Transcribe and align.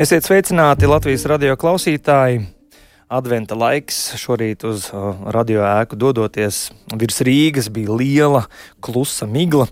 Esiet 0.00 0.24
sveicināti 0.24 0.88
Latvijas 0.88 1.26
radio 1.28 1.52
klausītāji! 1.60 2.38
Adventa 3.12 3.52
laiks 3.58 3.98
šorīt 4.16 4.64
uz 4.64 4.86
radio 5.36 5.60
ēku 5.66 5.98
dodoties 6.00 6.70
virs 6.96 7.20
Rīgas 7.26 7.68
bija 7.68 7.92
liela, 7.98 8.40
klusa 8.80 9.28
migla, 9.28 9.66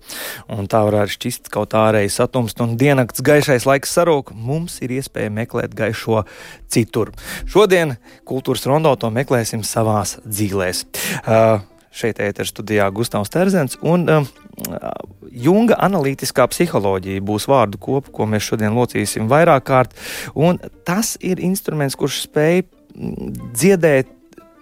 un 0.52 0.68
tā 0.68 0.82
varētu 0.84 1.14
šķist 1.14 1.48
kaut 1.54 1.72
ārēji 1.80 2.12
satumst, 2.12 2.60
un 2.60 2.76
diennakts 2.76 3.24
gaišais 3.24 3.64
laiks 3.70 3.96
sarūk, 3.96 4.34
mums 4.36 4.76
ir 4.84 4.92
iespēja 4.98 5.32
meklēt 5.32 5.72
gaišo 5.78 6.26
citur. 6.68 7.14
Šodien 7.48 7.96
kultūras 8.28 8.68
rondo 8.68 8.92
to 9.00 9.08
meklēsim 9.08 9.64
savās 9.64 10.18
dzīvēs. 10.28 10.84
Uh, 11.24 11.64
šeit 11.88 12.20
ēteru 12.20 12.52
studijā 12.52 12.92
Gustavs 12.92 13.32
Terzens, 13.32 13.80
un 13.80 14.04
uh, 14.12 14.28
Junga 15.32 15.78
analītiskā 15.84 16.46
psiholoģija 16.50 17.24
būs 17.24 17.48
vārdu 17.50 17.80
kopa, 17.80 18.12
ko 18.14 18.28
mēs 18.30 18.46
šodien 18.48 18.76
locīsim 18.76 19.28
vairāk 19.30 19.66
kārt, 19.68 19.96
tas 20.88 21.16
ir 21.20 21.42
instruments, 21.44 21.98
kurš 21.98 22.24
spēj 22.26 22.62
dziedēt 23.54 24.14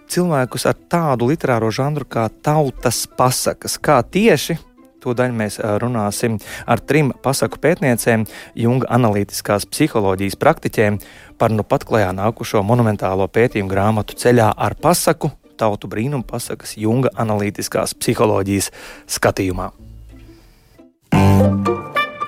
cilvēkus 0.07 0.67
ar 0.69 0.77
tādu 0.89 1.27
literāro 1.31 1.69
žanru 1.73 2.07
kā 2.07 2.27
tautas 2.43 3.05
pasakas. 3.17 3.77
Kā 3.79 3.99
tieši 4.03 4.57
to 5.03 5.13
daļu 5.17 5.35
mēs 5.39 5.59
runāsim 5.81 6.37
ar 6.67 6.81
trim 6.83 7.13
pasaku 7.23 7.61
pētniecēm, 7.63 8.25
Junga 8.57 8.89
analītiskās 8.97 9.67
psiholoģijas 9.69 10.39
praktiķiem 10.41 10.99
par 11.37 11.53
nu 11.53 11.63
pat 11.67 11.85
klajā 11.87 12.13
nākušo 12.17 12.63
monumentālo 12.65 13.27
pētījumu 13.31 13.71
grāmatu 13.71 14.17
ceļā 14.17 14.51
ar 14.57 14.77
pasaku, 14.81 15.31
tautu 15.57 15.89
brīnumu 15.91 16.27
pasakas 16.27 16.77
Junga 16.77 17.13
analītiskās 17.17 17.95
psiholoģijas 17.97 18.71
skatījumā. 19.17 19.71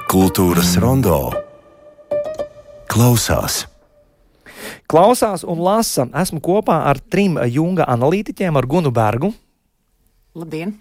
Kultūras 0.09 0.77
rondo 0.81 1.17
klausās 2.89 3.65
klausās 4.89 5.43
un 5.45 5.61
lasa. 5.61 6.07
Esmu 6.17 6.41
kopā 6.41 6.81
ar 6.89 6.97
trim 6.99 7.37
junga 7.51 7.85
analītiķiem, 7.93 8.57
ar 8.57 8.65
Gunu 8.65 8.91
Bergu. 8.91 9.29
Labdien! 10.33 10.73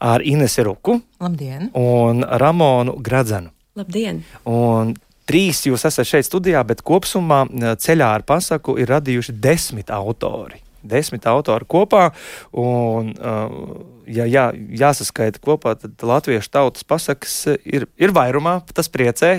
Ar 0.00 0.24
Inesu 0.24 0.64
Ruku. 0.64 0.96
Labdien! 1.20 1.68
Un 1.76 2.24
Ramonu 2.24 2.96
Gradzenu. 3.04 3.52
Labdien! 3.76 4.22
Un 4.48 4.94
trīs 5.28 5.64
jūs 5.68 5.84
esat 5.88 6.08
šeit 6.08 6.28
studijā, 6.28 6.64
bet 6.64 6.80
kopumā 6.86 7.44
ceļā 7.80 8.10
ar 8.16 8.24
pasaku 8.28 8.78
ir 8.80 8.90
radījuši 8.96 9.36
desmit 9.40 9.92
autori 9.92 10.69
desmit 10.82 11.26
autori 11.30 11.66
kopā. 11.68 12.10
Un, 12.56 13.12
uh, 13.18 13.84
ja 14.10 14.26
jā, 14.28 14.48
jāsaskaita 14.54 15.42
kopā, 15.44 15.76
tad 15.78 16.00
latviešu 16.06 16.50
tautas 16.52 16.86
pasakas 16.86 17.36
ir, 17.64 17.86
ir 18.00 18.14
vairumā, 18.16 18.58
tas 18.74 18.90
priecē, 18.92 19.32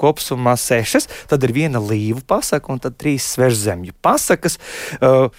kopumā 0.00 0.56
sešas, 0.60 1.08
tad 1.30 1.46
ir 1.46 1.54
viena 1.56 1.82
līvu 1.82 2.24
pasaka 2.26 2.72
un 2.72 2.82
trīs 2.86 3.28
svežzemju 3.36 3.96
pasakas. 4.02 4.58
Uh, 5.00 5.30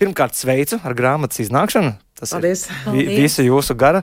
pirmkārt, 0.00 0.36
sveicu 0.36 0.80
ar 0.84 0.96
grāmatas 0.96 1.40
iznākšanu. 1.44 1.96
Tas 2.16 2.32
Paldies. 2.32 2.62
ir 2.96 3.10
visa 3.12 3.44
jūsu 3.44 3.74
gara, 3.76 4.00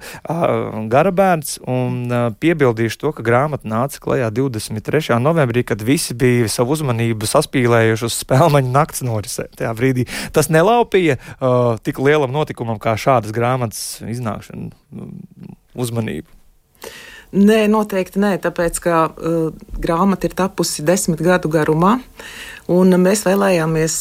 gara 0.92 1.10
bērns. 1.10 1.56
Un 1.66 2.12
piebildīšu 2.38 3.00
to, 3.02 3.12
ka 3.18 3.26
grāmata 3.26 3.66
nāca 3.66 3.98
klajā 4.04 4.28
23. 4.30 5.18
novembrī, 5.24 5.64
kad 5.66 5.82
visi 5.82 6.14
bija 6.14 6.52
savu 6.52 6.76
uzmanību 6.78 7.26
saspīlējuši 7.30 8.06
uz 8.06 8.20
spēļu 8.22 8.62
nakts 8.70 9.02
norisē. 9.06 9.48
Tajā 9.58 9.74
brīdī 9.80 10.06
tas 10.36 10.52
nelaupīja 10.54 11.18
uh, 11.18 11.82
tik 11.82 11.98
lielam 12.04 12.34
notikumam 12.36 12.78
kā 12.82 12.94
šādas 13.02 13.34
grāmatas 13.34 14.04
iznākšana 14.06 14.70
uzmanību. 15.74 16.30
Nē, 17.34 17.64
noteikti 17.66 18.22
nē, 18.22 18.36
tāpēc 18.44 18.78
ka 18.84 18.98
uh, 19.10 19.46
grāmata 19.82 20.30
ir 20.30 20.36
tapusi 20.38 20.86
desmit 20.86 21.22
gadu 21.26 21.50
garumā. 21.50 21.96
Un 22.72 22.96
mēs 23.04 23.26
vēlējāmies 23.28 23.96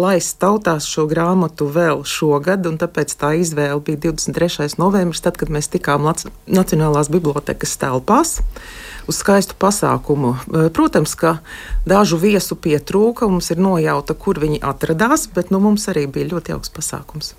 laist 0.00 0.38
tautās 0.40 0.86
šo 0.88 1.04
grāmatu 1.10 1.66
vēl 1.68 2.06
šogad, 2.08 2.64
un 2.70 2.78
tāpēc 2.80 3.12
tā 3.20 3.34
izvēle 3.36 3.82
bija 3.84 4.00
23. 4.06 4.78
novembris, 4.80 5.20
tad, 5.24 5.36
kad 5.40 5.52
mēs 5.52 5.68
tikām 5.72 6.06
Lac 6.08 6.24
Nacionālās 6.48 7.10
bibliotekas 7.12 7.76
telpās 7.76 8.38
uz 9.10 9.18
skaistu 9.18 9.58
pasākumu. 9.60 10.36
Protams, 10.72 11.12
ka 11.18 11.34
dažu 11.88 12.16
viesu 12.22 12.56
pietrūka, 12.56 13.28
mums 13.28 13.50
ir 13.52 13.60
nojauta, 13.60 14.16
kur 14.16 14.40
viņi 14.40 14.62
atradās, 14.64 15.26
bet 15.34 15.52
nu, 15.52 15.60
mums 15.60 15.84
arī 15.92 16.06
bija 16.06 16.30
ļoti 16.32 16.54
jauks 16.54 16.72
pasākums. 16.72 17.34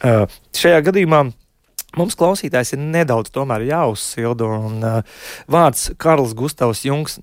Uh, 0.00 0.24
šajā 0.56 0.80
gadījumā 0.88 1.28
Mums 1.96 2.18
klausītājs 2.20 2.74
ir 2.76 2.82
nedaudz 2.84 3.32
jāuzsilda, 3.32 4.44
un 4.44 4.82
uh, 4.84 4.98
vārds 5.48 5.88
Karls 5.96 6.34
Gustavs 6.36 6.84
Jungs. 6.84 7.16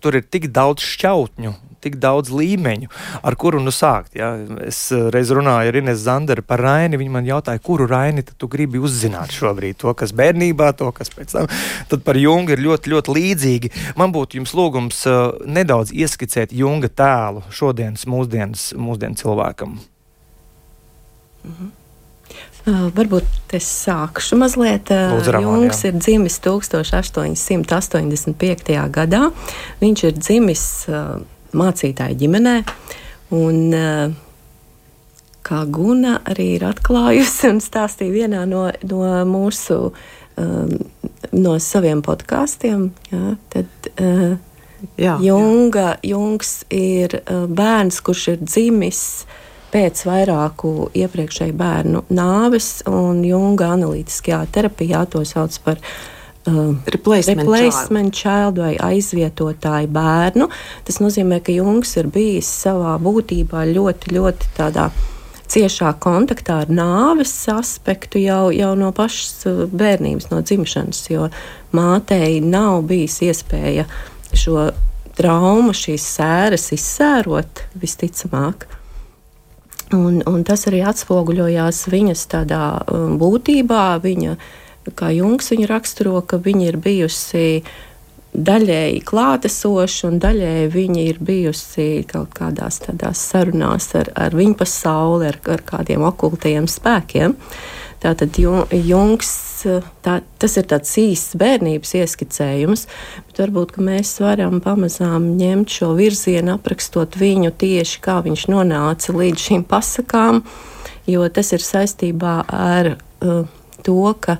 Tur 0.00 0.14
ir 0.14 0.22
tik 0.22 0.46
daudz 0.54 0.84
šķautņu, 0.84 1.54
tik 1.84 1.98
daudz 2.02 2.32
līmeņu, 2.34 2.90
ar 3.22 3.36
kuru 3.40 3.60
nu 3.62 3.72
sākt. 3.74 4.16
Ja? 4.18 4.32
Es 4.64 4.86
reiz 5.14 5.32
runāju 5.34 5.72
ar 5.72 5.78
Ines 5.80 6.02
Zanderu 6.04 6.44
par 6.46 6.62
Raini. 6.64 6.98
Viņa 7.00 7.14
man 7.14 7.28
jautāja, 7.28 7.62
kuru 7.64 7.88
Raini 7.90 8.24
tu 8.24 8.48
gribi 8.50 8.82
uzzināt 8.82 9.34
šobrīd? 9.36 9.78
To, 9.82 9.94
kas 9.98 10.14
bērnībā, 10.16 10.72
to, 10.78 10.90
kas 10.96 11.12
pēc 11.14 11.36
tam. 11.36 11.50
Tad 11.90 12.04
par 12.06 12.18
Jungu 12.20 12.56
ir 12.56 12.64
ļoti, 12.64 12.94
ļoti 12.94 13.16
līdzīgi. 13.18 13.72
Man 14.00 14.14
būtu 14.14 14.40
jums 14.40 14.56
lūgums 14.56 15.04
uh, 15.10 15.38
nedaudz 15.44 15.94
ieskicēt 15.94 16.54
Junga 16.56 16.90
tēlu 16.90 17.44
šodienas 17.54 18.08
mūsdienas, 18.10 18.72
mūsdienas 18.80 19.24
cilvēkam. 19.24 19.80
Mhm. 21.44 21.72
Uh, 22.64 22.86
varbūt 22.96 23.52
es 23.52 23.66
sākšu 23.84 24.40
mazliet. 24.40 24.88
Uh, 24.88 25.20
Jungs 25.44 25.84
ir 25.84 25.92
dzimis 25.98 26.38
1885. 26.40 28.72
gadā. 28.88 29.28
Viņš 29.82 30.00
ir 30.08 30.14
dzimis 30.16 30.88
uh, 30.88 31.20
mācītāja 31.56 32.18
ģimenē. 32.20 32.58
Un, 33.34 33.60
uh, 33.74 34.24
kā 35.44 35.62
Guna 35.68 36.18
arī 36.24 36.54
ir 36.56 36.66
atklājusi 36.68 37.52
un 37.52 37.60
stāstīja 37.62 38.14
vienā 38.14 38.44
no, 38.48 38.66
no 38.88 39.04
mūsu 39.28 39.78
um, 39.90 40.74
no 41.34 41.54
saviem 41.62 42.02
podkāstiem, 42.04 42.88
tad 43.52 43.88
uh, 43.94 44.36
jā, 45.00 45.16
Junga, 45.24 45.94
jā. 45.96 46.14
Jungs 46.14 46.60
ir 46.74 47.18
bērns, 47.28 48.00
kurš 48.04 48.28
ir 48.34 48.44
dzimis 48.44 49.02
pēc 49.74 50.04
vairāku 50.06 50.90
iepriekšēju 50.94 51.56
bērnu 51.58 52.04
nāves, 52.14 52.78
un 52.86 53.24
Junga 53.26 53.72
analītiskajā 53.74 54.44
terapijā 54.54 55.02
to 55.10 55.24
sauc 55.26 55.56
par 55.66 55.80
uh, 56.46 56.74
replacement, 56.86 57.40
replacement 57.40 58.14
child. 58.14 58.54
child 58.56 58.60
vai 58.62 58.74
aizvietotāju 58.92 59.90
bērnu. 59.94 60.48
Tas 60.84 61.00
nozīmē, 61.02 61.40
ka 61.44 61.54
Jungs 61.54 61.96
ir 62.00 62.10
bijis 62.12 62.50
savā 62.64 62.96
būtībā 63.02 63.66
ļoti, 63.72 64.14
ļoti 64.18 64.54
tādā 64.58 64.88
ciešā 65.54 65.92
kontaktā 66.02 66.62
ar 66.64 66.72
nāves 66.72 67.34
aspektu 67.52 68.22
jau, 68.22 68.48
jau 68.54 68.72
no 68.78 68.90
pašas 68.96 69.46
uh, 69.50 69.64
bērnības, 69.70 70.30
no 70.32 70.40
dzimšanas, 70.44 71.04
jo 71.12 71.28
mātei 71.74 72.40
nav 72.44 72.82
bijis 72.88 73.20
iespēja 73.28 73.88
šo 74.34 74.70
traumu, 75.14 75.74
šīs 75.76 76.06
sēras 76.16 76.72
izsērot 76.74 77.64
visticamāk. 77.78 78.66
Un, 79.94 80.22
un 80.26 80.42
tas 80.46 80.64
arī 80.66 80.80
atspoguļojās 80.88 81.84
viņas 81.92 82.26
tādā 82.32 82.64
um, 82.88 83.18
būtībā. 83.20 83.84
Viņa, 84.02 84.36
kā 84.98 85.10
Junks 85.14 85.50
viņa 85.54 85.70
raksturo, 85.70 86.20
ka 86.26 86.38
viņa 86.42 86.68
ir 86.68 86.78
bijusi 86.82 87.46
daļēji 88.34 89.04
klātesoša 89.06 90.08
un 90.08 90.18
daļēji 90.22 90.70
viņa 90.74 91.06
ir 91.06 91.20
bijusi 91.22 91.86
kaut 92.10 92.34
kādās 92.34 92.80
tādās 92.82 93.22
sarunās 93.30 93.92
ar, 93.94 94.10
ar 94.18 94.34
viņu 94.34 94.58
pasauli, 94.58 95.30
ar, 95.30 95.38
ar 95.54 95.62
kādiem 95.66 96.04
okultajiem 96.08 96.66
spēkiem. 96.70 97.36
Tātad 98.04 98.36
Junks 98.36 99.30
tā, 100.04 100.18
tas 100.42 100.56
ir 100.60 100.66
tāds 100.68 100.90
īsts 101.00 101.38
bērnības 101.40 101.94
ieskicējums, 102.02 102.84
bet 103.30 103.40
varbūt 103.40 103.78
mēs 103.80 104.18
varam 104.20 104.58
pamazām 104.64 105.30
ņemt 105.38 105.72
šo 105.78 105.94
virzienu, 105.96 106.58
aprakstot 106.58 107.16
viņu 107.16 107.54
tieši 107.62 108.02
kā 108.04 108.18
viņš 108.26 108.46
nonāca 108.52 109.14
līdz 109.14 109.46
šīm 109.46 109.64
pasakām, 109.70 110.42
jo 111.08 111.24
tas 111.32 111.54
ir 111.56 111.64
saistībā 111.64 112.36
ar 112.50 112.92
uh, 112.98 113.46
to, 113.86 114.04
ka 114.20 114.36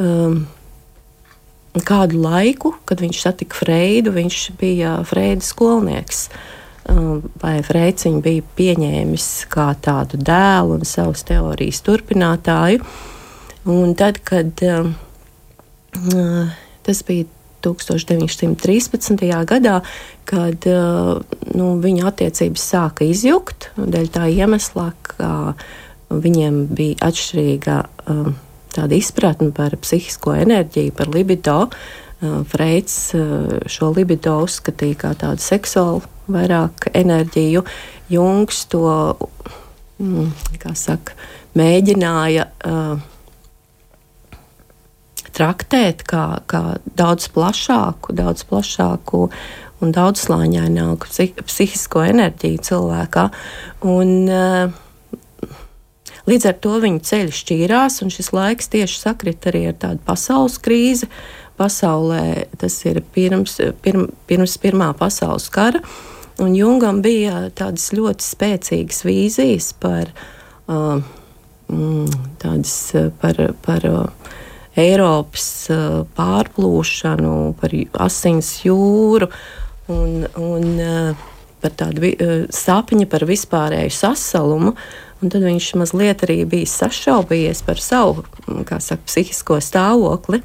um, 0.00 0.40
kādu 1.86 2.20
laiku, 2.24 2.74
kad 2.88 3.02
viņš 3.02 3.20
satika 3.22 3.60
Freidu, 3.60 4.14
viņš 4.14 4.38
bija 4.60 4.96
Freida 5.06 5.44
skolnieks. 5.46 6.28
Um, 6.90 7.20
vai 7.38 7.60
Freids 7.62 8.06
viņu 8.08 8.22
bija 8.24 8.46
pieņēmis 8.58 9.28
kā 9.52 9.70
tādu 9.84 10.18
dēlu 10.18 10.80
un 10.80 10.88
savas 10.88 11.22
teorijas 11.28 11.82
turpinātāju. 11.86 12.82
Un 13.70 13.94
tad, 13.94 14.18
kad 14.24 14.64
uh, 14.64 14.88
tas 16.86 17.04
bija 17.06 17.28
1913. 17.60 19.20
gadā, 19.46 19.80
kad 20.24 20.66
uh, 20.66 21.20
nu, 21.54 21.70
viņa 21.84 22.08
attiecības 22.08 22.68
sāka 22.72 23.04
izjukt, 23.04 23.70
dēļ 23.76 24.12
tā 24.14 24.26
iemesla, 24.32 24.90
ka 25.04 25.32
viņiem 26.10 26.64
bija 26.74 27.10
atšķirīga 27.10 27.82
uh, 27.84 28.30
tāda 28.74 28.96
izpratne 28.98 29.50
par 29.56 29.76
psihisko 29.80 30.34
enerģiju, 30.44 30.94
par 30.96 31.10
libido. 31.14 31.58
Freids 32.20 33.14
šo 33.72 33.92
libido 33.96 34.34
uzskatīja 34.44 34.98
kā 35.00 35.14
tādu 35.22 35.40
seksuālu 35.40 36.02
vairāk 36.30 36.90
enerģiju. 36.94 37.64
Jungs 38.12 38.64
to, 38.68 39.16
mm, 40.02 40.32
saka, 40.74 41.16
mēģināja 41.56 42.46
uh, 42.66 43.00
traktēt 45.36 46.04
kā, 46.08 46.42
kā 46.50 46.62
daudz 46.98 47.30
plašāku, 47.34 48.14
daudz 48.16 48.44
plašāku 48.48 49.28
un 49.80 49.94
daudzslāņaināku 49.96 51.08
psihisko 51.46 52.04
enerģiju 52.10 52.64
cilvēkā. 52.68 53.26
Un, 53.88 54.14
uh, 54.28 54.78
līdz 56.30 56.48
ar 56.50 56.56
to 56.62 56.78
viņu 56.82 57.02
ceļi 57.06 57.36
šķīrās, 57.36 58.00
un 58.04 58.12
šis 58.14 58.32
laiks 58.36 58.70
tieši 58.72 59.02
sakrit 59.02 59.46
arī 59.50 59.66
ar 59.70 59.78
tādu 59.82 60.02
pasaules 60.06 60.58
krīzi. 60.62 61.10
Pasaulē 61.60 62.46
tas 62.60 62.78
ir 62.88 63.02
pirms, 63.14 63.58
pirm, 63.84 64.06
pirms 64.30 64.56
Pirmā 64.62 64.94
pasaules 64.96 65.50
kara, 65.52 65.82
un 66.40 66.54
Jungam 66.56 67.02
bija 67.04 67.50
tādas 67.56 67.90
ļoti 67.92 68.24
spēcīgas 68.24 69.02
vīzijas 69.04 69.72
par, 69.82 70.12
uh, 70.72 71.02
tādas, 72.40 72.76
par, 73.20 73.42
par 73.66 73.88
uh, 73.90 74.30
Eiropas 74.78 75.50
uh, 75.72 76.02
pārplūšanu, 76.16 77.34
par 77.60 77.74
asins 78.06 78.54
jūru 78.64 79.28
un, 79.90 80.24
un 80.38 80.66
uh, 80.80 81.28
par 81.60 81.76
tādu 81.76 82.08
uh, 82.08 82.34
sapņu 82.54 83.08
par 83.10 83.26
vispārēju 83.28 83.92
sasalumu. 84.00 84.76
Un 85.20 85.28
tad 85.28 85.44
viņš 85.44 85.74
mazliet 85.76 86.24
arī 86.24 86.42
bija 86.48 86.68
sašaubījies 86.68 87.60
par 87.66 87.80
savu 87.82 88.24
saka, 88.80 89.02
psihisko 89.04 89.60
stāvokli. 89.60 90.40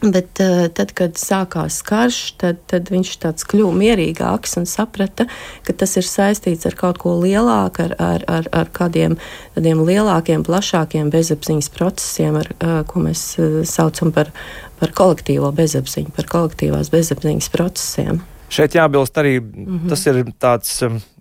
Bet 0.00 0.40
uh, 0.40 0.64
tad, 0.72 0.94
kad 0.96 1.18
sākās 1.20 1.82
karš, 1.84 2.18
tad, 2.40 2.60
tad 2.72 2.88
viņš 2.88 3.10
tāds 3.20 3.44
kļuva 3.44 3.74
mierīgāks 3.76 4.56
un 4.56 4.64
saprata, 4.68 5.26
ka 5.66 5.74
tas 5.76 5.92
ir 6.00 6.06
saistīts 6.08 6.64
ar 6.68 6.76
kaut 6.78 7.02
ko 7.02 7.18
lielāku, 7.20 7.84
ar, 7.84 7.92
ar, 8.00 8.24
ar, 8.24 8.48
ar 8.62 8.70
kādiem 8.72 9.18
tādiem 9.58 9.82
lielākiem, 9.84 10.44
plašākiem 10.48 11.12
bezapziņas 11.12 11.68
procesiem, 11.76 12.40
ar, 12.40 12.48
uh, 12.56 12.80
ko 12.88 13.04
mēs 13.04 13.26
uh, 13.36 13.60
saucam 13.68 14.12
par, 14.16 14.32
par 14.80 14.96
kolektīvo 14.96 15.52
bezapziņu, 15.60 16.16
par 16.16 16.32
kolektīvās 16.32 16.88
bezapziņas 16.96 17.52
procesiem. 17.52 18.24
Šeit 18.50 18.74
jābilst 18.80 19.20
arī, 19.20 19.36
mm 19.36 19.66
-hmm. 19.68 19.88
tas 19.92 20.06
ir 20.06 20.24
tāds 20.40 20.80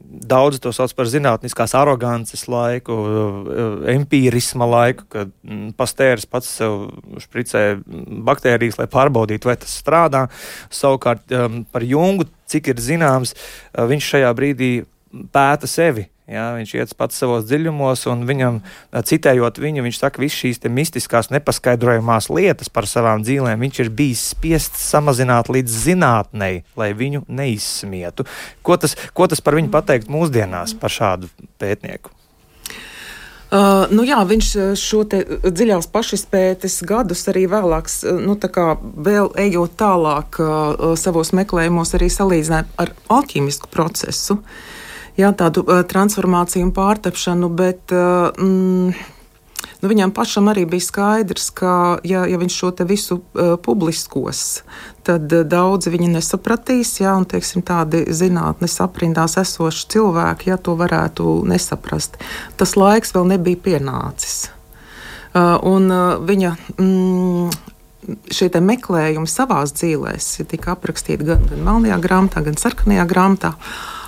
um, 0.10 0.20
Daudz 0.30 0.60
to 0.60 0.72
sauc 0.74 0.94
par 0.98 1.06
zinātniskās 1.10 1.76
arogances 1.78 2.48
laiku, 2.50 2.96
empīrisma 3.94 4.66
laiku, 4.66 5.06
kad 5.10 5.32
mm, 5.46 5.74
pastērs 5.78 6.26
pats 6.26 6.50
sev 6.60 6.90
špricē 7.22 7.64
baktērijas, 8.26 8.80
lai 8.82 8.88
pārbaudītu, 8.90 9.50
vai 9.52 9.58
tas 9.62 9.76
strādā. 9.82 10.28
Savukārt 10.74 11.30
um, 11.38 11.64
par 11.70 11.86
Jungu, 11.86 12.26
cik 12.50 12.72
ir 12.74 12.82
zināms, 12.82 13.36
uh, 13.36 13.86
viņš 13.90 14.14
šajā 14.16 14.34
brīdī 14.38 14.72
pēta 15.34 15.70
sevi 15.70 16.10
Ja, 16.30 16.52
viņš 16.54 16.76
iet 16.78 16.92
pats 16.94 17.18
savos 17.18 17.48
dziļumos, 17.50 18.04
un 18.12 18.22
viņam, 18.30 18.60
citējot 18.94 19.58
viņu, 19.64 19.82
viņš 19.88 19.98
saka, 19.98 20.20
ka 20.20 20.22
visas 20.22 20.38
šīs 20.38 20.62
mistiskās, 20.70 21.32
nepaskaidrojamās 21.34 22.30
lietas 22.30 22.70
par 22.70 22.86
savām 22.90 23.24
dzīvēm 23.26 23.66
viņš 23.66 23.80
ir 23.82 23.90
bijis 23.90 24.28
spiests 24.36 24.84
samazināt 24.92 25.50
līdz 25.50 25.80
zinātnei, 25.88 26.62
lai 26.78 26.92
viņu 26.94 27.24
neizsmietu. 27.26 28.28
Ko 28.62 28.78
tas, 28.78 28.94
ko 29.18 29.26
tas 29.26 29.42
par 29.42 29.58
viņu 29.58 29.74
pateikt 29.74 30.12
mūsdienās, 30.14 30.78
par 30.78 30.94
šādu 30.94 31.34
pētnieku? 31.62 32.14
Uh, 33.50 33.90
nu 33.90 34.06
jā, 34.06 34.22
viņš 34.30 34.50
šo 34.78 35.02
dziļās 35.10 35.90
pašizpētes 35.90 36.84
gadus 36.86 37.26
arī 37.32 37.48
vēlāk, 37.50 37.90
nu, 38.22 38.38
vēl 39.10 39.34
ejot 39.50 39.74
tālāk 39.82 40.38
uh, 40.46 40.92
savos 40.94 41.34
meklējumos, 41.34 41.98
arī 41.98 42.14
salīdzināja 42.14 42.70
ar 42.78 42.94
alķīmisku 43.18 43.74
procesu. 43.74 44.38
Uh, 44.38 44.79
jā, 45.20 45.32
tādu 45.36 45.64
uh, 45.68 45.84
transformāciju 45.88 46.68
un 46.68 46.76
pārtapšanu, 46.76 47.50
bet 47.54 47.94
uh, 47.96 48.30
mm, 48.34 48.94
nu, 49.82 49.90
viņam 49.92 50.14
pašam 50.16 50.50
arī 50.52 50.66
bija 50.70 50.86
skaidrs, 50.88 51.50
ka, 51.56 51.74
ja, 52.08 52.26
ja 52.30 52.40
viņš 52.42 52.60
šo 52.62 52.72
visu 52.90 53.20
uh, 53.20 53.56
publiskos, 53.62 54.64
tad 55.08 55.32
uh, 55.34 55.46
daudzi 55.48 55.94
viņu 55.94 56.12
nesapratīs, 56.16 56.96
jā, 57.04 57.16
un 57.20 57.28
teiksim, 57.30 57.64
tādi 57.66 58.06
zinātnes 58.08 58.80
aprindās 58.84 59.38
esoši 59.42 59.90
cilvēki, 59.96 60.54
ja 60.54 60.58
to 60.58 60.78
varētu 60.80 61.42
nesaprast. 61.50 62.20
Tas 62.60 62.78
laiks 62.80 63.14
vēl 63.16 63.36
nebija 63.36 63.64
pienācis. 63.70 64.48
Uh, 65.30 65.60
un 65.62 65.92
uh, 65.94 66.16
viņa 66.26 66.56
mm, 66.80 67.76
šie 68.32 68.50
meklējumi 68.64 69.30
savā 69.30 69.62
dzīvēm 69.68 70.48
tika 70.50 70.74
aprakstīti 70.76 71.28
gan, 71.28 71.44
gan 71.50 71.64
melnajā 71.66 72.00
grāmatā, 72.04 72.44
gan 72.46 72.58
sarkanajā 72.60 73.06
grāmatā. 73.10 73.54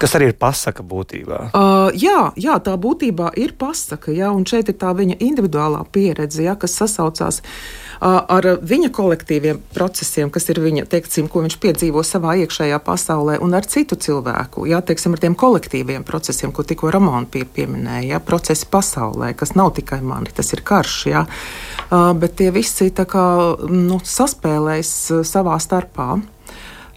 Kas 0.01 0.15
arī 0.17 0.31
ir 0.31 0.37
pasaka 0.39 0.81
būtībā? 0.81 1.51
Uh, 1.53 1.91
jā, 1.93 2.31
jā, 2.39 2.55
tā 2.63 2.73
būtībā 2.81 3.35
ir 3.37 3.53
pasaka, 3.59 4.09
jā, 4.15 4.31
un 4.33 4.47
šeit 4.49 4.71
ir 4.71 4.77
tā 4.81 4.95
viņa 4.97 5.19
individuālā 5.21 5.83
pieredze, 5.93 6.41
jā, 6.41 6.55
kas 6.57 6.73
sasaucās 6.79 7.41
uh, 7.43 8.23
ar 8.25 8.47
viņa 8.65 8.89
kolektīviem 8.97 9.59
procesiem, 9.75 10.31
kas 10.33 10.49
ir 10.49 10.61
viņa, 10.63 10.87
teiksim, 10.89 11.27
ko 11.29 11.43
viņš 11.45 11.57
piedzīvo 11.61 12.01
savā 12.07 12.33
iekšējā 12.41 12.79
pasaulē, 12.81 13.37
un 13.45 13.53
ar 13.53 13.67
citu 13.69 13.99
cilvēku, 13.99 14.65
jā, 14.71 14.81
teiksim, 14.81 15.13
ar 15.13 15.21
tiem 15.21 15.37
kolektīviem 15.37 16.07
procesiem, 16.07 16.55
ko 16.55 16.65
tikko 16.65 16.89
Ramona 16.95 17.29
pie, 17.29 17.43
pieminēja, 17.45 18.15
jā, 18.15 18.23
procesi 18.25 18.65
pasaulē, 18.73 19.35
kas 19.37 19.53
nav 19.53 19.75
tikai 19.77 20.01
mani, 20.01 20.33
tas 20.33 20.49
ir 20.55 20.65
karš, 20.65 20.97
jā, 21.11 21.27
uh, 21.27 22.09
bet 22.17 22.39
tie 22.41 22.49
visi 22.55 22.89
tā 22.89 23.05
kā 23.05 23.27
nu, 23.81 23.99
saspēlēs 24.03 24.91
uh, 25.11 25.25
savā 25.27 25.57
starpā. 25.61 26.19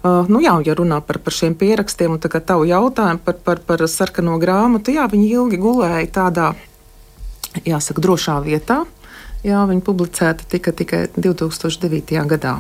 Uh, 0.05 0.29
nu 0.29 0.43
jā, 0.45 0.55
ja 0.67 0.77
runā 0.77 1.01
par, 1.01 1.19
par 1.25 1.33
šiem 1.33 1.57
pierakstiem, 1.57 2.17
un 2.17 2.21
tagad 2.21 2.45
tavu 2.49 2.67
jautājumu 2.69 3.25
par, 3.25 3.41
par, 3.47 3.63
par 3.65 3.85
sarkano 3.89 4.37
grāmatu, 4.43 4.93
jā, 4.93 5.09
viņi 5.09 5.31
ilgi 5.33 5.61
gulēja 5.63 6.11
tādā, 6.21 6.53
jāsaka, 7.65 8.05
drošā 8.05 8.39
vietā. 8.45 8.85
Jā, 9.45 9.67
viņa 9.69 9.85
publicēta 9.85 10.47
tika 10.49 10.73
tikai 10.73 11.07
2009. 11.17 12.25
gadā. 12.31 12.59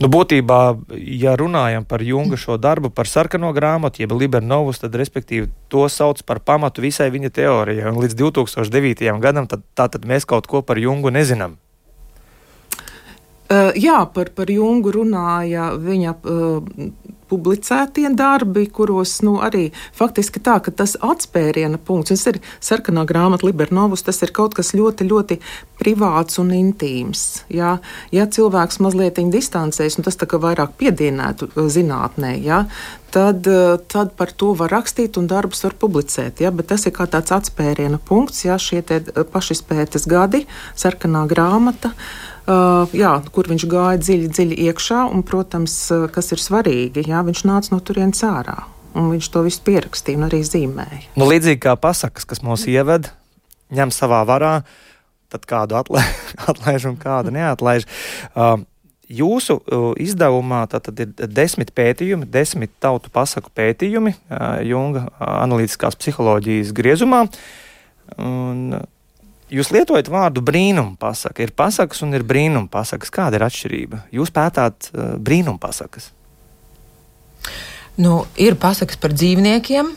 Nu, 0.00 0.08
būtībā, 0.08 0.58
ja 0.96 1.34
runājam 1.36 1.84
par 1.84 2.00
Junga 2.00 2.38
šo 2.40 2.56
darbu, 2.56 2.88
par 2.88 3.08
sarkano 3.08 3.50
grāmatu, 3.52 4.00
jeb 4.00 4.14
Libernovus, 4.16 4.80
tad 4.80 4.96
respektīvi 4.96 5.50
to 5.68 5.84
sauc 5.92 6.22
par 6.24 6.40
pamatu 6.40 6.80
visai 6.80 7.10
viņa 7.12 7.28
teorijai. 7.36 7.92
Līdz 7.92 8.16
2009. 8.16 9.12
gadam 9.20 9.48
tad, 9.48 9.64
tad 9.76 10.08
mēs 10.08 10.24
kaut 10.24 10.48
ko 10.48 10.62
par 10.64 10.80
Jungu 10.80 11.12
nezinām. 11.12 11.58
Uh, 13.50 13.72
jā, 13.74 13.98
par, 14.14 14.28
par 14.30 14.50
Jungu 14.52 14.92
runāja 14.94 15.72
viņa 15.74 16.12
uh, 16.22 16.60
publicētie 17.30 18.10
darbi, 18.14 18.66
kuros 18.70 19.16
nu, 19.26 19.36
arī 19.42 19.70
faktiski 19.96 20.42
tā, 20.42 20.58
ka 20.64 20.70
tas 20.74 20.96
atspēriena 21.02 21.80
punkts, 21.82 22.12
tas 22.14 22.26
ir 22.30 22.40
sarkanā 22.62 23.04
grāmata 23.08 23.46
Libernovus, 23.48 24.04
tas 24.06 24.20
ir 24.24 24.30
kaut 24.36 24.56
kas 24.58 24.72
ļoti, 24.76 25.06
ļoti 25.10 25.38
privāts 25.80 26.40
un 26.42 26.52
intīms. 26.56 27.44
Jā. 27.50 27.76
Ja 28.14 28.26
cilvēks 28.26 28.80
mazliet 28.84 29.18
distancēs, 29.34 29.98
un 29.98 30.06
tas 30.06 30.18
tā 30.18 30.30
kā 30.30 30.40
vairāk 30.42 30.74
piedienētu 30.80 31.50
zinātnē, 31.74 32.36
jā, 32.44 32.64
tad, 33.14 33.46
tad 33.90 34.14
par 34.18 34.30
to 34.30 34.54
var 34.58 34.74
rakstīt 34.74 35.18
un 35.18 35.26
darbus 35.30 35.64
var 35.66 35.74
publicēt. 35.78 36.42
Ja? 36.42 36.54
Bet 36.54 36.70
tas 36.70 36.86
ir 36.86 36.94
kā 36.96 37.06
tāds 37.10 37.34
atspēriena 37.34 37.98
punkts, 37.98 38.44
ja 38.46 38.58
šie 38.62 38.82
pašizpētes 39.34 40.06
gadi, 40.10 40.46
sarkanā 40.78 41.26
grāmata. 41.30 41.94
Uh, 41.94 42.29
jā, 42.96 43.12
kur 43.34 43.48
viņš 43.50 43.64
gāja 43.70 44.00
dziļi, 44.00 44.28
dziļi 44.34 44.58
iekšā, 44.70 45.04
un, 45.12 45.24
protams, 45.26 45.76
uh, 45.94 46.06
kas 46.12 46.32
ir 46.34 46.42
svarīgi, 46.42 47.06
jā, 47.10 47.22
viņš 47.26 47.44
nāca 47.48 47.74
no 47.74 47.80
turienes 47.84 48.22
ārā. 48.26 48.58
Un 48.98 49.12
viņš 49.12 49.28
to 49.30 49.44
visu 49.46 49.62
pierakstīja 49.68 50.18
un 50.18 50.26
arī 50.26 50.40
zīmēja. 50.46 51.04
Nu, 51.20 51.28
līdzīgi 51.30 51.62
kā 51.62 51.76
pasakas, 51.78 52.26
kas 52.26 52.42
mūs 52.42 52.66
ieved, 52.70 53.10
ņem 53.70 53.92
savā 53.94 54.24
varā, 54.26 54.54
tad 55.30 55.46
kādu 55.46 55.78
atlaiž, 55.78 56.10
atlaiž 56.50 56.90
un 56.90 56.98
kādu 57.00 57.34
neatlaiž. 57.36 57.88
Uh, 58.34 58.58
Jūsu 59.10 59.56
izdevumā 59.98 60.60
tad 60.70 60.86
ir 61.02 61.08
desmit 61.34 61.72
pētījumi, 61.74 62.28
desmit 62.30 62.70
tautu 62.78 63.10
pasaku 63.10 63.50
pētījumi 63.58 64.12
Junga 64.68 65.08
analītiskās 65.18 65.98
psiholoģijas 65.98 66.70
griezumā. 66.76 67.24
Un, 68.22 68.78
Jūs 69.50 69.72
lietojat 69.74 70.06
vārdu 70.10 70.42
brīnuma 70.46 70.94
pasaka. 71.00 71.42
Ir 71.42 71.50
pasakas 71.58 72.04
un 72.06 72.14
ir 72.14 72.22
brīnuma 72.26 72.70
pasakas. 72.70 73.10
Kāda 73.10 73.40
ir 73.40 73.44
atšķirība? 73.48 74.04
Jūs 74.14 74.30
pētāt 74.34 74.90
uh, 74.92 75.16
brīnuma 75.18 75.58
pasakas. 75.62 76.12
Nu, 77.98 78.24
ir 78.38 78.54
pasakas 78.62 79.00
par 79.00 79.14
dzīvniekiem. 79.16 79.90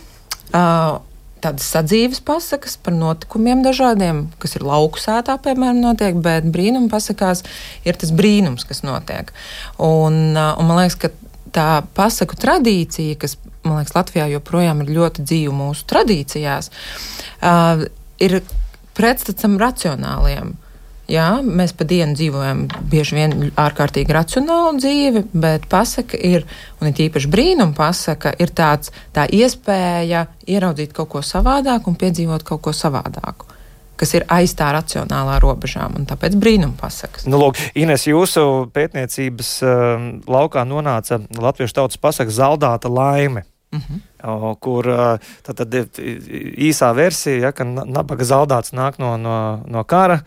Uh, 0.54 0.98
tādas 1.44 1.68
sadzīves 1.70 2.24
pasakas 2.26 2.80
par 2.82 2.96
notikumiem 2.96 3.62
dažādiem, 3.66 4.26
kas 4.42 4.56
ir 4.58 4.66
lauku 4.66 5.02
sētā, 5.02 5.36
piemēram, 5.44 5.82
notiek, 5.84 6.18
bet 6.24 6.48
brīnuma 6.50 6.90
pasakās 6.92 7.44
ir 7.86 8.00
tas 8.00 8.14
brīnums, 8.16 8.66
kas 8.66 8.82
notiek. 8.88 9.30
Un, 9.78 10.34
uh, 10.34 10.56
un 10.58 10.70
man 10.72 10.82
liekas, 10.82 10.98
ka 10.98 11.14
tā 11.54 11.70
pasaku 11.94 12.42
tradīcija, 12.42 13.22
kas, 13.22 13.38
man 13.62 13.84
liekas, 13.84 13.94
Latvijā 14.00 14.32
joprojām 14.34 14.82
ir 14.82 14.96
ļoti 14.98 15.30
dzīva 15.30 15.54
mūsu 15.62 15.86
tradīcijās, 15.94 16.74
uh, 17.46 17.86
ir 18.24 18.40
pretstats 18.98 19.48
racionāliem 19.60 20.54
Jā, 21.12 21.42
mēs 21.44 21.74
pa 21.76 21.84
dienu 21.84 22.16
dzīvojam 22.16 22.62
bieži 22.88 23.18
vien 23.18 23.34
ārkārtīgi 23.60 24.14
racionālu 24.16 24.78
dzīvi, 24.80 25.26
bet 25.36 25.66
pasaka 25.72 26.16
ir, 26.16 26.46
un 26.80 26.88
ir 26.90 27.02
īpaši 27.10 27.32
brīnuma 27.32 27.76
pasaka, 27.76 28.32
ir 28.40 28.54
tāds, 28.56 28.94
tā 29.12 29.26
iespēja 29.28 30.30
ieraudzīt 30.48 30.96
kaut 30.96 31.12
ko 31.12 31.24
savādāku 31.26 31.92
un 31.92 32.00
piedzīvot 32.00 32.48
kaut 32.48 32.64
ko 32.64 32.76
savādāku 32.76 33.52
kas 34.04 34.10
ir 34.18 34.24
aiz 34.34 34.52
tā 34.58 34.72
racionālā 34.74 35.38
robežām, 35.40 35.94
un 36.00 36.08
tāpēc 36.10 36.34
brīnuma 36.42 36.74
pasakas. 36.80 37.28
Nu, 37.30 37.38
lūk, 37.40 37.60
Ines, 37.80 38.08
jūsu 38.10 38.66
pētniecības 38.74 39.52
uh, 39.64 40.08
laukā 40.28 40.66
nonāca 40.68 41.22
latviešu 41.30 41.78
tautas 41.78 42.02
pasaka 42.02 42.34
zaldāta 42.34 42.92
laime. 42.92 43.46
Uh 43.74 43.80
mhm. 43.80 44.02
-huh. 44.22 44.56
Kur 44.60 44.86
tad, 45.44 45.56
tad 45.56 45.74
īsā 45.74 46.94
versija, 46.96 47.40
ja, 47.48 47.52
ka 47.52 47.66
nabaga 47.66 48.24
zaldāts 48.24 48.72
nāk 48.72 49.00
no, 49.00 49.18
no, 49.18 49.64
no 49.68 49.84
kara, 49.84 50.22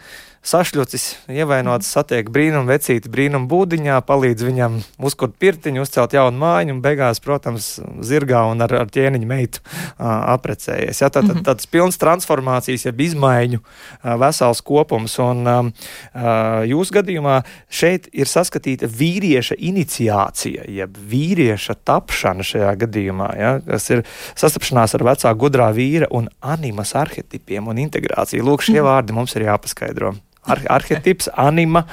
sašļucis, 0.46 1.04
ievainots, 1.32 1.88
satiek 1.90 2.28
brīnumu 2.32 2.70
vecīti 2.70 3.10
brīnumu 3.10 3.48
būdiņā, 3.50 3.98
palīdz 4.06 4.46
viņam 4.46 4.78
uzkurt 5.08 5.34
pirtiņu, 5.42 5.82
uzcelt 5.82 6.14
jaunu 6.14 6.38
māju 6.38 6.76
un 6.76 6.82
beigās, 6.84 7.20
protams, 7.22 7.68
zirgā 8.06 8.44
un 8.50 8.62
ar, 8.62 8.74
ar 8.84 8.92
ķēniņu 8.92 9.26
meitu 9.26 9.62
uh, 9.62 10.06
aprecējies. 10.36 11.02
Ja, 11.02 11.10
tad, 11.10 11.26
tad, 11.26 11.34
mhm. 11.38 11.46
tāds 11.48 11.66
pilns 11.70 11.98
transformācijas, 12.02 12.86
jeb 12.86 13.02
izmaiņu 13.08 13.60
uh, 13.62 14.14
vesels 14.22 14.62
kopums. 14.66 15.16
Un 15.22 15.42
um, 15.50 15.72
uh, 15.72 16.62
jūsu 16.68 16.98
gadījumā 17.00 17.40
šeit 17.72 18.06
ir 18.14 18.30
saskatīta 18.30 18.90
vīrieša 18.90 19.58
iniciācija, 19.70 20.68
jeb 20.70 21.00
vīrieša 21.10 21.78
tapšana 21.86 22.46
šajā 22.46 22.70
gadījumā, 22.84 23.32
ja, 23.40 23.56
kas 23.66 23.90
ir 23.90 24.04
sastapšanās 24.38 24.94
ar 24.94 25.06
vecā 25.10 25.34
gudrā 25.38 25.72
vīra 25.74 26.10
un 26.14 26.30
animas 26.44 26.94
arhetipiem 26.98 27.66
un 27.72 27.82
integrāciju. 27.82 28.46
Lūk, 28.46 28.66
šie 28.68 28.78
mhm. 28.78 28.86
vārdi 28.86 29.16
mums 29.16 29.34
ir 29.34 29.48
jāpaskaidro 29.50 30.14
ar, 30.46 30.62
arhetips, 30.78 31.30
anima 31.36 31.84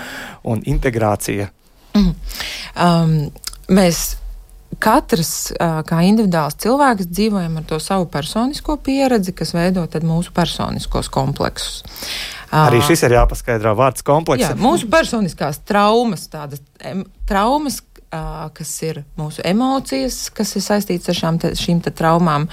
un 0.43 0.63
integrācija? 0.65 1.50
Mm. 1.93 2.13
Um, 2.83 3.15
mēs 3.74 4.05
katrs, 4.81 5.33
kā 5.88 6.01
individuāls 6.07 6.57
cilvēks, 6.62 7.10
dzīvojam 7.12 7.60
ar 7.60 7.65
to 7.69 7.79
savu 7.83 8.07
personisko 8.12 8.77
pieredzi, 8.83 9.33
kas 9.38 9.53
veido 9.55 9.86
mūsu 10.07 10.33
personiskos 10.36 11.10
kompleksus. 11.13 11.83
Arī 12.53 12.83
šis 12.86 13.05
ir 13.07 13.15
jāpaskaidro 13.17 13.74
vārds 13.77 14.05
komplekss. 14.05 14.45
Jā, 14.45 14.57
mūsu 14.60 14.89
personiskās 14.91 15.62
traumas, 15.65 16.27
tādas 16.29 16.62
traumas, 17.29 17.79
kas 18.53 18.72
ir 18.86 19.01
mūsu 19.17 19.41
emocijas, 19.48 20.27
kas 20.36 20.53
ir 20.58 20.63
saistītas 20.65 21.13
ar 21.13 21.17
šām 21.17 21.39
te, 21.41 21.53
šīm 21.58 21.82
te 21.86 21.93
traumām. 21.96 22.48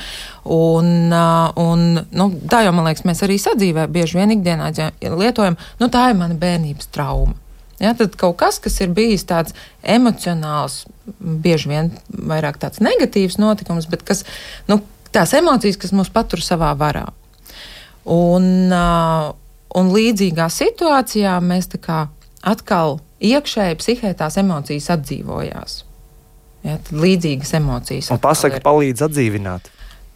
Un, 0.45 1.13
un, 1.13 1.85
nu, 2.01 2.29
tā 2.51 2.65
jau 2.67 2.73
man 2.77 2.89
liekas, 2.89 3.07
mēs 3.09 3.23
arī 3.27 3.37
sadzīvē 3.43 3.87
bieži 3.93 4.21
vien 4.21 4.35
ikdienā 4.37 4.71
lietojam, 5.01 5.59
nu, 5.81 5.91
tā 5.93 6.11
ir 6.11 6.19
mana 6.21 6.39
bērnības 6.41 6.91
trauma. 6.95 7.37
Ja, 7.81 7.95
tad 7.97 8.17
kaut 8.21 8.37
kas, 8.43 8.59
kas 8.61 8.75
ir 8.85 8.91
bijis 8.93 9.25
tāds 9.29 9.55
emocionāls, 9.81 10.83
bieži 11.17 11.71
vien 11.71 11.93
vairāk 12.13 12.59
tāds 12.61 12.83
negatīvs 12.85 13.39
notikums, 13.41 13.89
bet 13.89 14.05
kas, 14.05 14.27
nu, 14.69 14.83
tās 15.17 15.33
emocijas, 15.39 15.81
kas 15.81 15.95
mūs 15.97 16.13
patur 16.13 16.45
savā 16.45 16.75
varā. 16.77 17.07
Un, 18.11 18.73
un 19.81 19.93
līdzīgā 19.97 20.49
situācijā 20.53 21.39
mēs 21.45 21.73
tā 21.73 21.81
kā 21.81 22.03
atkal 22.45 22.99
iekšēji 23.21 23.79
psihē 23.81 24.15
tās 24.19 24.39
emocijas 24.41 24.91
atdzīvojās. 24.97 25.77
Ja, 26.67 26.77
līdzīgas 26.93 27.55
emocijas. 27.57 28.11
Un 28.13 28.21
pasaka 28.21 28.61
palīdz 28.65 29.07
atdzīvināt. 29.07 29.71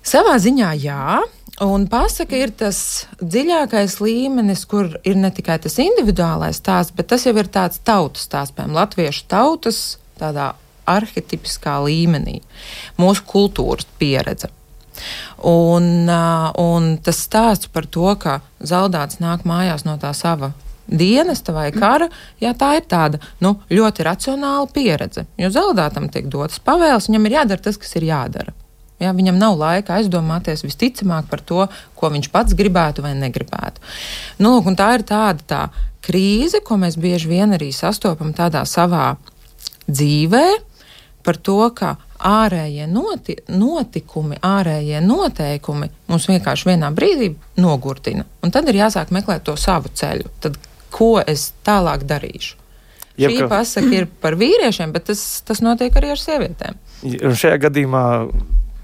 Savā 0.05 0.35
ziņā 0.37 0.75
jā, 0.77 1.21
un 1.65 1.87
pasaka 1.89 2.37
ir 2.37 2.51
tas 2.53 2.79
dziļākais 3.23 3.97
līmenis, 4.05 4.67
kur 4.69 4.91
ir 5.09 5.17
ne 5.17 5.31
tikai 5.33 5.57
tas 5.65 5.79
individuālais 5.81 6.61
stāsts, 6.61 6.93
bet 6.97 7.09
tas 7.13 7.25
jau 7.25 7.33
ir 7.41 7.49
tāds 7.49 7.81
tautas 7.81 8.27
stāsts, 8.29 8.53
piemēram, 8.57 8.77
latviešu 8.77 9.25
tautas 9.33 9.81
tādā 10.21 10.51
arhetipiskā 10.85 11.79
līmenī, 11.87 12.43
mūsu 13.01 13.25
kultūras 13.25 13.89
pieredze. 13.97 14.53
Un, 15.49 16.05
un 16.61 16.91
tas 17.03 17.25
stāsts 17.25 17.73
par 17.73 17.89
to, 17.89 18.13
ka 18.21 18.43
zaudāts 18.61 19.19
nāk 19.25 19.49
mājās 19.49 19.89
no 19.89 19.97
tā 20.01 20.13
sava 20.15 20.53
dienesta 20.89 21.55
vai 21.55 21.71
kara, 21.75 22.09
jā, 22.43 22.53
tā 22.59 22.75
ir 22.79 22.85
tāda 22.91 23.21
nu, 23.45 23.57
ļoti 23.71 24.07
racionāla 24.07 24.69
pieredze. 24.75 25.27
Jo 25.41 25.51
zaudētam 25.55 26.11
tiek 26.13 26.29
dotas 26.33 26.61
pavēles, 26.65 27.09
viņam 27.11 27.29
ir 27.29 27.39
jādara 27.39 27.65
tas, 27.65 27.81
kas 27.81 27.97
ir 27.99 28.09
jādara. 28.11 28.55
Jā, 29.03 29.11
viņam 29.17 29.41
nav 29.41 29.57
laika 29.59 29.99
aizdomāties 29.99 30.63
visticamāk 30.65 31.27
par 31.31 31.43
to, 31.43 31.67
ko 31.99 32.11
viņš 32.15 32.31
pats 32.33 32.55
gribētu 32.57 33.03
vai 33.05 33.13
negribētu. 33.19 33.83
Nu, 34.39 34.55
lūk, 34.55 34.71
tā 34.79 34.93
ir 34.99 35.05
tāda 35.09 35.49
tā 35.51 35.63
krīze, 36.05 36.63
ko 36.65 36.79
mēs 36.81 36.97
bieži 37.01 37.33
vien 37.33 37.57
arī 37.57 37.73
sastopam 37.75 38.33
savā 38.37 39.17
dzīvē, 39.89 40.47
par 41.25 41.41
to, 41.41 41.59
ka 41.75 41.95
ārējie 42.25 42.87
noti 42.89 43.37
notikumi, 43.49 44.39
ārējie 44.45 45.01
noteikumi 45.05 45.89
mums 46.09 46.29
vienkārši 46.29 46.71
vienā 46.71 46.91
brīdī 46.95 47.33
nogurdina. 47.61 48.25
Un 48.45 48.53
tad 48.55 48.69
ir 48.69 48.79
jāsāk 48.85 49.13
meklēt 49.13 49.45
to 49.49 49.57
savu 49.61 49.93
ceļu. 49.93 50.31
Tad 50.45 50.59
ko 50.95 51.17
es 51.21 51.51
tālāk 51.67 52.07
darīšu. 52.09 52.61
Jeb, 53.15 53.31
Šī 53.31 53.45
ka... 53.45 53.51
pasaka 53.53 53.93
ir 53.95 54.09
par 54.23 54.35
vīriešiem, 54.39 54.91
bet 54.95 55.07
tas, 55.11 55.21
tas 55.47 55.61
notiek 55.63 55.95
arī 56.01 56.15
ar 56.15 56.19
sievietēm. 56.19 56.81
Un 57.07 57.37
šajā 57.39 57.61
gadījumā 57.69 58.05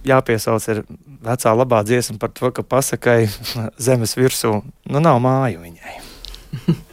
jāpiesauc 0.07 0.69
ir 0.71 0.85
vecā 1.25 1.55
labā 1.57 1.81
dziesma 1.87 2.21
par 2.21 2.31
to, 2.37 2.53
ka 2.55 2.63
pasakai 2.63 3.25
zemes 3.89 4.15
virsū 4.19 4.61
nu 4.63 5.03
nav 5.03 5.19
māju 5.25 5.65
viņai. 5.65 5.99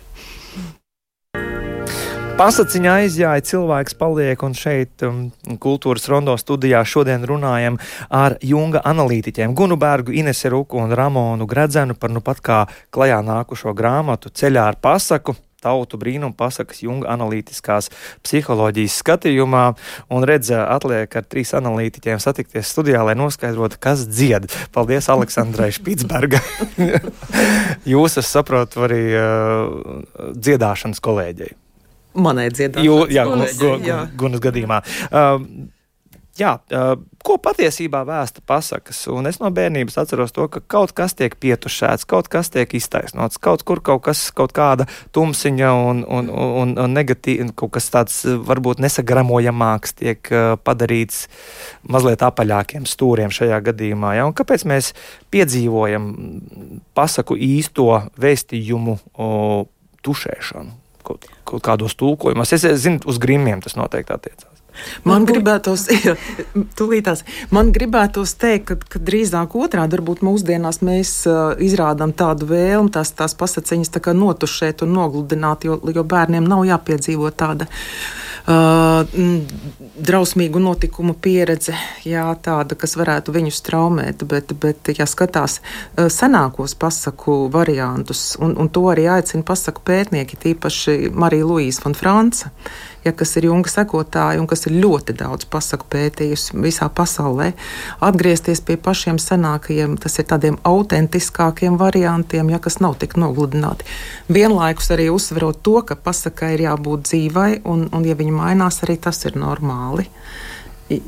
Pasaciņā 2.38 2.92
aizjāja, 3.02 3.42
cilvēks 3.50 3.96
paliek, 3.98 4.44
un 4.46 4.54
šeit 4.54 5.02
um, 5.08 5.24
kultūras 5.58 6.04
rondo 6.12 6.36
studijā 6.38 6.84
šodien 6.86 7.26
runājam 7.26 7.80
ar 8.14 8.36
Junga 8.46 8.84
analītiķiem 8.86 9.56
Gunu 9.58 9.74
Bergu, 9.82 10.14
Inesu 10.14 10.52
Ruku 10.54 10.78
un 10.78 10.94
Ramonu 10.94 11.50
Gredzenu 11.50 11.98
par 11.98 12.14
nu 12.14 12.22
pat 12.22 12.44
kā 12.46 12.60
klajā 12.94 13.24
nākušo 13.26 13.74
grāmatu 13.74 14.30
Ceļā 14.30 14.68
ar 14.70 14.78
pasaku 14.78 15.34
tautu 15.66 15.98
brīnumu 15.98 16.38
pasakas 16.38 16.86
Junga 16.86 17.10
analītiskās 17.18 17.90
psiholoģijas 18.22 19.02
skatījumā. 19.02 19.66
Un 20.14 20.30
redz, 20.30 20.54
atliek 20.54 21.10
ar 21.10 21.26
trīs 21.26 21.58
analītiķiem 21.58 22.22
satikties 22.22 22.70
studijā, 22.70 23.02
lai 23.02 23.18
noskaidrotu, 23.18 23.82
kas 23.82 24.06
dzied. 24.06 24.46
Paldies 24.78 25.10
Aleksandrai 25.10 25.74
Špitsberga. 25.74 26.46
Jūs, 27.98 28.22
es 28.22 28.30
saprotu, 28.30 28.86
arī 28.86 29.08
uh, 29.18 30.36
dziedāšanas 30.38 31.02
kolēģei 31.02 31.58
manai 32.18 32.50
dziedāšanai. 32.54 33.10
Jā, 33.14 33.26
gunas, 33.30 33.58
gu, 33.60 33.74
gu, 33.84 33.98
gunas 34.20 34.44
gadījumā. 34.44 34.82
Uh, 35.08 35.44
jā, 36.38 36.58
uh, 36.74 36.94
ko 37.26 37.38
patiesībā 37.44 38.04
vēsta 38.08 38.44
pasakas? 38.48 39.00
Un 39.12 39.30
es 39.30 39.40
no 39.42 39.50
bērnības 39.54 40.00
atceros 40.02 40.34
to, 40.36 40.48
ka 40.52 40.62
kaut 40.76 40.94
kas 40.98 41.16
tiek 41.18 41.36
pietušēts, 41.40 42.08
kaut 42.10 42.30
kas 42.32 42.52
tiek 42.54 42.74
iztaisnots, 42.78 43.40
kaut 43.42 43.66
kur 43.68 43.82
kaut 43.86 44.06
kas, 44.08 44.28
kaut 44.36 44.54
kāda 44.58 44.88
tumsiņa 45.16 45.74
un, 45.90 46.04
un, 46.04 46.32
un, 46.32 46.74
un 46.84 46.98
negatīva, 46.98 47.50
kaut 47.58 47.76
kas 47.78 47.92
tāds 47.94 48.22
varbūt 48.26 48.82
nesagramojamāks 48.84 49.98
tiek 50.02 50.34
uh, 50.34 50.56
padarīts 50.62 51.26
mazliet 51.88 52.26
apaļākiem 52.26 52.88
stūriem 52.90 53.34
šajā 53.34 53.62
gadījumā. 53.70 54.18
Ja? 54.20 54.28
Un 54.30 54.36
kāpēc 54.38 54.66
mēs 54.70 54.94
piedzīvojam 55.34 56.12
pasaku 56.98 57.38
īsto 57.38 58.04
vēstījumu 58.18 59.00
o, 59.14 59.32
tušēšanu? 60.06 60.87
Kaut, 61.48 61.64
kādos 61.66 61.98
tulkojumos. 62.00 62.54
Es, 62.54 62.68
es 62.68 62.86
zinu, 62.86 63.02
uz 63.08 63.20
grimiem 63.24 63.64
tas 63.64 63.78
noteikti 63.80 64.16
attiecās. 64.16 64.54
Man 65.08 65.26
gribētos, 65.28 65.88
jā, 66.06 66.14
tūlītās, 66.78 67.24
man 67.54 67.72
gribētos 67.76 68.36
teikt, 68.40 68.68
ka, 68.70 68.78
ka 68.94 69.02
drīzāk 69.10 69.56
otrādi 69.58 69.98
varbūt 69.98 70.24
mūsdienās 70.26 70.82
mēs 70.86 71.14
uh, 71.30 71.56
izrādām 71.64 72.14
tādu 72.18 72.50
vēlmu, 72.52 72.92
tās, 72.94 73.14
tās 73.18 73.36
pasaciņas 73.38 73.94
tā 73.96 74.04
kā 74.04 74.14
notušēt 74.18 74.86
un 74.86 74.94
nogludināt, 74.98 75.68
jo, 75.68 75.80
jo 75.82 76.06
bērniem 76.08 76.48
nav 76.48 76.66
jāpiedzīvo 76.68 77.34
tāda 77.38 77.70
drausmīgu 78.48 80.60
notikumu 80.64 81.18
pieredze, 81.20 81.74
jā, 82.08 82.24
tāda, 82.44 82.78
kas 82.80 82.96
varētu 82.96 83.34
viņus 83.36 83.60
traumēt, 83.66 84.24
bet, 84.24 84.54
bet 84.62 84.92
ja 84.96 85.08
skatās 85.10 85.60
uh, 85.60 86.08
senākos 86.08 86.78
pasaku 86.80 87.50
variantus, 87.52 88.38
un, 88.40 88.56
un 88.56 88.72
to 88.72 88.86
arī 88.94 89.10
aicina 89.18 89.44
pasaku 89.48 89.84
pētnieki, 89.88 90.40
tīpaši 90.46 91.12
Marija 91.12 91.50
Luīsa 91.50 91.84
von 91.84 91.98
Franca, 91.98 92.54
ja, 93.08 93.14
kas 93.16 93.36
ir 93.40 93.48
Junga 93.50 93.72
sekotāja 93.72 94.42
un 94.42 94.48
kas 94.50 94.68
ir 94.68 94.78
ļoti 94.78 95.16
daudz 95.18 95.48
pasaku 95.52 95.88
pētījusi 95.94 96.58
visā 96.62 96.90
pasaulē, 96.94 97.52
atgriezties 98.04 98.62
pie 98.68 98.78
pašiem 98.78 99.20
senākajiem, 99.22 99.98
tas 100.02 100.20
ir 100.20 100.28
tādiem 100.30 100.60
autentiskākiem 100.68 101.80
variantiem, 101.82 102.52
ja, 102.54 102.62
kas 102.64 102.80
nav 102.84 102.98
tik 103.02 103.18
nogludināti. 103.20 103.88
Vienlaikus 104.32 104.92
arī 104.96 105.10
uzsverot 105.14 105.64
to, 105.66 105.80
ka 105.88 105.98
pasakai 105.98 106.54
ir 106.58 106.68
jābūt 106.68 107.08
dzīvai, 107.10 107.52
un, 107.66 107.88
un 107.94 108.08
ja 108.08 108.18
viņa 108.18 108.36
mainās, 108.36 108.84
arī 108.86 109.00
tas 109.08 109.24
ir 109.26 109.40
normāli. 109.40 110.08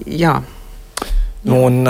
Jā. 0.05 0.39
Un 1.55 1.81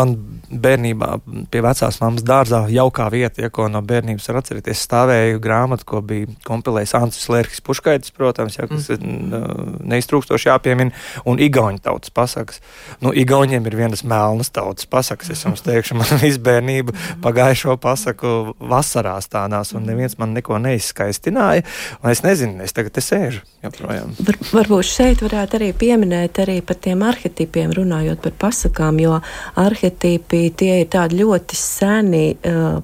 man 0.00 0.16
bērnībā 0.50 1.10
pie 1.50 1.62
vecās 1.62 2.00
mammas 2.02 2.24
dārzā 2.26 2.64
jaukā 2.72 3.06
vieta, 3.12 3.44
ja 3.44 3.50
ko 3.54 3.68
no 3.70 3.82
bērnības 3.86 4.26
var 4.30 4.40
atcerēties, 4.40 4.82
stāvēja 4.86 5.38
grāmata, 5.42 5.86
ko 5.86 6.00
bija 6.04 6.30
kompilējis 6.46 6.94
Ansis 6.98 7.28
Lērkis 7.30 7.62
Puškaitis, 7.66 8.14
protams, 8.16 8.58
ja, 8.58 8.66
kas 8.70 8.88
mm. 8.96 9.78
neiztrūkstoši 9.90 10.50
jāpiemina, 10.50 10.94
un 11.30 11.38
igauņu 11.42 11.82
tautas 11.84 12.14
pasakas. 12.14 12.60
Nu, 13.02 13.14
igauņiem 13.14 13.68
ir 13.70 13.78
vienas 13.78 14.02
melnas 14.02 14.50
tautas 14.54 14.88
pasakas, 14.90 15.30
es 15.34 15.44
jums 15.46 15.62
teikšu, 15.66 15.98
man 16.00 16.10
visu 16.24 16.42
bērnību 16.46 16.96
pagājušo 17.22 17.78
pasaku 17.82 18.56
vasarās 18.58 19.30
tādās, 19.30 19.74
un 19.78 19.86
neviens 19.86 20.18
man 20.18 20.34
neko 20.34 20.58
neizskaistināja, 20.62 21.66
un 22.02 22.10
es 22.10 22.24
nezinu, 22.26 22.58
es 22.66 22.74
tagad 22.74 22.98
te 22.98 23.04
sēžu 23.04 23.44
joprojām. 23.62 24.16
Var, 24.18 24.40
varbūt 24.50 24.90
šeit 24.90 25.22
varētu 25.22 25.60
arī 25.60 25.70
pieminēt 25.78 26.42
arī 26.42 26.58
par 26.66 26.80
tiem 26.82 27.06
arhetipiem 27.06 27.70
runājot 27.76 28.22
par 28.26 28.36
pasakām, 28.70 29.00
jo 29.00 29.20
arhetipi 29.56 30.46
arī 30.46 30.50
tie 30.56 30.80
ir 30.82 30.88
tādi 30.88 31.20
ļoti 31.22 31.56
seni. 31.56 32.36
Uh, 32.44 32.82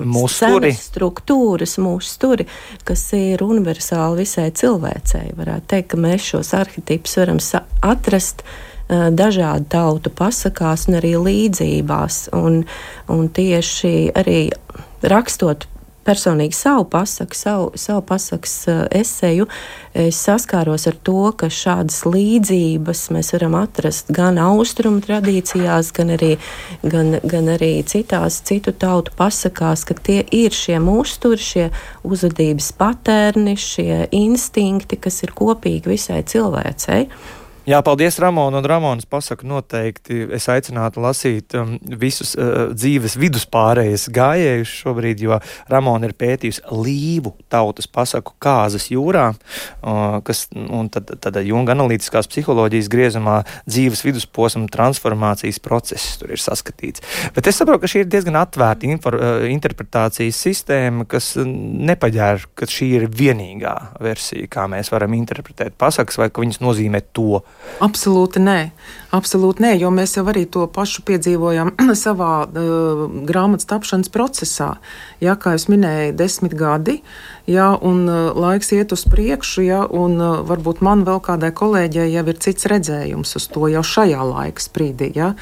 Mūsu 0.00 0.46
struktūras, 0.80 1.74
mūsu 1.76 2.08
stūri, 2.08 2.46
kas 2.88 3.02
ir 3.12 3.42
universāli 3.44 4.22
visai 4.22 4.46
cilvēcei. 4.50 5.34
Varētu 5.36 5.66
teikt, 5.68 5.90
ka 5.90 5.98
mēs 6.00 6.24
šos 6.24 6.54
arhetipus 6.56 7.18
varam 7.20 7.36
atrast 7.82 8.40
uh, 8.40 9.10
dažādu 9.12 9.68
tautu 9.68 10.08
pasakās 10.08 10.86
un 10.88 10.96
arī 11.02 11.18
līdzībās. 11.20 12.30
Un, 12.32 12.64
un 13.12 13.28
tieši 13.28 14.14
arī 14.16 14.48
rakstot 15.04 15.68
personīgi 16.06 16.56
savu 16.56 16.84
pasaku, 16.90 17.36
savu, 17.36 17.70
savu 17.78 18.02
pasakas 18.06 18.54
uh, 18.70 18.82
eseju, 18.90 19.46
es 19.94 20.18
saskāros 20.24 20.86
ar 20.90 20.96
to, 21.06 21.32
ka 21.36 21.50
šādas 21.52 22.02
līdzības 22.06 23.06
mēs 23.14 23.32
varam 23.36 23.56
atrast 23.60 24.12
gan 24.14 24.38
austrumu 24.42 25.02
tradīcijās, 25.04 25.92
gan 25.96 26.14
arī, 26.16 26.32
gan, 26.82 27.18
gan 27.24 27.50
arī 27.56 27.72
citās 27.88 28.40
citu 28.46 28.72
tautu 28.72 29.14
pasakās, 29.18 29.84
ka 29.88 29.96
tie 29.98 30.22
ir 30.24 30.54
šie 30.56 30.78
mūsturi, 30.82 31.40
šie 31.40 31.66
uzvedības 32.06 32.72
patērni, 32.80 33.56
šie 33.58 34.06
instinkti, 34.16 35.00
kas 35.00 35.22
ir 35.26 35.36
kopīgi 35.36 35.94
visai 35.96 36.22
cilvēcei. 36.26 37.04
Jā, 37.68 37.82
paldies, 37.84 38.16
Ramona. 38.16 38.56
Un 38.56 38.64
Ramonas 38.64 39.04
pasaka, 39.04 39.44
noteikti 39.44 40.22
es 40.32 40.46
aicinātu 40.48 41.02
lasīt 41.04 41.52
um, 41.60 41.74
visus 42.00 42.32
uh, 42.32 42.70
dzīves 42.72 43.18
viduspārējas 43.20 44.06
gājējus 44.16 44.72
šobrīd, 44.80 45.20
jo 45.26 45.36
Ramona 45.68 46.08
ir 46.08 46.14
pētījusi 46.16 46.64
līvu 46.72 47.34
tautas 47.52 47.84
pasaku 47.84 48.32
kāzas 48.40 48.88
jūrā, 48.88 49.26
uh, 49.34 50.16
kas, 50.24 50.46
un 50.56 50.88
tad, 50.88 51.12
tad 51.20 51.36
Junga 51.44 51.76
analītiskās 51.76 52.30
psiholoģijas 52.32 52.88
griezumā 52.90 53.36
dzīves 53.68 54.06
vidusposma 54.08 54.64
transformācijas 54.72 55.60
process 55.60 56.16
tur 56.16 56.32
ir 56.32 56.40
saskatīts. 56.40 57.04
Bet 57.36 57.52
es 57.52 57.60
saprotu, 57.60 57.84
ka 57.84 57.92
šī 57.92 58.06
ir 58.06 58.10
diezgan 58.16 58.40
atvērta 58.40 58.88
infor, 58.88 59.20
uh, 59.20 59.44
interpretācijas 59.52 60.40
sistēma, 60.48 61.04
kas 61.12 61.34
nepaģēr, 61.44 62.48
ka 62.56 62.72
šī 62.72 62.90
ir 63.02 63.08
vienīgā 63.12 63.76
versija, 64.00 64.48
kā 64.48 64.64
mēs 64.64 64.88
varam 64.96 65.20
interpretēt 65.20 65.76
pasakas, 65.76 66.22
vai 66.24 66.32
ka 66.32 66.40
viņas 66.40 66.64
nozīmē 66.64 67.04
to. 67.12 67.44
Absolūti 67.80 68.42
nē. 68.44 68.58
Absolūti 69.10 69.64
nē, 69.64 69.72
jo 69.80 69.88
mēs 69.90 70.12
jau 70.14 70.22
arī 70.30 70.44
to 70.46 70.68
pašu 70.70 71.02
piedzīvojam 71.08 71.72
savā 72.04 72.44
uh, 72.46 73.00
grāmatas 73.26 73.66
tapšanas 73.66 74.10
procesā. 74.14 74.76
Jā, 75.18 75.34
kā 75.34 75.56
jau 75.56 75.72
minēju, 75.72 76.14
desmit 76.14 76.54
gadi, 76.54 77.00
jā, 77.50 77.66
un 77.74 78.04
uh, 78.06 78.30
laiks 78.38 78.70
iet 78.76 78.94
uz 78.94 79.02
priekšu, 79.10 79.64
jā, 79.66 79.80
un 79.90 80.14
uh, 80.14 80.36
varbūt 80.46 80.82
man 80.86 81.02
vēl 81.08 81.18
kādai 81.26 81.50
kolēģei 81.58 82.06
jau 82.12 82.22
ir 82.30 82.38
cits 82.46 82.68
redzējums 82.70 83.34
uz 83.40 83.48
to 83.50 83.66
jau 83.72 83.82
šajā 83.82 84.28
laika 84.28 84.62
sprīdī. 84.62 85.10
Jā. 85.18 85.32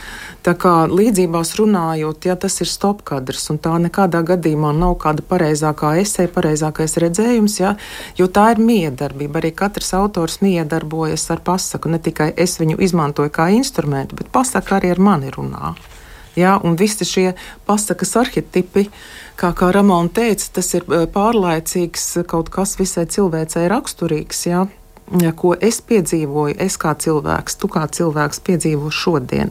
Tā 0.46 0.57
kā 0.57 0.72
līdzībās 0.88 1.52
runājot, 1.61 2.24
jā, 2.24 2.38
tas 2.40 2.57
ir 2.64 2.72
stopkadrs, 2.72 3.50
un 3.52 3.61
tā 3.61 3.74
nekādā 3.85 4.24
gadījumā 4.33 4.72
nav 4.81 4.96
kāda 5.04 5.26
pareizākā 5.28 5.92
esēja, 6.00 6.33
pareizākais 6.33 6.96
redzējums, 7.04 7.59
jā, 7.61 7.76
jo 8.16 8.33
tā 8.33 8.48
ir 8.57 8.64
miedarbība. 8.64 9.42
Arī 9.42 9.52
katrs 9.52 9.92
autors 9.98 10.40
miedarbojas 10.40 11.28
ar 11.37 11.44
pasaku, 11.44 11.92
ne 11.92 12.00
tikai 12.00 12.33
es 12.33 12.57
viņu 12.62 12.81
izmantoju 12.88 13.37
kā 13.37 13.50
instrumentu, 13.58 14.16
bet 14.18 14.30
pasaka 14.32 14.78
arī 14.78 14.94
ar 14.94 15.02
mani 15.02 15.32
runā. 15.34 15.74
Ja, 16.38 16.58
un 16.62 16.76
visi 16.78 17.06
šie 17.08 17.32
pasakas 17.66 18.14
arhetipi, 18.20 18.86
kā, 19.38 19.50
kā 19.58 19.72
Ramona 19.74 20.10
teica, 20.14 20.46
tas 20.60 20.70
ir 20.78 20.86
eh, 20.86 21.06
pārlaicīgs 21.10 22.22
kaut 22.30 22.52
kas 22.54 22.76
visai 22.78 23.08
cilvēcei 23.10 23.66
raksturīgs. 23.72 24.44
Ja, 24.46 24.66
ja, 25.18 25.32
ko 25.34 25.56
es 25.58 25.80
piedzīvoju, 25.82 26.58
es 26.62 26.78
kā 26.78 26.94
cilvēks, 26.94 27.58
tu 27.58 27.70
kā 27.72 27.86
cilvēks 27.90 28.44
piedzīvo 28.46 28.92
šodien. 28.94 29.50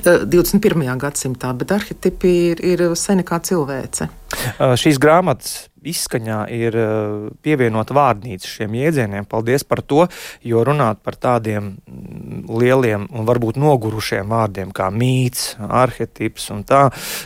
21. 0.00 0.82
Eh, 0.86 0.96
gadsimtā, 0.98 1.52
bet 1.58 1.76
arhetipi 1.78 2.34
ir, 2.50 2.64
ir 2.64 2.88
senākā 2.98 3.38
cilvēce. 3.46 4.10
Uh, 4.30 4.76
šīs 4.78 5.00
grāmatas 5.02 5.66
izskaņā 5.80 6.42
ir 6.52 6.76
uh, 6.76 7.30
pievienota 7.42 7.94
vārdnīca 7.96 8.48
šiem 8.48 8.74
jēdzieniem. 8.76 9.26
Paldies 9.28 9.64
par 9.66 9.80
to, 9.82 10.04
jo 10.46 10.62
runāt 10.66 11.00
par 11.04 11.16
tādiem 11.20 11.72
mm, 11.72 12.42
lieliem 12.60 13.06
un 13.08 13.26
varbūt 13.28 13.58
nogurušiem 13.60 14.30
vārdiem 14.30 14.74
kā 14.76 14.90
mīts, 14.92 15.54
arhetips 15.58 16.50
un 16.54 16.62
tā, 16.68 16.82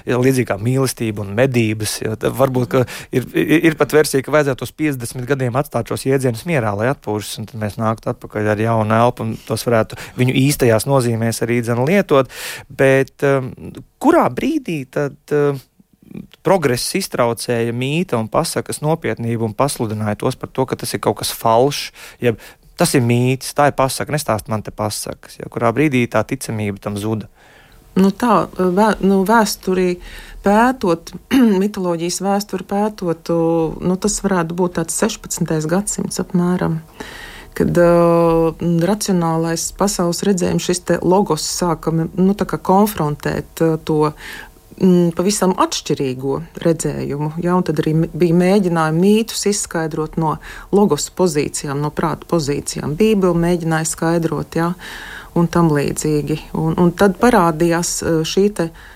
līdzīgi 0.06 0.48
kā 0.48 0.58
mīlestība 0.62 1.24
un 1.24 1.34
medības. 1.36 1.98
Varbūt 2.38 2.78
ir, 3.14 3.28
ir, 3.34 3.76
pat 3.80 3.96
versija, 3.96 4.24
ka 4.24 4.34
vajadzētu 4.34 4.68
uz 4.68 4.74
50 4.84 5.28
gadiem 5.28 5.60
atstāt 5.60 5.90
šos 5.90 6.06
jēdzienus 6.06 6.46
mierā, 6.48 6.72
lai 6.78 6.88
atpūšas, 6.94 7.42
un 7.42 7.50
tad 7.50 7.60
mēs 7.60 7.78
nāktu 7.80 8.14
atpakaļ 8.14 8.54
ar 8.54 8.64
jaunu 8.64 8.98
elpu 9.00 9.26
un 9.26 9.36
tos 9.48 9.66
varētu 9.66 9.98
viņu 10.20 10.38
īstajās 10.46 10.88
nozīmēs 10.88 11.42
arī 11.44 11.60
lietot. 11.84 12.30
Bet 12.70 13.24
um, 13.26 13.52
kurā 14.02 14.28
brīdī 14.32 14.84
tad? 14.88 15.18
Progress 16.46 16.94
iztraucēja 16.98 17.72
mīta 17.74 18.18
un 18.20 18.28
pasakas 18.30 18.82
nopietnību 18.84 19.48
un 19.48 19.56
pasludināja 19.56 20.20
tos 20.20 20.38
par 20.38 20.52
to, 20.54 20.66
ka 20.68 20.78
tas 20.78 20.94
ir 20.94 21.02
kaut 21.02 21.18
kas 21.22 21.32
falšs. 21.34 21.90
Ja 22.22 22.34
tas 22.78 22.94
ir 22.94 23.04
mīts, 23.06 23.54
tā 23.56 23.70
ir 23.70 23.76
pasaka, 23.78 24.14
nestāst 24.14 24.50
man 24.50 24.62
te 24.66 24.74
pasakas, 24.74 25.38
ja 25.40 25.50
kurā 25.50 25.70
brīdī 25.74 26.04
tā 26.10 26.24
ticamība 26.26 26.82
tam 26.82 26.98
zuda. 27.00 27.30
Nu 27.94 28.10
tā, 28.10 28.44
vē, 28.58 28.88
nu 29.06 29.20
vēsturī 29.26 29.92
pētot, 30.42 31.12
mitoloģijas 31.62 32.18
vēsturi 32.24 32.66
pētot, 32.66 33.30
nu 33.86 33.98
tas 34.00 34.18
varētu 34.24 34.56
būt 34.58 34.80
tāds 34.80 34.98
16. 34.98 35.54
gadsimts 35.70 36.18
apmēram. 36.22 36.80
Kad 37.54 37.78
uh, 37.78 38.64
racionālais 38.82 39.68
pasaules 39.78 40.24
redzējums, 40.26 40.64
šis 40.66 40.80
logos 41.06 41.44
sāka 41.46 41.92
nu, 41.94 42.34
konfrontēt 42.34 43.62
uh, 43.62 43.76
to 43.78 44.10
mm, 44.80 45.12
pavisam 45.16 45.54
atšķirīgo 45.60 46.38
redzējumu. 46.64 47.34
Ja, 47.44 47.56
tad 47.66 47.82
arī 47.82 47.94
bija 48.12 48.38
mēģinājumi 48.40 49.02
mītus 49.02 49.46
izskaidrot 49.50 50.18
no 50.20 50.36
logos 50.74 51.10
pozīcijām, 51.14 51.82
no 51.84 51.92
prāta 51.94 52.28
pozīcijām. 52.30 52.96
Bībeli 52.98 53.44
mēģināja 53.46 53.90
skaidrot, 53.90 54.58
ja, 54.58 54.72
un 55.38 55.48
tam 55.50 55.70
līdzīgi. 55.74 56.40
Un, 56.60 56.76
un 56.80 56.92
tad 56.96 57.18
parādījās 57.22 57.96
e, 58.02 58.18
šī 58.28 58.50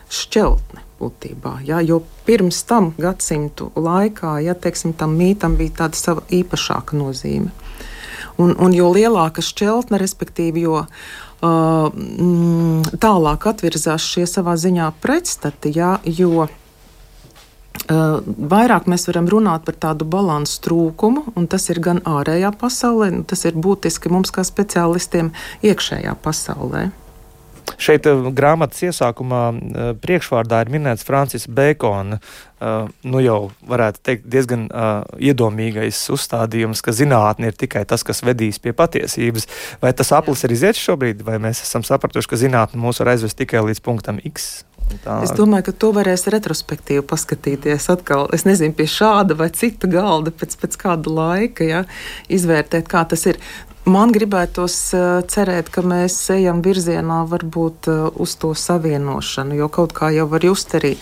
šķeltne. 0.08 0.84
Būtībā, 0.98 1.60
ja, 1.62 1.76
jo 1.78 2.00
pirms 2.26 2.64
tam 2.66 2.88
gadsimtu 2.98 3.68
laikā, 3.78 4.32
ja 4.42 4.56
teiksim, 4.58 4.96
tam 4.98 5.12
mītam 5.14 5.54
bija 5.54 5.84
tāda 5.84 5.94
sava 5.94 6.24
īpašāka 6.26 6.98
nozīme. 6.98 7.52
Un, 8.42 8.56
un 8.58 8.74
jo 8.74 8.88
lielāka 8.90 9.38
šķeltne, 9.42 10.00
respektīvi, 10.02 10.64
jo 10.66 10.80
uh, 10.80 11.27
tālāk 11.42 13.46
atvirzās 13.46 14.02
šie 14.02 14.26
savā 14.26 14.56
ziņā 14.58 14.92
pretstati, 15.02 15.74
jā, 15.76 15.98
jo 16.04 16.48
Uh, 17.88 18.18
vairāk 18.26 18.84
mēs 18.90 19.06
varam 19.08 19.24
runāt 19.30 19.62
par 19.64 19.76
tādu 19.80 20.04
balansu 20.04 20.58
trūkumu, 20.60 21.22
un 21.38 21.46
tas 21.48 21.70
ir 21.72 21.78
gan 21.80 22.02
ārējā 22.04 22.50
pasaulē, 22.60 23.06
nu, 23.14 23.22
tas 23.24 23.46
ir 23.48 23.56
būtiski 23.56 24.10
mums 24.12 24.34
kā 24.34 24.42
speciālistiem 24.44 25.30
iekšējā 25.64 26.12
pasaulē. 26.20 26.90
Šeit 27.76 28.06
uh, 28.08 28.28
grāmatas 28.34 28.80
iesākumā 28.88 29.42
uh, 29.52 29.90
priekšvārdā 30.00 30.62
ir 30.64 30.72
minēts 30.72 31.06
Francis 31.06 31.46
Bēkona, 31.46 32.18
uh, 32.18 32.88
nu 33.04 33.22
jau 33.22 33.38
varētu 33.68 34.02
teikt 34.08 34.28
diezgan 34.30 34.66
iedomīgais 35.18 36.00
uzstādījums, 36.14 36.82
ka 36.84 36.94
zinātne 36.94 37.52
ir 37.52 37.58
tikai 37.58 37.84
tas, 37.88 38.04
kas 38.06 38.24
vedīs 38.26 38.60
pie 38.62 38.74
patiesības. 38.76 39.48
Vai 39.82 39.92
tas 39.96 40.12
aplis 40.16 40.44
ir 40.46 40.54
iziet 40.56 40.80
šobrīd, 40.80 41.22
vai 41.26 41.38
mēs 41.42 41.62
esam 41.66 41.86
sapratuši, 41.86 42.30
ka 42.30 42.40
zinātne 42.40 42.80
mūs 42.82 43.02
var 43.02 43.14
aizvest 43.14 43.38
tikai 43.38 43.64
līdz 43.68 43.84
punktam 43.84 44.22
X? 44.24 44.50
Tā. 45.04 45.18
Es 45.24 45.32
domāju, 45.36 45.68
ka 45.68 45.74
to 45.84 45.90
varēs 45.96 46.24
retrospektīvi 46.32 47.02
paskatīties 47.08 47.90
atkal. 47.92 48.26
Es 48.34 48.46
nezinu, 48.48 48.72
pie 48.76 48.86
šāda 48.88 49.36
vai 49.38 49.50
cita 49.54 49.90
galda 49.90 50.32
pēc, 50.32 50.56
pēc 50.62 50.78
kāda 50.80 51.12
laika, 51.12 51.66
ja, 51.66 51.82
izvērtēt, 52.32 52.88
kā 52.88 53.04
tas 53.08 53.26
ir. 53.28 53.40
Man 53.88 54.12
gribētos 54.12 54.74
cerēt, 55.32 55.70
ka 55.72 55.82
mēs 55.86 56.16
ejam 56.34 56.60
virzienā 56.64 57.22
varbūt 57.30 57.88
uz 58.20 58.34
to 58.40 58.52
savienošanu, 58.58 59.56
jo 59.56 59.68
kaut 59.72 59.94
kā 59.96 60.10
jau 60.12 60.26
var 60.28 60.44
just 60.44 60.74
arī 60.76 60.94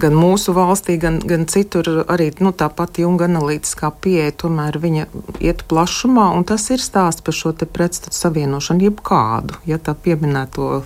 gan 0.00 0.16
mūsu 0.18 0.54
valstī, 0.56 0.96
gan, 1.00 1.20
gan 1.22 1.46
citur 1.50 2.04
arī 2.10 2.32
nu, 2.42 2.50
tā 2.50 2.68
pati 2.74 3.04
junga 3.06 3.28
analītiskā 3.30 3.92
pieeja, 4.02 4.34
tomēr 4.44 4.80
viņa 4.82 5.06
iet 5.44 5.64
plašumā, 5.70 6.30
un 6.34 6.46
tas 6.48 6.66
ir 6.74 6.82
stāsts 6.82 7.22
par 7.24 7.36
šo 7.38 7.54
te 7.54 7.68
pretstatu 7.70 8.16
savienošanu, 8.18 8.88
jebkādu, 8.90 9.60
ja 9.70 9.78
tā 9.78 9.94
pieminēto 9.94 10.84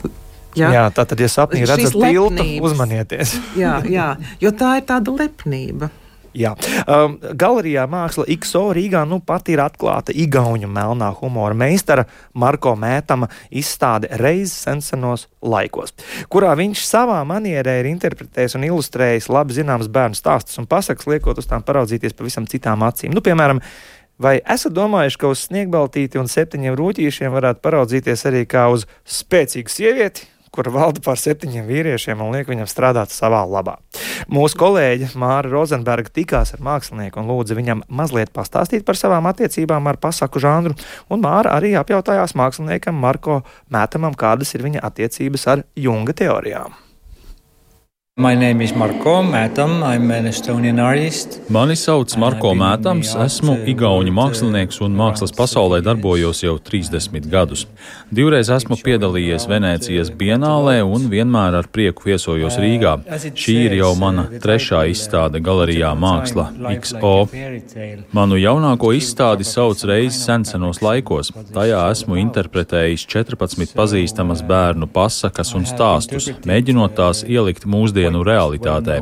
Jā, 0.57 0.71
jā 0.75 0.85
tā 0.91 1.05
tad, 1.07 1.21
ja 1.21 1.29
sapnī 1.31 1.63
redzat 1.69 1.95
tiltu, 1.95 2.45
uzmanieties. 2.65 3.37
jā, 3.59 3.79
jā, 3.87 4.09
jo 4.43 4.53
tā 4.57 4.79
ir 4.81 4.87
tāda 4.89 5.15
lepnība. 5.21 5.91
Jā. 6.39 6.53
Um, 6.87 7.17
galerijā 7.39 7.87
Māksla 7.91 8.29
XO 8.39 8.69
Rīgā 8.77 9.03
nu 9.09 9.19
pat 9.25 9.49
ir 9.51 9.63
atklāta 9.65 10.15
Igaunijas 10.15 10.71
melnā 10.71 11.11
humora 11.19 11.57
meistara 11.59 12.05
Marko 12.39 12.77
Mētama 12.79 13.27
izstāde 13.51 14.11
reizes 14.21 14.55
sensenos 14.69 15.27
laikos, 15.43 15.97
kurā 16.31 16.55
viņš 16.59 16.85
savā 16.87 17.19
manierē 17.27 17.79
ir 17.81 17.91
interpretējis 17.91 18.59
un 18.59 18.69
ilustrējis 18.71 19.31
labi 19.33 19.59
zināmas 19.59 19.91
bērnu 19.91 20.19
stāstus 20.19 20.61
un 20.63 20.69
pasakas, 20.71 21.09
liekot 21.11 21.43
uz 21.43 21.51
tām 21.51 21.65
paraudzīties 21.67 22.17
pavisam 22.19 22.47
citām 22.51 22.87
acīm. 22.87 23.15
Nu, 23.15 23.25
piemēram, 23.25 23.63
Vai 24.19 24.41
esat 24.51 24.73
domājuši, 24.75 25.19
ka 25.23 25.29
uz 25.31 25.45
sniegbaltīti 25.47 26.19
un 26.19 26.27
septiņiem 26.27 26.75
rūtīšiem 26.75 27.31
varētu 27.31 27.63
paraudzīties 27.63 28.25
arī 28.27 28.41
kā 28.51 28.65
uz 28.75 28.83
spēcīgu 29.07 29.71
sievieti, 29.71 30.25
kura 30.55 30.73
valda 30.75 31.03
pār 31.05 31.21
septiņiem 31.21 31.69
vīriešiem 31.69 32.23
un 32.25 32.35
liek 32.35 32.49
viņam 32.51 32.69
strādāt 32.71 33.13
savā 33.15 33.45
labā. 33.49 33.77
Mūsu 34.33 34.59
kolēģe 34.61 35.13
Māra 35.21 35.51
Rozenberga 35.53 36.13
tikās 36.15 36.55
ar 36.57 36.65
mākslinieku 36.65 37.23
un 37.23 37.31
lūdza 37.31 37.59
viņam 37.59 37.85
mazliet 37.89 38.33
pastāstīt 38.35 38.87
par 38.89 38.99
savām 38.99 39.29
attiecībām 39.31 39.87
ar 39.91 40.01
pasaku 40.03 40.43
žanru, 40.43 40.77
un 41.13 41.25
Māra 41.25 41.57
arī 41.59 41.75
apjautājās 41.79 42.37
māksliniekam 42.39 42.99
Marko 42.99 43.43
Mētamam, 43.73 44.17
kādas 44.19 44.55
ir 44.57 44.67
viņa 44.67 44.85
attiecības 44.91 45.49
ar 45.55 45.65
Junga 45.77 46.17
teorijām. 46.17 46.88
Mani 51.55 51.77
sauc 51.79 52.17
Marko 52.19 52.51
Mētams, 52.59 53.13
esmu 53.23 53.53
Igaunijas 53.71 54.17
mākslinieks 54.17 54.81
un 54.83 54.97
mākslas 54.99 55.31
pasaulē 55.37 55.79
darbojos 55.87 56.41
jau 56.43 56.57
30 56.59 57.29
gadus. 57.31 57.63
Divreiz 58.11 58.51
esmu 58.51 58.75
piedalījies 58.83 59.47
Venecijas 59.47 60.11
Bienālē 60.11 60.81
un 60.83 61.07
vienmēr 61.13 61.61
ar 61.61 61.69
prieku 61.71 62.09
viesojos 62.09 62.57
Rīgā. 62.59 62.97
Šī 63.39 63.55
ir 63.69 63.77
jau 63.79 63.93
mana 64.01 64.27
trešā 64.43 64.83
izstāde 64.91 65.39
galerijā 65.39 65.93
Māksla 65.95 66.49
XO. 66.73 67.15
Manu 68.19 68.41
jaunāko 68.43 68.91
izstādi 68.99 69.47
sauc 69.47 69.87
reizes 69.87 70.25
sensenos 70.27 70.83
laikos. 70.83 71.31
Tajā 71.55 71.85
esmu 71.95 72.19
interpretējis 72.25 73.07
14 73.15 73.79
pazīstamas 73.79 74.43
bērnu 74.43 74.91
pasakas 74.91 75.55
un 75.55 75.71
stāstus, 75.71 76.33
mēģinot 76.49 76.99
tās 76.99 77.23
ielikt 77.23 77.71
mūsdienu 77.71 78.08
mūsdienu 78.09 78.25
realitātē. 78.25 79.01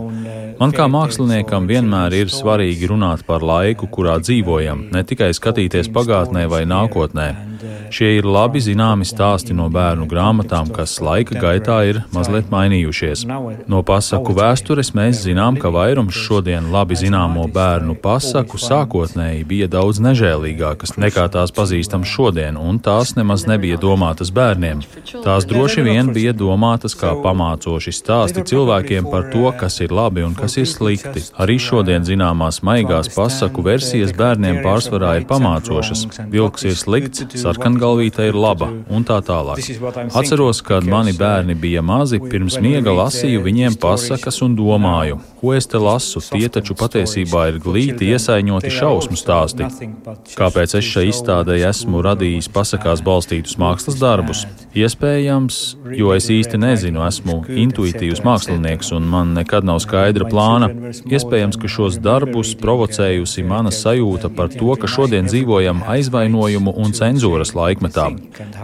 Man 0.56 0.72
kā 0.72 0.86
māksliniekam 0.88 1.66
vienmēr 1.68 2.14
ir 2.16 2.30
svarīgi 2.32 2.88
runāt 2.88 3.26
par 3.26 3.42
laiku, 3.44 3.86
kurā 3.86 4.16
dzīvojam, 4.20 4.88
ne 4.92 5.04
tikai 5.04 5.34
skatīties 5.36 5.92
pagātnē 5.92 6.46
vai 6.48 6.64
nākotnē. 6.64 7.34
Šie 7.92 8.16
ir 8.18 8.26
labi 8.26 8.60
zināmi 8.64 9.04
stāsti 9.06 9.54
no 9.54 9.68
bērnu 9.72 10.06
grāmatām, 10.08 10.70
kas 10.72 10.96
laika 11.04 11.36
gaitā 11.38 11.76
ir 11.90 12.00
mazliet 12.14 12.48
mainījušies. 12.52 13.26
No 13.68 13.82
pasaku 13.86 14.32
vēstures 14.36 14.94
mēs 14.96 15.20
zinām, 15.26 15.58
ka 15.60 15.70
vairums 15.74 16.16
šodien 16.16 16.70
labi 16.72 16.96
zināmo 16.96 17.44
bērnu 17.52 17.98
pasaku 18.00 18.58
sākotnēji 18.60 19.44
bija 19.44 19.68
daudz 19.68 20.00
nežēlīgākas 20.02 20.96
nekā 20.96 21.28
tās 21.36 21.52
pazīstams 21.56 22.08
šodien, 22.08 22.56
un 22.56 22.80
tās 22.80 23.12
nemaz 23.18 23.44
nebija 23.44 23.76
domātas 23.82 24.32
bērniem. 24.32 24.80
Tās 25.24 25.46
droši 25.48 25.84
vien 25.86 26.12
bija 26.16 26.32
domātas 26.36 26.96
kā 26.96 27.12
pamācoši 27.22 27.92
stāsti 27.92 28.46
cilvēkiem 28.50 28.95
par 29.04 29.28
to, 29.32 29.50
kas 29.60 29.80
ir 29.84 29.92
labi 29.92 30.24
un 30.24 30.32
kas 30.34 30.56
ir 30.56 30.64
slikti. 30.70 31.20
Arī 31.36 31.58
šodien 31.60 32.06
zināmās 32.08 32.62
maigās 32.64 33.10
pasaku 33.12 33.64
versijas 33.66 34.14
bērniem 34.16 34.62
pārsvarā 34.64 35.16
ir 35.20 35.26
pamācošas. 35.28 36.06
Vilks 36.32 36.64
ir 36.64 36.76
slikts, 36.80 37.26
sarkangalvīte 37.42 38.30
ir 38.30 38.38
laba 38.38 38.70
un 38.88 39.04
tā 39.04 39.18
tālāk. 39.26 39.60
Atceros, 40.16 40.62
kad 40.64 40.86
mani 40.88 41.12
bērni 41.16 41.56
bija 41.58 41.82
mazi, 41.84 42.20
pirms 42.22 42.56
miega 42.62 42.94
lasīju 42.96 43.44
viņiem 43.44 43.76
pasakas 43.82 44.40
un 44.46 44.56
domāju, 44.56 45.20
ko 45.40 45.52
es 45.56 45.68
te 45.68 45.80
lasu, 45.82 46.22
tie 46.32 46.48
taču 46.52 46.76
patiesībā 46.78 47.48
ir 47.52 47.60
glīti 47.62 48.10
iesaiņoti 48.14 48.72
šausmu 48.78 49.18
stāsti. 49.20 49.68
Kāpēc 50.38 50.78
es 50.80 50.86
šai 50.86 51.08
izstādē 51.10 51.58
esmu 51.68 52.02
radījis 52.06 52.50
pasakās 52.54 53.02
balstītus 53.06 53.58
mākslas 53.60 54.00
darbus? 54.00 54.44
Iespējams, 54.76 55.60
jo 55.96 56.12
es 56.16 56.28
īsti 56.32 56.60
nezinu, 56.60 57.02
esmu 57.06 57.38
intuitīvs 57.64 58.22
mākslinieks 58.26 58.85
un 58.94 59.06
man 59.10 59.32
nekad 59.36 59.66
nav 59.66 59.80
skaidra 59.84 60.28
plāna. 60.30 60.70
Iespējams, 61.06 61.58
ka 61.60 61.70
šos 61.70 62.00
darbus 62.02 62.54
provocējusi 62.60 63.46
mana 63.46 63.72
sajūta 63.74 64.30
par 64.36 64.52
to, 64.54 64.72
ka 64.80 64.90
šodien 64.90 65.30
dzīvojam 65.30 65.84
aizvainojumu 65.96 66.76
un 66.76 66.94
cenzūras 66.96 67.56
laikmetā. 67.58 68.10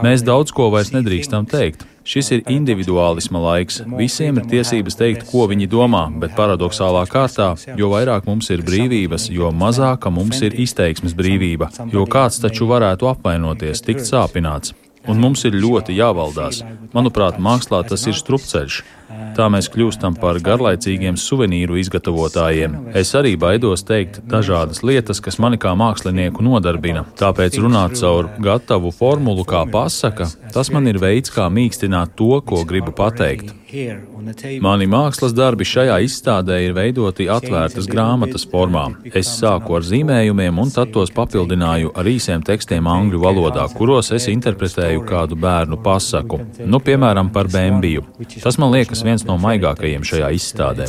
Mēs 0.04 0.26
daudz 0.26 0.54
ko 0.54 0.70
vairs 0.74 0.92
nedrīkstam 0.94 1.48
teikt. 1.50 1.86
Šis 2.02 2.32
ir 2.34 2.48
individuālisma 2.50 3.38
laiks. 3.38 3.78
Visiem 3.94 4.40
ir 4.40 4.46
tiesības 4.50 4.98
teikt, 4.98 5.26
ko 5.30 5.46
viņi 5.50 5.68
domā, 5.70 6.08
bet 6.22 6.34
paradoxālā 6.38 7.04
kārtā, 7.10 7.52
jo 7.78 7.92
vairāk 7.92 8.26
mums 8.26 8.50
ir 8.50 8.64
brīvības, 8.66 9.28
jo 9.30 9.52
mazāka 9.54 10.10
mums 10.10 10.42
ir 10.42 10.56
izteiksmes 10.64 11.14
brīvība, 11.18 11.70
jo 11.94 12.06
kāds 12.10 12.42
taču 12.42 12.66
varētu 12.70 13.10
apvainoties, 13.12 13.84
tikt 13.86 14.08
sāpināts. 14.08 14.74
Un 15.10 15.18
mums 15.18 15.42
ir 15.46 15.56
ļoti 15.58 15.94
jāvaldās. 15.98 16.60
Manuprāt, 16.94 17.38
mākslā 17.42 17.82
tas 17.86 18.06
ir 18.06 18.18
strupceļš. 18.18 18.82
Tā 19.36 19.46
mēs 19.52 19.70
kļūstam 19.72 20.18
par 20.20 20.36
garlaicīgiem 20.44 21.16
suvenīru 21.16 21.78
izgatavotājiem. 21.80 22.76
Es 22.98 23.14
arī 23.16 23.32
baidos 23.40 23.84
teikt 23.88 24.20
dažādas 24.28 24.82
lietas, 24.84 25.22
kas 25.24 25.40
mani 25.40 25.60
kā 25.62 25.72
mākslinieku 25.78 26.44
nodarbina. 26.44 27.06
Tāpēc 27.20 27.56
runāt 27.62 27.96
caur 28.00 28.28
gatavu 28.42 28.92
formulu 28.92 29.46
kā 29.48 29.64
pasaka, 29.72 30.28
tas 30.52 30.72
man 30.74 30.90
ir 30.92 31.00
veids, 31.00 31.32
kā 31.32 31.48
mīkstināt 31.48 32.16
to, 32.20 32.34
ko 32.44 32.64
gribu 32.68 32.92
pateikt. 32.96 33.54
Mani 34.60 34.86
mākslas 34.90 35.32
darbi 35.32 35.64
šajā 35.64 35.94
izstādē 36.04 36.58
ir 36.66 36.74
veidoti 36.76 37.24
atvērtas 37.32 37.86
grāmatas 37.88 38.44
formā. 38.48 38.84
Es 39.08 39.30
sāku 39.38 39.78
ar 39.78 39.86
zīmējumiem 39.88 40.60
un 40.60 40.72
tad 40.74 40.92
tos 40.92 41.12
papildināju 41.16 41.94
ar 41.96 42.10
īsiem 42.10 42.44
tekstiem 42.44 42.88
angļu 42.92 43.22
valodā, 43.22 43.64
kuros 43.72 44.12
es 44.12 44.28
interpretēju 44.28 45.06
kādu 45.08 45.38
bērnu 45.40 45.80
pasaku. 45.82 46.42
Nu, 46.66 46.82
piemēram, 46.84 47.32
par 47.32 47.48
Bembiju. 47.52 48.04
Tas 48.42 48.60
man 48.60 48.74
liekas 48.76 49.01
viens 49.06 49.26
no 49.28 49.38
maigākajiem 49.42 50.06
šajā 50.06 50.32
izstādē. 50.38 50.88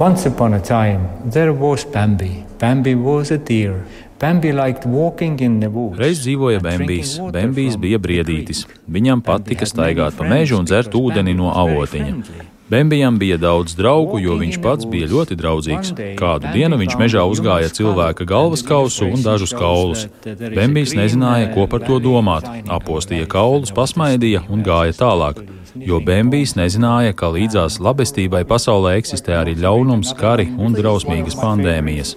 Once 0.00 0.24
upon 0.24 0.54
a 0.54 0.60
time, 0.60 1.08
there 1.30 1.52
was 1.52 1.84
Bambi. 1.84 2.44
Bambi 2.58 2.94
was 2.94 3.30
a 3.30 3.36
deer. 3.36 3.84
Reiz 4.20 6.18
dzīvoja 6.20 6.60
Bambijs. 6.60 7.12
Bambijs 7.32 7.76
bija 7.80 7.98
briedītis. 7.98 8.66
Viņam 8.84 9.22
patika 9.24 9.68
staigāt 9.68 10.16
pa 10.18 10.28
mežu 10.28 10.58
un 10.60 10.68
dzert 10.68 10.96
ūdeni 10.96 11.32
no 11.36 11.52
avotiņa. 11.56 12.49
Bembijam 12.70 13.18
bija 13.18 13.36
daudz 13.36 13.74
draugu, 13.74 14.20
jo 14.22 14.36
viņš 14.38 14.60
pats 14.62 14.86
bija 14.86 15.08
ļoti 15.10 15.36
draudzīgs. 15.40 15.94
Kādu 16.20 16.52
dienu 16.54 16.78
viņš 16.78 16.96
mežā 17.00 17.24
uzgāja 17.26 17.72
cilvēka 17.74 18.26
galvas 18.30 18.62
kausu 18.62 19.10
un 19.10 19.24
dažus 19.26 19.54
kaulus. 19.58 20.06
Bembijs 20.24 20.94
nezināja, 20.94 21.50
ko 21.54 21.66
par 21.66 21.82
to 21.86 21.98
domāt. 21.98 22.46
Apostīja 22.70 23.26
kaulus, 23.30 23.74
pasmaidīja 23.74 24.46
un 24.48 24.62
gāja 24.66 24.94
tālāk. 25.02 25.42
Jo 25.78 26.00
Bembijs 26.02 26.56
nezināja, 26.58 27.14
ka 27.14 27.28
līdzās 27.30 27.76
labestībai 27.82 28.42
pasaulē 28.48 28.96
eksistē 28.98 29.36
arī 29.38 29.54
ļaunums, 29.60 30.10
kari 30.18 30.48
un 30.58 30.74
drausmīgas 30.74 31.36
pandēmijas. 31.38 32.14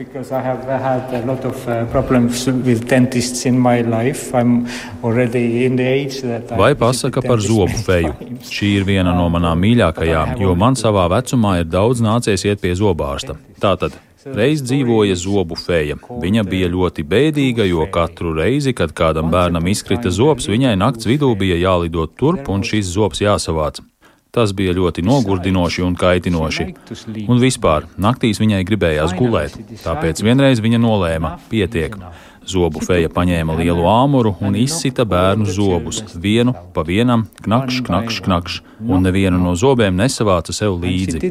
Vai 6.58 6.72
pasaka 6.82 7.22
par 7.22 7.44
zobu 7.46 7.78
feju? 7.86 8.16
Šī 8.50 8.72
ir 8.80 8.88
viena 8.90 9.14
no 9.14 9.30
manām 9.34 9.62
mīļākajām, 9.62 10.34
jo 10.44 10.56
man 10.60 10.78
savā 10.80 11.10
vecumā 11.12 11.60
ir 11.62 11.70
daudz 11.72 12.04
nācies 12.04 12.46
iet 12.46 12.62
pie 12.64 12.76
zobārsta. 12.78 13.38
Tātad 13.64 13.96
Reiz 14.24 14.62
dzīvoja 14.64 15.18
zobu 15.20 15.58
feja. 15.60 15.98
Viņa 16.00 16.46
bija 16.48 16.70
ļoti 16.72 17.04
bēdīga, 17.04 17.66
jo 17.68 17.84
katru 17.92 18.32
reizi, 18.38 18.72
kad 18.72 18.94
kādam 18.96 19.28
bērnam 19.34 19.68
izkrita 19.68 20.14
zobs, 20.16 20.48
viņai 20.48 20.78
nakts 20.80 21.10
vidū 21.10 21.34
bija 21.36 21.58
jālido 21.60 22.06
turp 22.08 22.48
un 22.54 22.64
šis 22.64 22.88
zobs 22.94 23.20
jāsavāc. 23.20 23.82
Tas 24.34 24.54
bija 24.56 24.72
ļoti 24.74 25.04
nogurdinoši 25.06 25.84
un 25.86 25.98
kaitinoši. 26.00 26.70
Un 27.28 27.42
vispār 27.44 27.86
naktīs 28.02 28.40
viņai 28.42 28.64
gribējās 28.66 29.14
gulēt, 29.20 29.60
tāpēc 29.84 30.24
vienreiz 30.26 30.64
viņa 30.64 30.80
nolēma: 30.82 31.36
pietiek. 31.52 32.00
Zobu 32.48 32.82
feja 32.84 33.10
paņēma 33.14 33.56
lielu 33.60 33.86
āmuru 33.88 34.36
un 34.44 34.56
izsita 34.60 35.06
bērnu 35.08 35.46
zobus, 35.48 36.04
vienu 36.16 36.54
pa 36.76 36.84
vienam, 36.88 37.28
knakšs, 37.46 37.84
knakšs, 37.88 38.22
knakšs, 38.26 38.62
un 38.84 39.06
nevienu 39.08 39.40
no 39.42 39.56
zobiem 39.60 39.96
nesavāca 39.96 40.56
sev 40.56 40.76
līdzi. 40.84 41.22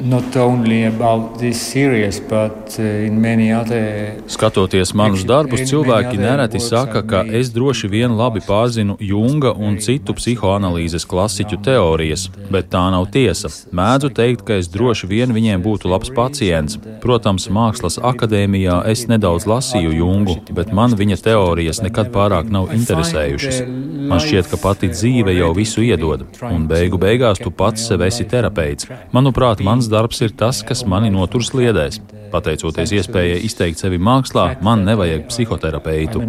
Not 0.00 0.36
only 0.36 0.84
about 0.84 1.38
this 1.38 1.60
series, 1.60 2.20
but 2.20 2.76
uh, 2.78 2.82
in 2.82 3.20
many 3.20 3.52
other. 3.52 4.14
Skatoties 4.26 4.94
manus 4.94 5.24
darbus, 5.24 5.64
cilvēki 5.68 6.18
nereti 6.20 6.60
saka, 6.60 7.02
ka 7.02 7.22
es 7.26 7.50
droši 7.52 7.90
vien 7.92 8.16
labi 8.16 8.40
pārzinu 8.44 8.96
Junga 9.00 9.52
un 9.52 9.76
citu 9.82 10.14
psihoanalīzes 10.16 11.06
klasiķu 11.10 11.60
teorijas, 11.64 12.28
bet 12.50 12.70
tā 12.72 12.86
nav 12.94 13.10
tiesa. 13.12 13.50
Mēdzu 13.76 14.12
teikt, 14.16 14.44
ka 14.48 14.56
es 14.60 14.70
droši 14.72 15.10
vien 15.10 15.34
viņiem 15.36 15.64
būtu 15.64 15.90
labs 15.92 16.12
pacients. 16.16 16.78
Protams, 17.04 17.50
Mākslas 17.52 18.00
akadēmijā 18.00 18.80
es 18.90 19.06
nedaudz 19.10 19.48
lasīju 19.50 19.92
Jungu, 20.00 20.38
bet 20.56 20.72
man 20.76 20.96
viņa 20.96 21.20
teorijas 21.28 21.82
nekad 21.84 22.12
pārāk 22.14 22.48
nav 22.52 22.72
interesējušas. 22.76 23.62
Man 24.10 24.22
šķiet, 24.22 24.48
ka 24.50 24.58
pati 24.60 24.88
dzīve 24.90 25.34
jau 25.36 25.52
visu 25.54 25.84
iedod, 25.84 26.24
un 26.48 26.64
beigu 26.70 26.98
beigās 27.00 27.38
tu 27.42 27.52
pats 27.54 27.84
sev 27.90 28.02
esi 28.06 28.24
terapeits. 28.26 28.88
Manuprāt, 29.14 29.60
mans 29.62 29.89
darbs 29.90 30.22
ir 30.24 30.32
tas, 30.38 30.62
kas 30.66 30.84
mani 30.88 31.10
notur 31.12 31.44
sliedēs. 31.44 32.00
Pateicoties 32.30 32.92
iespējai 32.94 33.40
izteikt 33.46 33.82
sevi 33.82 33.98
mākslā, 33.98 34.52
man 34.64 34.84
nevajag 34.86 35.26
psihoterapeitu. 35.30 36.22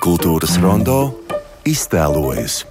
Kultūras 0.00 0.56
rondo 0.60 0.98
iztēlojas. 1.68 2.62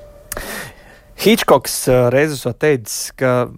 Hitchcocks 1.20 1.82
uh, 1.92 2.08
reizes 2.14 2.46
teicis, 2.62 3.10
ka 3.20 3.50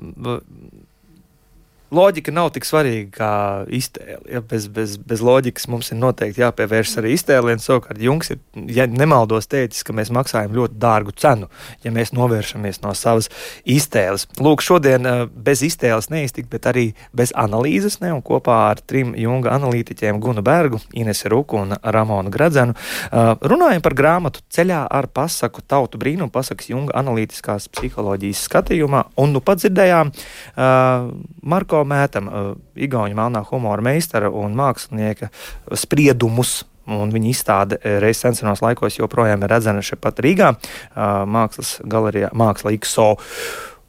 loģika 1.92 2.32
nav 2.34 2.52
tik 2.56 2.66
svarīga 2.68 3.12
kā 3.16 3.32
iztēle. 3.74 4.22
Ja, 4.32 4.42
bez, 4.42 4.68
bez, 4.72 4.96
bez 4.98 5.22
loģikas 5.26 5.68
mums 5.72 5.92
ir 5.92 6.00
noteikti 6.02 6.44
jāpievēršas 6.44 7.02
arī 7.02 7.14
iztēlē. 7.18 7.58
Savukārt, 7.62 8.00
Junks 8.02 8.32
ir, 8.34 8.40
ja 8.72 8.88
nemaldos, 8.90 9.50
teicis, 9.52 9.84
ka 9.88 9.96
mēs 9.96 10.12
maksājam 10.14 10.56
ļoti 10.56 10.80
dārgu 10.82 11.14
cenu, 11.20 11.50
ja 11.84 11.94
mēs 11.94 12.14
novēršamies 12.16 12.82
no 12.86 12.94
savas 12.98 13.30
iztēles. 13.68 14.28
Lūk, 14.42 14.64
šodien 14.66 15.08
eh, 15.08 15.24
bez 15.32 15.64
iztēles 15.68 16.10
neiztikt, 16.14 16.50
bet 16.52 16.70
arī 16.72 16.88
bez 17.18 17.36
analīzes, 17.38 18.00
ne, 18.04 18.14
un 18.16 18.24
kopā 18.26 18.58
ar 18.72 18.82
trim 18.82 19.14
Junga 19.20 19.56
analītiķiem 19.58 20.22
Gunu 20.24 20.44
Bergu, 20.46 20.80
Inesu 20.98 21.32
Ruku 21.32 21.60
un 21.62 21.76
Ramonu 21.82 22.32
Gradzenu 22.34 22.76
eh, 22.76 23.34
runājam 23.52 23.84
par 23.84 23.98
grāmatu 23.98 24.46
Ceļā 24.52 24.86
ar 24.92 25.10
pasaku 25.12 25.64
tautu 25.68 26.00
brīnumu, 26.02 26.32
pasakas 26.34 26.72
Junga 26.72 26.96
analītiskās 27.02 27.68
psiholoģijas 27.76 28.46
skatījumā, 28.48 29.06
un 29.22 29.36
nu 29.36 29.42
pat 29.44 29.62
dzirdējām 29.62 30.12
uh, 30.12 31.10
Marko 31.52 31.81
Miro 31.82 31.90
Mētam, 31.90 32.28
uh, 32.30 32.52
Igaunijas 32.76 33.18
melnā 33.18 33.42
humora 33.50 33.82
meistara 33.82 34.30
un 34.30 34.54
mākslinieka 34.58 35.32
spriedumus. 35.74 36.66
Un 36.92 37.12
viņa 37.14 37.30
izstāde 37.30 37.78
uh, 37.78 38.00
reizes 38.02 38.42
senos 38.42 38.62
laikos 38.62 39.00
joprojām 39.00 39.44
ir 39.44 39.52
redzama 39.54 39.82
šeit 39.86 40.22
Rīgā, 40.22 40.54
uh, 40.54 41.24
Mākslas 41.26 41.80
galerijā, 41.86 42.32
Māksla 42.34 42.74
XO. 42.78 43.16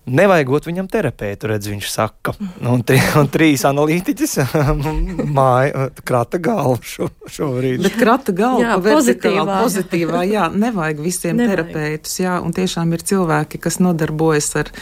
Nevajagot 0.03 0.65
viņam 0.67 0.89
terapeitu, 0.91 1.47
redz, 1.47 1.69
viņš 1.71 1.87
saka. 1.87 2.33
Un, 2.67 2.81
tri, 2.83 2.97
un 3.21 3.29
trīs 3.31 3.63
analītiķis 3.69 4.33
māja 5.37 5.85
krata 6.03 6.41
galvu 6.43 6.81
šo, 6.83 7.07
šobrīd. 7.31 7.85
Bet 7.85 7.99
krata 8.01 8.35
galvu 8.35 8.65
jā, 8.65 8.79
pozitīvā. 8.83 9.45
pozitīvā, 9.63 10.25
jā, 10.27 10.49
nevajag 10.51 11.03
visiem 11.05 11.39
nevajag. 11.39 11.53
terapeitus, 11.53 12.17
jā, 12.19 12.41
un 12.43 12.51
tiešām 12.57 12.91
ir 12.97 13.05
cilvēki, 13.13 13.61
kas 13.63 13.79
nodarbojas 13.79 14.51
ar, 14.65 14.73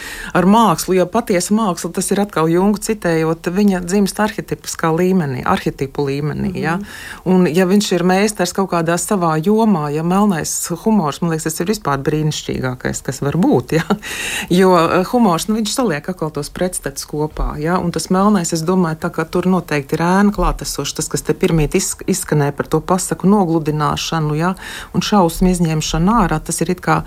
ar 0.40 0.48
mākslu, 0.48 0.96
jo 0.96 1.04
patiesa 1.12 1.52
māksla, 1.58 1.92
tas 2.00 2.08
ir 2.14 2.24
atkal 2.24 2.48
Jungu 2.48 2.80
citējot, 2.80 3.52
viņa 3.52 3.82
dzimst 3.84 4.24
arhetipiskā 4.24 4.88
līmenī, 4.96 5.44
arhetipu 5.44 6.08
līmenī, 6.08 6.54
jā. 6.64 6.78
Mm 6.78 6.88
-hmm. 6.88 7.28
Un 7.30 7.46
ja 7.52 7.68
viņš 7.68 7.92
ir 7.92 8.06
meistars 8.08 8.56
kaut 8.56 8.70
kādā 8.72 8.96
savā 8.96 9.36
jomā, 9.36 9.92
ja 9.92 10.02
melnais 10.02 10.72
humors, 10.84 11.20
man 11.20 11.30
liekas, 11.30 11.44
tas 11.44 11.60
ir 11.60 11.66
vispār 11.66 12.00
brīnišķīgākais, 12.08 13.04
kas 13.04 13.20
var 13.20 13.36
būt, 13.36 13.76
jā. 13.76 14.00
Jo 14.48 15.04
humors, 15.12 15.46
nu, 15.48 15.56
viņš 15.58 15.72
saliek 15.74 16.08
atkal 16.10 16.30
tos 16.34 16.50
pretstatus 16.54 17.06
kopā. 17.08 17.54
Ja? 17.60 17.78
Un 17.82 17.92
tas 17.94 18.08
melnais, 18.12 18.52
es 18.54 18.62
domāju, 18.66 19.00
tā, 19.02 19.10
ka 19.14 19.26
tur 19.28 19.48
noteikti 19.50 19.96
ir 19.96 20.04
ēna 20.06 20.34
klātesoša. 20.34 20.96
Tas, 21.00 21.08
kas 21.12 21.24
te 21.26 21.34
pirmīt 21.36 21.76
izskanēja 21.76 22.54
par 22.56 22.68
to 22.70 22.80
pasaku 22.84 23.28
nogludināšanu 23.30 24.36
ja? 24.38 24.54
un 24.96 25.04
šausmu 25.04 25.50
izņemšanu 25.52 26.14
ārā, 26.22 26.40
tas 26.44 26.60
ir 26.64 26.72
it 26.74 26.82
kā 26.84 27.00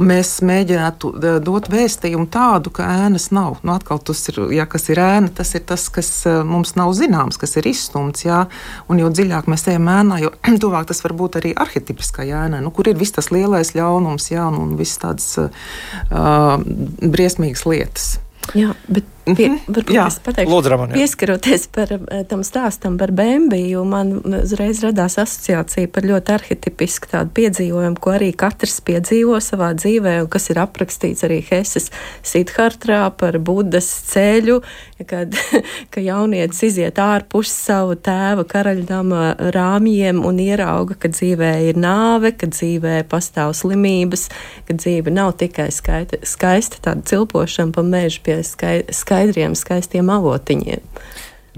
mēs 0.00 0.38
mēģinātu 0.46 1.12
dot 1.44 1.70
vēstījumu 1.72 2.28
tādu, 2.32 2.72
ka 2.74 2.88
ēnas 3.06 3.30
nav. 3.34 3.60
Nu, 3.66 3.74
atkal 3.76 4.02
tas 4.02 4.22
ir, 4.32 4.42
ja 4.56 4.66
kas 4.70 4.88
ir 4.92 5.00
ēna, 5.02 5.32
tas 5.40 5.54
ir 5.58 5.64
tas, 5.68 5.88
kas 5.92 6.10
mums 6.46 6.74
nav 6.78 6.92
zināms, 6.96 7.38
kas 7.40 7.56
ir 7.60 7.70
izstumts. 7.70 8.26
Ja? 8.26 8.44
Un 8.90 9.02
jo 9.02 9.10
dziļāk 9.12 9.50
mēs 9.50 9.68
ejam 9.70 9.90
ēnā, 9.92 10.20
jo 10.24 10.34
tuvāk 10.62 10.90
tas 10.90 11.04
var 11.06 11.16
būt 11.18 11.40
arī 11.42 11.54
arhetipiskai 11.54 12.30
ēnai, 12.44 12.62
nu, 12.64 12.74
kur 12.74 12.90
ir 12.90 12.98
viss 13.00 13.16
tas 13.16 13.30
lielais 13.34 13.74
ļaunums 13.76 14.30
ja? 14.32 14.48
un, 14.50 14.60
un 14.64 14.76
viss 14.80 15.00
tādas 15.00 15.28
uh, 15.40 16.60
briesmīgas 17.00 17.49
briesmīgas 17.50 17.66
lietas. 17.66 18.20
Jā, 18.54 18.74
bet 18.88 19.04
Pie, 19.38 19.48
mhm. 19.50 19.74
varbūt 19.76 19.96
jā, 19.96 20.06
es 20.10 20.18
pateikšu, 20.24 20.52
Lūdzu, 20.52 20.72
Raman, 20.72 20.94
pieskaroties 20.96 21.66
par 21.74 21.94
eh, 21.96 22.22
tam 22.30 22.44
stāstam 22.46 22.98
par 23.00 23.12
Bēnbiju, 23.16 23.84
man 23.88 24.12
uzreiz 24.42 24.82
radās 24.84 25.18
asociācija 25.22 25.90
par 25.92 26.08
ļoti 26.08 26.34
arhetipisku 26.36 27.10
tādu 27.12 27.34
piedzīvojumu, 27.38 28.00
ko 28.00 28.14
arī 28.16 28.30
katrs 28.36 28.80
piedzīvo 28.86 29.38
savā 29.44 29.72
dzīvē, 29.78 30.16
un 30.24 30.30
kas 30.32 30.50
ir 30.52 30.62
aprakstīts 30.62 31.26
arī 31.26 31.40
Heses 31.50 31.90
Sidhartrā 32.26 33.02
par 33.20 33.38
Budas 33.44 33.88
ceļu, 34.10 34.60
kad 35.08 35.36
ka 35.92 36.02
jaunietis 36.04 36.62
iziet 36.68 36.98
ārpus 37.00 37.50
savu 37.52 37.96
tēva 38.00 38.44
karaļdama 38.48 39.50
rāmjiem 39.54 40.22
un 40.26 40.40
ierauga, 40.42 40.96
ka 41.00 41.10
dzīvē 41.12 41.52
ir 41.70 41.80
nāve, 41.80 42.32
ka 42.36 42.48
dzīvē 42.50 43.00
pastāv 43.10 43.54
slimības, 43.58 44.28
ka 44.68 44.76
dzīve 44.78 45.12
nav 45.14 45.34
tikai 45.40 45.70
skaita, 45.74 46.20
skaista 46.26 46.82
tāda 46.84 47.06
cilpošana 47.10 47.74
pa 47.76 47.84
mežu 47.86 48.22
pie 48.26 48.40
skaista 48.46 48.94
skaidriem, 49.20 49.54
skaistiem 49.54 50.08
avotiņiem. 50.10 50.80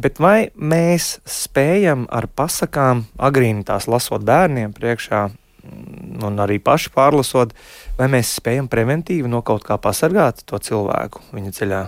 Bet 0.03 0.19
vai 0.19 0.51
mēs 0.57 1.21
spējam 1.29 2.07
ar 2.11 2.27
pasakām, 2.27 3.05
agrīni 3.19 3.63
tās 3.65 3.87
lasot 3.87 4.25
bērniem 4.25 4.73
priekšā, 4.73 5.29
mm, 5.29 6.23
un 6.25 6.41
arī 6.41 6.59
paši 6.59 6.91
pārlasot, 6.91 7.53
vai 7.99 8.09
mēs 8.09 8.35
spējam 8.41 8.69
preventīvi 8.69 9.29
no 9.29 9.43
kaut 9.43 9.63
kā 9.65 9.79
pasargāt 9.79 10.43
to 10.47 10.59
cilvēku 10.59 11.21
viņa 11.33 11.53
ceļā? 11.53 11.83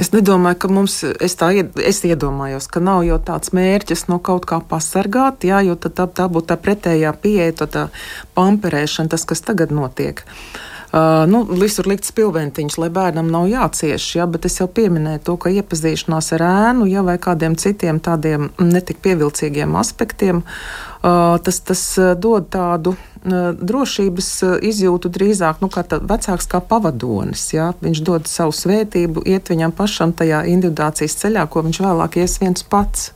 Es 0.00 0.14
nedomāju, 0.14 0.56
ka 0.58 0.68
mums, 0.72 1.04
es 1.04 1.36
tā 1.36 1.52
es 1.84 2.00
iedomājos, 2.04 2.66
ka 2.72 2.80
nav 2.80 3.04
jau 3.04 3.18
tāds 3.20 3.52
mērķis 3.52 4.08
no 4.08 4.18
kaut 4.18 4.46
kā 4.48 4.58
pasargāt, 4.64 5.44
jā, 5.44 5.60
jo 5.60 5.76
tā, 5.76 5.90
tā 5.92 6.26
būtu 6.26 6.48
tā 6.48 6.56
pretējā 6.56 7.12
pieeja, 7.20 7.52
tā 7.68 7.88
pamperēšana, 8.34 9.12
tas, 9.12 9.28
kas 9.28 9.44
tagad 9.44 9.70
notiek. 9.70 10.24
Uh, 10.24 10.79
Uh, 10.90 11.22
nu, 11.30 11.44
visur 11.46 11.86
likt 11.86 12.08
spilventiņš, 12.08 12.76
lai 12.82 12.88
bērnam 12.90 13.28
nav 13.30 13.44
jācieš, 13.46 14.08
ja, 14.18 14.24
bet 14.26 14.48
es 14.48 14.58
jau 14.58 14.66
pieminēju 14.66 15.22
to, 15.28 15.36
ka 15.38 15.52
iepazīšanās 15.54 16.32
ar 16.34 16.42
ēnu 16.48 16.88
ja, 16.90 17.04
vai 17.06 17.14
kādiem 17.22 17.54
citiem 17.54 18.00
tādiem 18.02 18.48
netik 18.58 18.98
pievilcīgiem 19.04 19.76
aspektiem, 19.78 20.42
uh, 20.42 21.38
tas, 21.46 21.62
tas 21.62 21.84
dod 22.18 22.50
tādu 22.50 22.96
drošības 23.20 24.28
izjūtu 24.64 25.10
drīzāk 25.12 25.60
nu, 25.60 25.68
kā 25.68 25.84
vecāks, 25.84 26.48
kā 26.48 26.60
pavadonis. 26.64 27.50
Ja? 27.52 27.72
Viņš 27.80 28.00
dod 28.00 28.26
savu 28.30 28.54
svētību, 28.56 29.26
iet 29.28 29.50
viņam 29.52 29.74
pašam 29.76 30.14
tajā 30.16 30.46
individuācijas 30.48 31.18
ceļā, 31.20 31.46
ko 31.52 31.62
viņš 31.66 31.82
vēlāk 31.84 32.16
ies 32.22 32.38
viens 32.40 32.64
pats. 32.64 33.10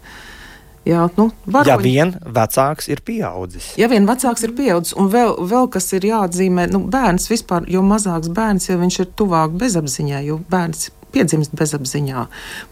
Jā, 0.85 1.07
nu, 1.17 1.31
varoņi. 1.49 1.71
ja 1.71 1.77
vien 1.81 2.11
vecāks 2.37 2.91
ir 2.93 3.01
pieaudzis. 3.05 3.71
Ja 3.81 3.89
vien 3.89 4.05
vecāks 4.09 4.45
ir 4.45 4.53
pieaudzis, 4.57 4.93
un 5.01 5.09
vēl, 5.13 5.33
vēl 5.49 5.71
kas 5.73 5.89
ir 5.97 6.05
jāatzīmē, 6.11 6.67
nu, 6.75 6.83
bērns 6.93 7.31
vispār, 7.33 7.65
jo 7.73 7.81
mazāks 7.85 8.29
bērns, 8.37 8.69
jo 8.69 8.77
viņš 8.83 9.01
ir 9.01 9.13
tuvāk 9.17 9.57
bezapziņai, 9.63 10.25
jo 10.29 10.43
bērns 10.53 10.91
piedzimst 11.15 11.55
bezapziņā, 11.57 12.27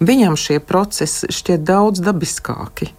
viņam 0.05 0.37
šie 0.37 0.59
procesi 0.67 1.31
šķiet 1.33 1.65
daudz 1.65 2.03
dabiskāki 2.05 2.91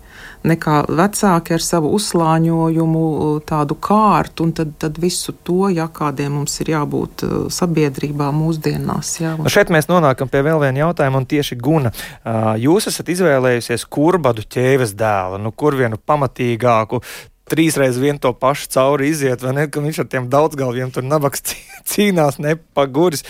nekā 0.48 0.78
vecāki 0.92 1.56
ar 1.56 1.64
savu 1.64 1.92
uzslāņojumu, 1.98 3.04
tādu 3.48 3.78
kārtu, 3.84 4.48
un 4.48 4.54
tad, 4.58 4.74
tad 4.82 5.00
visu 5.02 5.36
to, 5.46 5.68
ja 5.74 5.88
kādiem 5.92 6.38
mums 6.40 6.56
ir 6.64 6.74
jābūt 6.74 7.26
uh, 7.28 7.36
sabiedrībā 7.54 8.30
mūsdienās. 8.36 9.16
Jā. 9.22 9.36
Un... 9.38 9.48
Nu, 9.48 9.54
šeit 9.54 9.72
mēs 9.74 9.90
nonākam 9.92 10.32
pie 10.32 10.44
vēl 10.46 10.62
viena 10.66 10.86
jautājuma, 10.86 11.24
un 11.24 11.30
tieši 11.30 11.60
Guna. 11.64 11.94
Uh, 11.94 12.54
jūs 12.62 12.90
esat 12.92 13.12
izvēlējusies 13.14 13.88
kurbadu 13.92 14.46
ķēves 14.56 14.96
dēlu, 15.00 15.42
nu 15.44 15.54
kur 15.56 15.78
vienu 15.80 16.00
pamatīgāku, 16.00 17.02
trīsreiz 17.50 17.98
vien 18.00 18.20
to 18.22 18.32
pašu 18.34 18.70
cauri 18.72 19.10
iziet, 19.12 19.44
vai 19.44 19.54
ne? 19.58 19.66
Ka 19.68 19.84
viņš 19.84 20.00
ar 20.04 20.10
tiem 20.10 20.30
daudzgalviem 20.32 20.94
tur 20.96 21.06
nabaks 21.06 21.44
cīnās 21.92 22.40
nepaguris. 22.42 23.26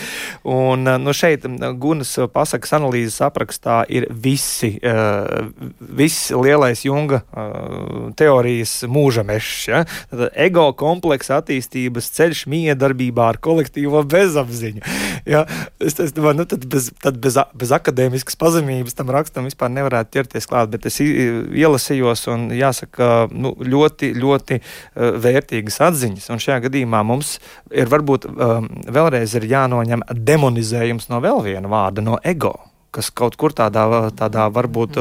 Un 0.46 0.86
nu, 1.02 1.14
šeit 1.16 1.46
Gunas 1.80 2.14
pasakas 2.32 2.74
analīzes 2.78 3.18
aprakstā 3.24 3.82
ir 3.90 4.06
visi, 4.10 4.76
uh, 4.86 5.50
viss 5.80 6.30
lielais 6.34 6.84
Junga 6.86 7.22
uh, 7.24 8.12
teorijas 8.18 8.82
mūža 8.90 9.26
mešs. 9.26 9.66
Ja? 9.70 9.82
Tad 10.12 10.28
ego 10.46 10.68
kompleksa 10.78 11.40
attīstības 11.42 12.12
ceļš 12.14 12.44
miedarbībā 12.52 13.28
ar 13.34 13.40
kolektīvo 13.42 14.04
bezapziņu. 14.14 14.84
Ja? 15.28 15.44
Es, 15.82 15.98
es 15.98 16.14
domāju, 16.14 16.42
nu, 16.42 16.48
tad 16.48 16.68
bez, 16.70 16.90
tad 17.02 17.18
bez, 17.22 17.40
bez 17.58 17.74
akadēmiskas 17.74 18.38
pazemības 18.40 18.96
tam 18.96 19.10
rakstam 19.14 19.50
vispār 19.50 19.72
nevarētu 19.74 20.14
ķerties 20.18 20.48
klāt, 20.48 20.70
bet 20.72 20.86
es 20.88 21.00
ielasījos 21.02 22.26
un 22.30 22.48
jāsaka, 22.54 23.26
nu, 23.34 23.54
ļoti 23.58 24.03
ļoti, 24.12 24.44
ļoti 24.54 24.60
uh, 24.60 25.16
vērtīgas 25.24 25.80
atziņas. 25.88 26.28
Un 26.32 26.42
šajā 26.42 26.60
gadījumā 26.68 27.02
mums 27.06 27.38
ir 27.72 27.90
varbūt 27.92 28.28
um, 28.28 28.68
vēlreiz 28.92 29.34
ir 29.38 29.48
jānoņem 29.50 30.06
demonizējums 30.12 31.10
no 31.12 31.20
vēl 31.24 31.42
viena 31.48 31.70
vārda, 31.70 32.04
no 32.04 32.20
ego 32.24 32.56
kas 32.94 33.08
kaut 33.10 33.34
kur 33.34 33.50
tādā, 33.50 33.82
tādā 34.14 34.44
varbūt, 34.54 35.00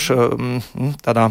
š, 0.00 0.14
tādā, 1.04 1.26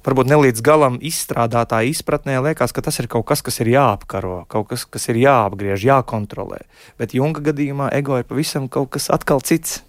varbūt 0.00 0.30
nelīdz 0.32 0.64
galam 0.64 0.96
izstrādātā 1.04 1.82
izpratnē 1.90 2.38
liekas, 2.46 2.72
ka 2.72 2.80
tas 2.80 2.96
ir 3.02 3.10
kaut 3.12 3.26
kas, 3.28 3.44
kas 3.44 3.60
ir 3.60 3.74
jāapkaro, 3.74 4.46
kaut 4.48 4.70
kas, 4.72 4.86
kas 4.88 5.10
ir 5.12 5.20
jāapgriež, 5.20 5.84
jākontrolē. 5.90 6.62
Bet 6.96 7.12
Junga 7.12 7.44
gadījumā 7.52 7.92
ego 7.92 8.16
ir 8.16 8.24
pavisam 8.24 8.72
kaut 8.72 8.94
kas 8.96 9.10
atkal 9.12 9.44
cits. 9.44 9.82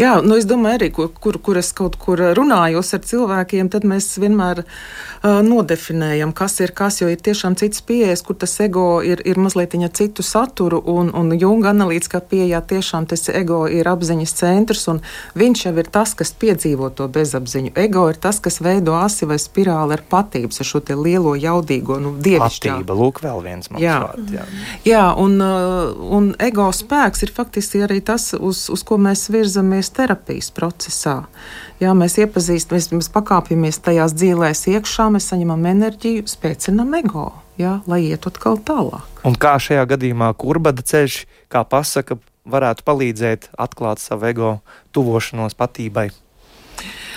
Jā, 0.00 0.16
nu 0.24 0.38
es 0.38 0.46
domāju, 0.48 0.78
arī 0.80 0.90
kur, 0.94 1.10
kur, 1.20 1.38
kur 1.38 1.58
es 1.60 1.72
kaut 1.76 1.96
kur 2.00 2.20
runājos 2.36 2.94
ar 2.96 3.02
cilvēkiem, 3.06 3.70
tad 3.72 3.86
mēs 3.88 4.08
vienmēr 4.22 4.64
uh, 4.64 5.40
nodefinējam, 5.44 6.34
kas 6.36 6.58
ir 6.64 6.74
kas, 6.76 7.00
jo 7.02 7.08
ir 7.12 7.20
tiešām 7.22 7.56
cits 7.60 7.82
pieejas, 7.86 8.24
kur 8.26 8.38
tas 8.38 8.54
ego 8.64 9.02
ir, 9.04 9.22
ir 9.24 9.40
mazliet 9.40 9.74
citu 9.94 10.22
saturu, 10.22 10.80
un, 10.86 11.10
un 11.14 11.32
Junga 11.38 11.72
analītiskā 11.72 12.20
pieejā 12.30 12.60
tiešām 12.68 13.06
tas 13.10 13.28
ego 13.28 13.64
ir 13.70 13.88
apziņas 13.88 14.34
centrs, 14.38 14.86
un 14.90 15.00
viņš 15.38 15.64
jau 15.66 15.74
ir 15.80 15.90
tas, 15.90 16.14
kas 16.14 16.34
piedzīvo 16.38 16.90
to 16.94 17.08
bezapziņu. 17.08 17.72
Ego 17.78 18.06
ir 18.10 18.18
tas, 18.20 18.40
kas 18.44 18.60
veido 18.64 18.94
asi 18.98 19.28
vai 19.28 19.38
spirāli 19.42 19.96
ar 19.96 20.04
patības, 20.10 20.60
ar 20.60 20.68
šo 20.68 20.82
te 20.84 20.96
lielo 20.98 21.34
jaudīgo, 21.38 21.98
nu, 22.02 22.14
dievišķā. 22.18 22.74
Patība, 22.74 22.98
lūk, 22.98 23.22
vēl 23.24 23.42
viens 23.44 23.70
mums 23.70 23.82
jā. 23.82 23.98
vārds. 24.04 24.34
Jā, 24.34 24.46
jā 24.88 25.04
un, 25.20 25.38
un 26.18 26.30
ego 26.42 26.68
spēks 26.74 27.26
ir 27.26 27.34
faktiski 27.34 27.84
arī 27.86 28.00
tas, 28.04 28.32
uz, 28.34 28.66
uz 28.72 28.84
ko 28.86 28.98
mēs 29.00 29.26
virzamies 29.32 29.53
virzamies 29.54 29.90
terapijas 29.94 30.50
procesā. 30.50 31.24
Jā, 31.78 31.94
mēs 31.94 32.18
iepazīstamies, 32.18 32.90
mēs 32.90 33.10
pakāpjamies 33.14 33.78
tajās 33.84 34.14
dzīvēs 34.14 34.66
iekšā, 34.74 35.10
mēs 35.14 35.28
saņemam 35.30 35.64
enerģiju, 35.70 36.26
spēcinam 36.26 36.94
ego, 36.98 37.32
jā, 37.58 37.80
lai 37.86 38.02
iet 38.10 38.26
atkal 38.26 38.58
tālāk. 38.58 39.22
Un 39.24 39.38
kā 39.38 39.54
šajā 39.58 39.86
gadījumā 39.94 40.32
kurbada 40.34 40.82
ceļš, 40.82 41.24
kā 41.48 41.62
pasaka, 41.64 42.18
varētu 42.44 42.82
palīdzēt 42.84 43.48
atklāt 43.56 44.02
savu 44.02 44.26
ego 44.26 44.50
tuvošanos 44.92 45.54
patībai? 45.54 46.10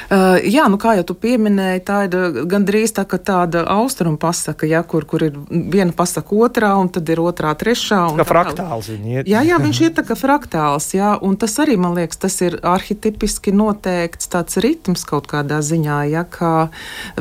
Uh, 0.07 0.37
jā, 0.39 0.63
nu 0.71 0.77
kā 0.79 0.93
jau 0.95 1.03
tu 1.09 1.15
pieminēji, 1.19 1.81
tā 1.83 1.97
ir 2.07 2.13
uh, 2.15 2.37
gandrīz 2.47 2.93
tā, 2.95 3.03
tāda 3.03 3.65
austrumu 3.73 4.15
pasaka, 4.21 4.63
ja, 4.69 4.79
kur, 4.87 5.03
kur 5.03 5.25
ir 5.27 5.35
viena 5.51 5.91
pasaka 5.91 6.37
otrā, 6.47 6.69
un 6.79 6.87
tad 6.95 7.09
ir 7.11 7.19
otrā, 7.19 7.51
trešā. 7.59 7.99
Kā 8.15 8.27
fraktāls 8.27 8.87
viņa 8.93 9.17
ir. 9.17 9.27
Jā, 9.27 9.43
jā, 9.43 9.59
viņš 9.59 9.81
ir 9.83 9.95
tā 9.99 10.07
kā 10.07 10.15
fraktāls, 10.15 10.93
jā, 10.95 11.11
un 11.19 11.35
tas 11.35 11.59
arī, 11.59 11.75
man 11.75 11.97
liekas, 11.99 12.21
tas 12.23 12.39
ir 12.39 12.55
arhitipiski 12.63 13.51
noteikts 13.51 14.31
tāds 14.31 14.61
ritms 14.63 15.03
kaut 15.07 15.27
kādā 15.27 15.59
ziņā, 15.59 16.05
ja, 16.13 16.23
kā 16.23 16.69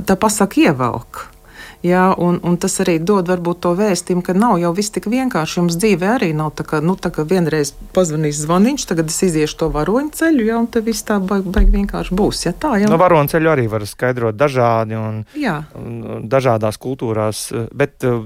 tā 0.07 0.15
pasaka 0.15 0.69
ievelk. 0.69 1.27
Jā, 1.85 2.15
un, 2.17 2.39
un 2.47 2.57
tas 2.57 2.73
arī 2.81 2.97
dod 3.05 3.29
varbūt 3.29 3.61
to 3.67 3.75
vēstījumu, 3.77 4.23
ka 4.25 4.35
nav 4.37 4.57
jau 4.63 4.73
viss 4.77 4.93
tik 4.95 5.07
vienkārši. 5.13 5.59
Jums 5.61 5.77
dzīve 5.77 6.09
arī 6.09 6.31
nav 6.37 6.55
tā, 6.57 6.65
ka, 6.67 6.81
nu, 6.85 6.97
tā 6.97 7.11
kā 7.13 7.27
vienreiz 7.29 7.75
pazvanīs 7.95 8.41
zvaniņš, 8.41 8.87
tagad 8.89 9.13
es 9.13 9.19
iziešu 9.27 9.59
to 9.61 9.69
varoņu 9.75 10.15
ceļu, 10.17 10.47
ja, 10.49 10.57
un 10.63 10.69
tad 10.73 10.87
viss 10.89 11.05
tā 11.07 11.19
baigi 11.21 11.53
baig 11.53 11.69
vienkārši 11.75 12.17
būs. 12.17 12.47
Ja, 12.47 12.55
tā 12.57 12.79
jau 12.81 12.91
no 12.91 12.99
varoņu 13.01 13.35
ceļu 13.35 13.53
arī 13.53 13.67
var 13.71 13.85
skaidrot 13.89 14.39
dažādi 14.39 14.97
un, 14.99 15.23
un 15.77 16.25
dažādās 16.33 16.81
kultūrās, 16.81 17.45
bet 17.77 18.07
uh, 18.09 18.25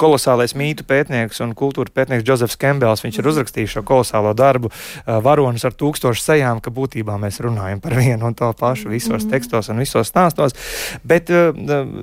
kolosālais 0.00 0.54
mītu 0.58 0.86
pētnieks 0.88 1.42
un 1.44 1.56
kultūra 1.58 1.92
pētnieks 1.94 2.26
Džozefs 2.26 2.58
Kembels, 2.60 3.02
viņš 3.04 3.18
ir 3.18 3.24
mhm. 3.24 3.34
uzrakstījis 3.34 3.76
šo 3.76 3.84
kolosālo 3.90 4.32
darbu 4.38 4.70
uh, 4.70 5.18
varonis 5.24 5.66
ar 5.66 5.74
tūkstošu 5.78 6.24
sejām, 6.24 6.62
ka 6.62 6.72
būtībā 6.74 7.18
mēs 7.20 7.42
runājam 7.44 7.82
par 7.82 7.98
vienu 7.98 8.30
un 8.30 8.38
to 8.38 8.48
pašu 8.58 8.92
visos 8.94 9.24
mhm. 9.24 9.34
tekstos 9.34 9.72
un 9.74 9.82
visos 9.82 10.08
stāstos. 10.08 10.56
Bet 11.02 11.34
uh, 11.34 11.50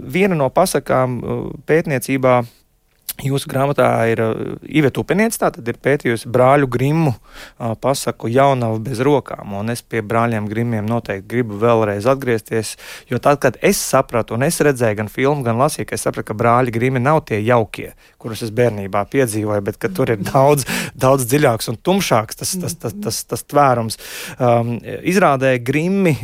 viena 0.03 0.37
no 0.37 0.51
pasakām 0.75 1.19
uh, 1.23 1.49
pētniecībā. 1.67 2.43
Jūsu 3.23 3.47
grāmatā 3.47 3.87
ir 4.11 4.19
uh, 4.19 4.57
Iveta 4.67 4.99
Upenieca, 4.99 5.45
tā 5.45 5.49
tad 5.55 5.67
ir 5.71 5.77
pētījusi 5.79 6.27
brāļu 6.27 6.67
grimu 6.67 7.13
uh, 7.13 7.75
pasaku 7.79 8.27
jaunava 8.27 8.79
bez 8.83 8.99
rokām, 8.99 9.53
un 9.55 9.71
es 9.71 9.81
pie 9.81 10.01
brāļiem 10.03 10.49
grimiem 10.51 10.85
noteikti 10.89 11.29
gribu 11.31 11.55
vēlreiz 11.61 12.09
atgriezties, 12.11 12.75
jo 13.07 13.19
tad, 13.23 13.39
kad 13.39 13.55
es 13.63 13.79
sapratu, 13.79 14.35
un 14.35 14.43
es 14.43 14.59
redzēju 14.59 14.99
gan 14.99 15.11
filmu, 15.11 15.45
gan 15.47 15.61
lasīju, 15.61 15.87
ka 15.87 15.95
es 15.95 16.03
sapratu, 16.03 16.33
ka 16.33 16.39
brāļi 16.43 16.75
grimi 16.75 16.99
nav 16.99 17.23
tie 17.29 17.39
jaukie, 17.39 17.93
kurus 18.25 18.43
es 18.47 18.53
bērnībā 18.55 19.05
piedzīvoju, 19.13 19.65
bet 19.69 19.79
tur 19.95 20.13
ir 20.15 20.21
daudz, 20.31 20.65
daudz 20.97 21.29
dziļāks 21.29 21.71
un 21.71 21.79
tumšāks 21.85 22.41
tas, 22.41 22.55
tas, 22.61 22.77
tas, 22.81 22.97
tas, 23.05 23.21
tas 23.29 23.45
tvērums. 23.45 23.99
Um, 24.39 24.75
izrādē 25.05 25.55
grimi 25.63 26.15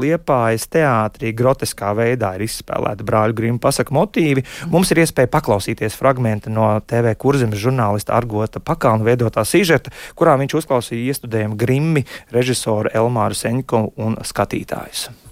Liepājas 0.00 0.66
teātrī 0.72 1.34
groteskā 1.36 1.92
veidā 1.96 2.32
ir 2.38 2.46
izspēlēti 2.48 3.06
brāļu 3.06 3.36
grimu 3.36 3.62
pasaku 3.62 3.94
motīvi. 3.96 4.46
Mums 4.72 4.92
ir 4.94 5.04
iespēja 5.04 5.30
paklausīties 5.30 5.96
fragment 6.00 6.20
fragmenti 6.20 6.50
no 6.50 6.80
TV 6.86 7.14
kurzemes 7.16 7.58
žurnālista 7.58 8.14
Argota 8.14 8.60
Pakalna 8.60 9.04
veidotā 9.04 9.44
sižeta, 9.44 9.90
kurā 10.14 10.36
viņš 10.40 10.58
uzklausīja 10.60 11.12
iestudējumu 11.12 11.56
Grimmi, 11.56 12.04
režisoru 12.30 12.90
Elmāru 12.92 13.34
Seņko 13.34 13.92
un 13.96 14.16
skatītājus. 14.22 15.29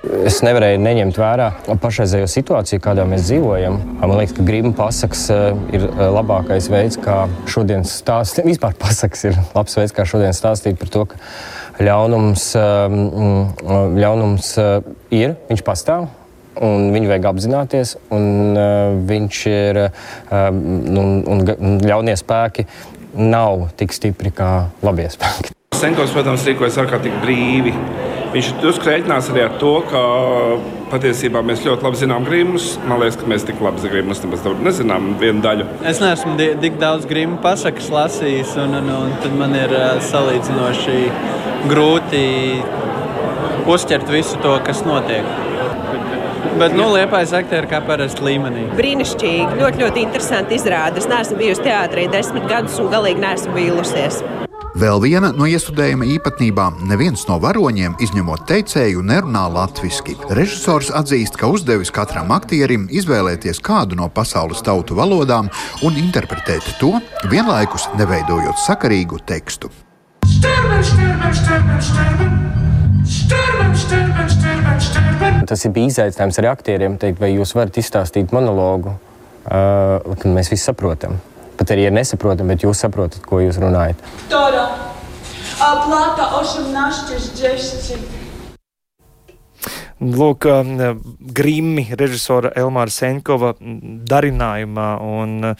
Es 0.00 0.38
nevarēju 0.40 0.78
neņemt 0.80 1.18
vērā 1.20 1.50
pašreizējo 1.82 2.28
situāciju, 2.30 2.80
kādā 2.80 3.04
mēs 3.08 3.26
dzīvojam. 3.28 3.74
Man 4.00 4.14
liekas, 4.16 4.32
ka 4.38 4.44
grīma 4.48 4.72
pasakas 4.78 5.26
eh, 5.34 5.50
ir 5.76 5.84
eh, 5.90 6.00
labākais 6.16 6.70
veids, 6.72 6.96
kā 7.00 7.26
šodien 7.50 7.84
stāstīt. 7.84 8.48
Vispār 8.52 8.78
pasakas 8.80 9.26
ir 9.28 9.36
labs 9.52 9.76
veids, 9.76 9.92
kā 9.96 10.06
šodien 10.08 10.32
stāstīt 10.36 10.80
par 10.80 10.92
to, 10.94 11.04
ka 11.10 11.20
ļaunums, 11.84 12.46
mm, 12.56 14.00
ļaunums 14.00 14.50
ir, 15.16 15.36
viņš 15.52 15.64
pastāv 15.68 16.08
un 16.60 16.90
viņu 16.94 17.12
vajag 17.12 17.30
apzināties. 17.30 17.94
Un, 18.12 18.26
uh, 18.56 18.96
viņš 19.08 19.44
ir 19.52 19.84
um, 19.86 20.60
un, 20.96 21.46
un 21.54 21.78
ļaunie 21.84 22.16
spēki 22.20 22.66
nav 23.20 23.70
tik 23.80 23.96
stipri 23.96 24.34
kā 24.34 24.52
labie 24.84 25.08
spēki. 25.12 25.59
Senkovs, 25.80 26.12
protams, 26.12 26.42
rīkojas 26.44 26.76
ārkārtīgi 26.82 27.22
brīvi. 27.22 27.72
Viņš 28.34 28.50
drusku 28.60 28.86
rēķinās 28.86 29.30
arī 29.32 29.40
ar 29.46 29.54
to, 29.58 29.72
ka 29.88 30.00
patiesībā 30.90 31.40
mēs 31.46 31.62
ļoti 31.64 31.86
labi 31.86 32.00
zinām 32.02 32.26
grīmus. 32.26 32.66
Man 32.84 33.00
liekas, 33.00 33.16
ka 33.18 33.28
mēs 33.30 33.46
tik 33.48 33.62
labi 33.64 33.90
grīmus 33.90 34.20
nemaz 34.22 34.44
nezinām 34.60 35.14
vienu 35.22 35.40
daļu. 35.44 35.66
Es 35.88 36.02
neesmu 36.02 36.36
tik 36.62 36.76
daudz 36.82 37.08
grīmu 37.10 37.40
pasakas 37.42 37.88
lasījis, 37.94 38.52
un, 38.60 38.76
un, 38.82 38.90
un 38.92 39.14
tad 39.24 39.34
man 39.40 39.56
ir 39.56 39.72
uh, 39.72 39.96
salīdzinoši 40.04 40.98
grūti 41.70 42.24
uztvert 43.70 44.12
visu 44.12 44.36
to, 44.44 44.52
kas 44.66 44.84
notiek. 44.84 45.24
Bet, 46.60 46.74
nu, 46.76 46.90
liepais 46.92 47.32
aktieri 47.36 47.70
kā 47.70 47.80
parasti 47.86 48.26
līmenī. 48.26 48.66
Brīnišķīgi, 48.76 49.56
ļoti, 49.62 49.80
ļoti 49.86 50.04
interesanti 50.04 50.58
izrāda. 50.60 51.00
Es 51.00 51.08
neesmu 51.08 51.40
bijusi 51.40 51.64
teātrī 51.70 52.04
desmit 52.12 52.44
gadus 52.52 52.76
un 52.82 52.92
galīgi 52.92 53.24
neesmu 53.24 53.56
vīlusies. 53.56 54.20
Vēl 54.78 55.00
viena 55.02 55.32
no 55.34 55.48
iestudējuma 55.50 56.06
īpatnībām- 56.14 56.76
neviens 56.90 57.24
no 57.26 57.40
varoņiem, 57.42 57.96
izņemot 57.98 58.46
teicēju, 58.46 59.02
nerunā 59.02 59.48
latviešu. 59.50 60.14
Režisors 60.30 60.90
atzīst, 60.94 61.36
ka 61.36 61.46
uzdevis 61.50 61.90
katram 61.90 62.30
aktierim 62.30 62.86
izvēlēties 62.88 63.60
kādu 63.60 63.96
no 63.96 64.08
pasaules 64.08 64.62
tautu 64.62 64.94
valodām 64.94 65.50
un 65.82 65.92
interpretēt 65.94 66.78
to, 66.78 67.00
vienlaikus 67.28 67.88
neveidojot 67.98 68.56
sakarīgu 68.62 69.18
tekstu. 69.26 69.70
Sterben, 70.24 70.84
sterben, 70.84 71.34
sterben, 71.34 71.82
sterben. 71.82 72.30
Sterben, 73.04 73.76
sterben, 73.76 74.28
sterben, 74.30 74.80
sterben. 74.80 75.46
Tas 75.46 75.66
bijis 75.66 75.98
izaicinājums 75.98 76.38
arī 76.38 76.50
aktieriem, 76.50 76.96
teikt, 76.96 77.18
vai 77.18 77.34
jūs 77.34 77.54
varat 77.54 77.74
izstāstīt 77.74 78.30
monologu, 78.30 78.94
uh, 79.50 80.14
tad 80.14 80.30
mēs 80.30 80.52
visi 80.52 80.62
saprotam. 80.62 81.18
Pat 81.60 81.74
arī, 81.74 81.84
ja 81.84 81.92
nesaprotam, 81.92 82.48
bet 82.48 82.62
jūs 82.64 82.80
saprotat, 82.80 83.20
ko 83.28 83.42
jūs 83.42 83.58
runājat. 83.60 84.00
Tora, 84.32 84.64
plata 85.60 86.30
18 86.38 87.36
džešķi. 87.36 87.98
Lūk, 90.00 90.46
Grimmi, 91.36 91.84
režisora 92.00 92.54
Elmāra 92.56 92.88
Senkova 92.88 93.52
darinājumā. 93.60 94.88
Un, 95.04 95.52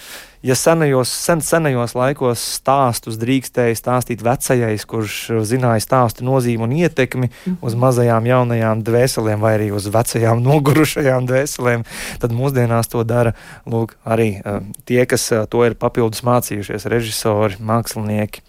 ja 0.42 0.54
senajos, 0.54 1.10
sen, 1.12 1.42
senajos 1.44 1.92
laikos 1.94 2.40
stāstus 2.56 3.18
drīkstēja 3.20 3.76
stāstīt 3.76 4.22
vecajais, 4.24 4.86
kurš 4.88 5.16
zināja 5.48 5.82
stāstu 5.84 6.24
nozīmi 6.24 6.64
un 6.64 6.72
ietekmi 6.78 7.28
mm. 7.28 7.58
uz 7.64 7.76
mazajām 7.76 8.28
jaunajām 8.28 8.84
dvēselēm, 8.86 9.42
vai 9.44 9.54
arī 9.58 9.68
uz 9.76 9.90
vecajām 9.92 10.40
nogurušajām 10.48 11.28
dvēselēm, 11.28 11.84
tad 12.22 12.36
mūsdienās 12.36 12.88
to 12.92 13.04
dara 13.04 13.34
lūk, 13.68 13.96
arī 14.04 14.30
uh, 14.40 14.62
tie, 14.88 15.02
kas 15.08 15.28
uh, 15.34 15.44
to 15.50 15.64
ir 15.68 15.76
papildus 15.80 16.24
mācījušies, 16.24 16.88
režisori, 16.88 17.60
mākslinieki. 17.60 18.44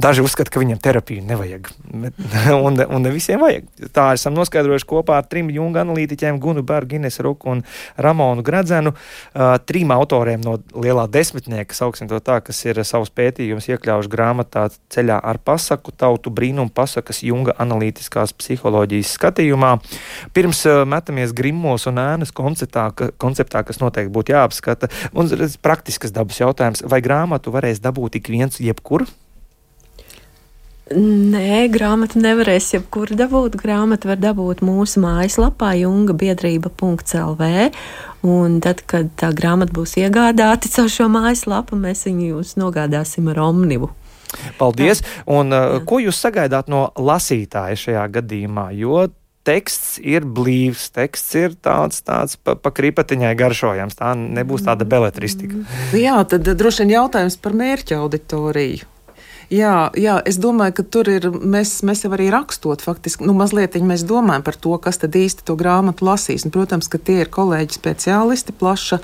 Daži 0.00 0.24
uzskata, 0.24 0.52
ka 0.52 0.64
viņiem 0.64 0.80
terapiju 0.80 1.24
nevajag, 1.28 1.68
bet, 2.06 2.24
un, 2.66 2.80
un 2.80 3.04
ne 3.04 3.12
visiem 3.12 3.44
vajag. 3.44 3.68
Tā 3.92 4.08
esam 4.16 4.36
noskaidrojuši 4.40 4.88
kopā 4.88 5.20
ar 5.20 5.28
trim 5.28 5.52
jungu 5.52 5.84
analītiķiem, 5.84 6.40
Gunu 6.40 6.64
Bergu, 6.64 6.96
Ines 6.96 7.20
Ruku 7.20 7.52
un 7.52 7.62
Ramonu 8.00 8.44
Gradzenu, 8.46 8.96
uh, 8.96 9.56
trim 9.68 9.92
autoriem 9.92 10.40
no 10.40 10.56
lielā 10.72 11.04
desmit 11.12 11.25
desmitnieki, 11.26 11.74
sauksim 11.74 12.08
to 12.10 12.20
tā, 12.22 12.38
kas 12.44 12.62
ir 12.66 12.78
savus 12.86 13.10
pētījumus 13.10 13.66
iekļāvuši 13.72 14.12
grāmatā 14.12 14.68
Ceļā 14.92 15.18
ar 15.18 15.40
pasaku, 15.42 15.92
tautu 15.98 16.30
brīnumu 16.30 16.70
pasakas 16.74 17.22
Junga 17.26 17.56
analītiskās 17.62 18.34
psiholoģijas 18.38 19.16
skatījumā. 19.18 19.74
Pirms 20.36 20.62
uh, 20.70 20.84
metamies 20.88 21.34
grimos 21.36 21.88
un 21.90 22.00
ēnas 22.02 22.34
konceptā, 22.36 22.88
ka, 22.96 23.10
konceptā 23.18 23.64
kas 23.66 23.82
noteikti 23.82 24.14
būtu 24.14 24.36
jāapskata, 24.36 24.90
un 25.18 25.30
praktiskas 25.62 26.14
dabas 26.14 26.40
jautājums, 26.42 26.84
vai 26.86 27.02
grāmatu 27.04 27.54
varēs 27.54 27.82
dabūt 27.82 28.20
ik 28.20 28.30
viens 28.32 28.62
jebkur? 28.62 29.06
Nē, 30.86 31.64
grāmatu 31.74 32.20
nevarēs 32.22 32.68
jebkur 32.76 33.10
dabūt. 33.18 33.56
Grāmatu 33.58 34.06
var 34.12 34.20
dabūt 34.22 34.60
mūsu 34.62 35.00
mājaslapā, 35.02 35.72
junga 35.80 36.14
biedrība.lv. 36.14 37.48
Un 38.26 38.54
tad, 38.62 38.84
kad 38.86 39.10
tā 39.18 39.32
grāmata 39.34 39.74
būs 39.74 39.96
iegādāta 39.98 40.70
caur 40.70 40.92
šo 40.92 41.08
mājaslapu, 41.10 41.74
mēs 41.74 42.06
viņu 42.06 42.30
jūs 42.36 42.54
nogādāsim 42.62 43.26
ar 43.34 43.42
omnibu. 43.48 43.90
Paldies! 44.60 45.02
Un, 45.26 45.50
uh, 45.50 45.80
ko 45.82 45.98
jūs 46.02 46.22
sagaidāt 46.22 46.70
no 46.70 46.86
lasītāja 46.94 47.82
šajā 47.82 48.06
gadījumā? 48.20 48.70
Jo 48.78 49.08
teksts 49.46 49.98
ir 50.02 50.22
blīvs, 50.22 50.92
teksts 50.94 51.38
ir 51.38 51.54
tāds, 51.62 52.02
tāds 52.06 52.38
pa, 52.38 52.54
pa 52.54 52.70
kripatiņai 52.74 53.34
garšojams. 53.38 53.98
Tā 53.98 54.14
nebūs 54.14 54.66
tāda 54.66 54.86
beletristika. 54.86 55.66
Jā, 55.98 56.20
tad 56.30 56.46
droši 56.46 56.84
vien 56.84 57.00
jautājums 57.00 57.42
par 57.42 57.58
mērķa 57.58 58.04
auditoriju. 58.04 58.95
Jā, 59.52 59.92
jā, 59.94 60.16
es 60.26 60.40
domāju, 60.42 60.74
ka 60.80 60.84
tur 60.90 61.06
ir. 61.10 61.28
Mēs, 61.30 61.78
mēs 61.86 62.02
jau 62.02 62.10
arī 62.16 62.26
rakstot, 62.34 62.82
faktiski, 62.82 63.26
nu, 63.28 63.34
mazliet 63.38 63.76
mēs 63.78 64.02
domājam 64.06 64.42
par 64.42 64.56
to, 64.58 64.72
kas 64.82 64.98
tad 64.98 65.14
īsti 65.14 65.44
to 65.46 65.54
grāmatu 65.58 66.06
lasīs. 66.08 66.42
Un, 66.46 66.52
protams, 66.54 66.88
ka 66.90 66.98
tie 66.98 67.20
ir 67.22 67.30
kolēģi 67.30 67.76
speciālisti, 67.78 68.54
plaša, 68.58 68.98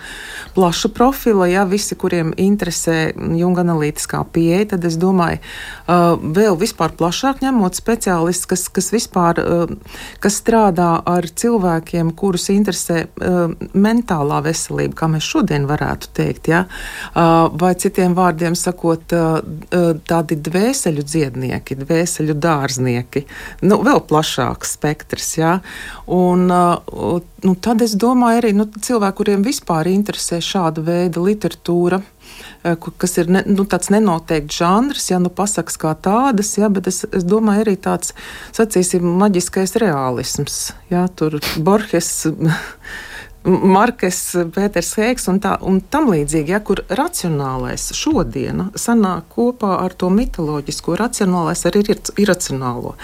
plaša 0.57 0.90
profila, 0.97 1.47
jā, 1.47 1.62
visi, 1.70 1.95
kuriem 1.95 2.32
interesē 2.34 3.12
junga 3.38 3.62
analītiskā 3.62 4.24
pieeja. 4.34 4.72
Tad 4.74 4.88
es 4.88 4.97
domāju, 4.99 5.38
uh, 5.86 6.16
vēl 6.18 6.59
vispār 6.59 6.97
plašāk 6.99 7.45
ņemot 7.45 7.78
speciālistus, 7.78 8.51
kas, 8.51 8.66
kas 8.74 8.90
vispār 8.97 9.38
uh, 9.43 9.76
kas 10.22 10.40
strādā 10.43 10.90
ar 11.07 11.30
cilvēkiem, 11.30 12.11
kurus 12.18 12.49
interesē 12.51 13.05
uh, 13.07 13.55
mentālā 13.78 14.43
veselība, 14.49 14.99
kā 15.05 15.11
mēs 15.14 15.30
šodien 15.36 15.70
varētu 15.70 16.11
teikt, 16.18 16.51
jā, 16.51 16.64
uh, 16.66 17.47
vai 17.62 17.74
citiem 17.78 18.18
vārdiem 18.18 18.59
sakot, 18.59 19.14
uh, 19.14 19.95
tādi 20.03 20.32
tādi 20.33 20.51
dvēseļu 20.51 21.03
dziednieki, 21.05 21.76
dvēseļu 21.83 22.35
dārznieki, 22.35 23.26
nu, 23.62 23.80
vēl 23.83 24.01
plašāks 24.09 24.76
spektrs. 24.76 25.37
Jā. 25.39 25.61
Un, 26.07 26.49
uh, 26.51 27.20
nu, 27.45 27.55
tad 27.55 27.83
es 27.83 27.95
domāju, 27.95 28.41
arī 28.41 28.53
nu, 28.57 28.66
cilvēki, 28.66 29.16
kuriem 29.16 29.45
vispār 29.45 29.89
interesē 29.89 30.41
šāda 30.41 30.83
veida 30.83 31.20
literatūra 31.20 32.01
uh, 32.01 32.91
kas 32.99 33.18
ir 33.18 33.30
ne, 33.30 33.45
nu, 33.47 33.64
tāds 33.64 33.91
nenoteikts 33.93 34.57
žanrs, 34.57 35.11
ja 35.11 35.18
nu 35.18 35.30
pasakas 35.30 35.76
kā 35.76 35.95
tādas, 35.95 36.57
ja, 36.59 36.68
bet 36.68 36.89
es, 36.89 37.05
es 37.12 37.24
domāju, 37.24 37.66
arī 37.66 37.76
tāds, 37.76 38.14
sacīsim, 38.53 39.05
maģiskais 39.20 39.76
realisms. 39.76 40.72
Ja, 40.91 41.09
tur 41.09 41.41
Borges 41.59 42.26
Markes, 43.45 44.20
Pēters 44.55 44.93
Heiks 45.01 45.26
un, 45.30 45.40
tā, 45.43 45.57
un 45.66 45.80
tam 45.90 46.11
līdzīgi, 46.12 46.55
ja, 46.55 46.61
kur 46.62 46.84
racionālais 46.93 47.88
šodiena 47.97 48.68
sanāk 48.78 49.32
kopā 49.34 49.74
ar 49.82 49.97
to 49.99 50.11
mitoloģisko, 50.14 50.95
racionālais 51.01 51.64
arī 51.66 51.82
ir 51.82 52.12
iracionālo. 52.22 52.95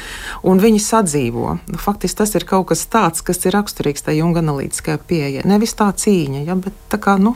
Un 0.47 0.63
viņi 0.63 0.83
sadzīvo. 0.85 1.59
Nu, 1.73 1.81
faktiski 1.83 2.23
tas 2.23 2.37
ir 2.39 2.47
kaut 2.49 2.69
kas 2.71 2.87
tāds, 2.91 3.25
kas 3.27 3.43
ir 3.47 3.57
raksturīgs 3.59 4.07
tai 4.07 4.19
junga 4.21 4.45
analītiskajai 4.45 5.03
pieejai. 5.11 5.47
Nevis 5.49 5.75
tā 5.79 5.91
cīņa, 5.91 6.47
ja, 6.47 6.59
bet 6.59 6.87
tā 6.93 7.03
kā, 7.03 7.19
nu, 7.19 7.35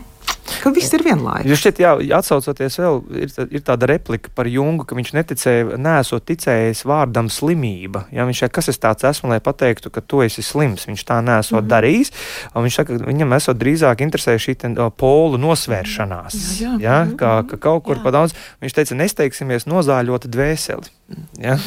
Ka 0.62 0.72
viss 0.74 0.92
ir 0.92 1.04
vienlaikus. 1.06 1.60
Šeit, 1.62 1.80
jā, 1.82 1.94
atsaucoties 2.18 2.78
vēl, 2.80 3.00
ir, 3.24 3.32
ir 3.58 3.64
tāda 3.64 3.88
replika 3.90 4.32
par 4.34 4.50
Jungu, 4.50 4.84
ka 4.88 4.96
viņš 4.98 5.12
neticēja, 5.16 5.78
nesot 5.80 6.26
ticējis 6.28 6.84
vārdam 6.88 7.30
slimība. 7.32 8.04
Ja, 8.14 8.26
viņš 8.28 8.44
saka, 8.44 8.56
kas 8.60 8.72
es 8.72 8.80
tāds 8.82 9.06
esmu, 9.08 9.32
lai 9.32 9.40
pateiktu, 9.44 9.92
ka 9.94 10.04
tu 10.04 10.22
esi 10.24 10.44
slims. 10.44 10.86
Viņš 10.90 11.04
tā 11.08 11.20
nesot 11.24 11.58
mm 11.58 11.62
-hmm. 11.62 11.72
darījis. 11.74 12.12
Viņš 12.54 12.78
saka, 12.80 12.98
ka 12.98 13.10
viņam 13.10 13.36
esot 13.38 13.60
drīzāk 13.60 14.04
interesē 14.04 14.36
šī 14.38 14.56
ten, 14.64 14.78
o, 14.78 14.90
polu 14.90 15.38
nosvēršanās. 15.38 16.34
Jā, 16.60 16.76
jā. 16.76 16.80
Ja, 16.80 16.98
kā, 17.16 17.42
ka 17.48 17.56
kaut 17.56 17.84
kur 17.84 18.02
pa 18.02 18.10
daudz. 18.10 18.34
Viņš 18.62 18.74
teica, 18.76 18.94
nesteigsimies 18.94 19.66
nozāļot 19.66 20.28
dvēseli. 20.28 20.90
Ja? 21.38 21.58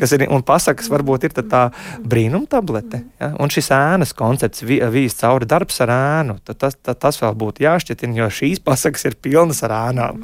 Kas 0.00 0.14
ir 0.16 0.26
un 0.32 0.42
pasakas, 0.46 0.88
varbūt 0.90 1.28
ir 1.28 1.34
tā 1.38 1.66
brīnuma 2.02 2.48
tablete. 2.50 3.04
Ja? 3.20 3.32
Un 3.38 3.52
šis 3.52 3.70
ēnas 3.76 4.14
koncepts, 4.16 4.64
vīz 4.66 5.18
cauri 5.20 5.46
darbs 5.46 5.78
ar 5.84 5.94
ēnu, 5.94 6.40
tas, 6.44 6.74
tas, 6.74 6.96
tas 6.98 7.20
vēl 7.22 7.36
būtu 7.38 7.66
jāšķiet 7.66 8.00
jāpietina, 8.00 8.16
jo 8.24 8.30
šīs 8.30 8.60
pasakas 8.64 9.04
ir 9.04 9.16
pilnas 9.20 9.62
ar 9.62 9.70
ēnām. 9.90 10.22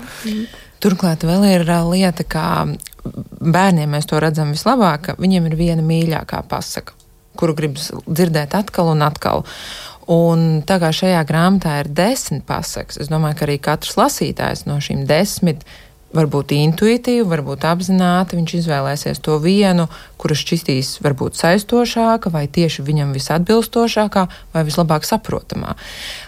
Turklāt 0.81 1.25
vēl 1.25 1.45
ir 1.51 1.65
lieta, 1.91 2.25
kā 2.25 2.77
bērniem 3.41 3.91
mēs 3.91 4.07
to 4.07 4.21
redzam 4.21 4.53
vislabāk, 4.53 5.03
ka 5.03 5.17
viņiem 5.19 5.47
ir 5.47 5.57
viena 5.57 5.83
mīļākā 5.83 6.47
pasaka, 6.49 6.93
kuru 7.37 7.55
gribas 7.55 7.93
dzirdēt 8.07 8.55
atkal 8.55 8.93
un 8.93 9.03
atkal. 9.03 9.45
Un 10.07 10.63
tā 10.63 10.79
kā 10.79 10.93
šajā 10.95 11.25
grāmatā 11.27 11.81
ir 11.81 11.89
desmit 11.91 12.45
pasakas, 12.47 12.97
es 13.01 13.09
domāju, 13.11 13.37
ka 13.37 13.47
arī 13.47 13.59
katrs 13.59 13.97
lasītājs 13.99 14.67
no 14.67 14.79
šīm 14.79 15.05
desmit 15.07 15.65
varbūt 16.17 16.55
intuitīvi, 16.57 17.27
varbūt 17.29 17.67
apzināti 17.69 18.39
viņš 18.39 18.55
izvēlēsies 18.61 19.21
to 19.23 19.37
vienu, 19.43 19.87
kura 20.21 20.37
šķistīs 20.39 20.97
varbūt 21.05 21.39
saistošāka, 21.39 22.33
vai 22.35 22.47
tieši 22.49 22.85
viņam 22.87 23.13
visatbilstošākā, 23.17 24.27
vai 24.57 24.65
vislabāk 24.67 25.07
saprotamā. 25.07 25.77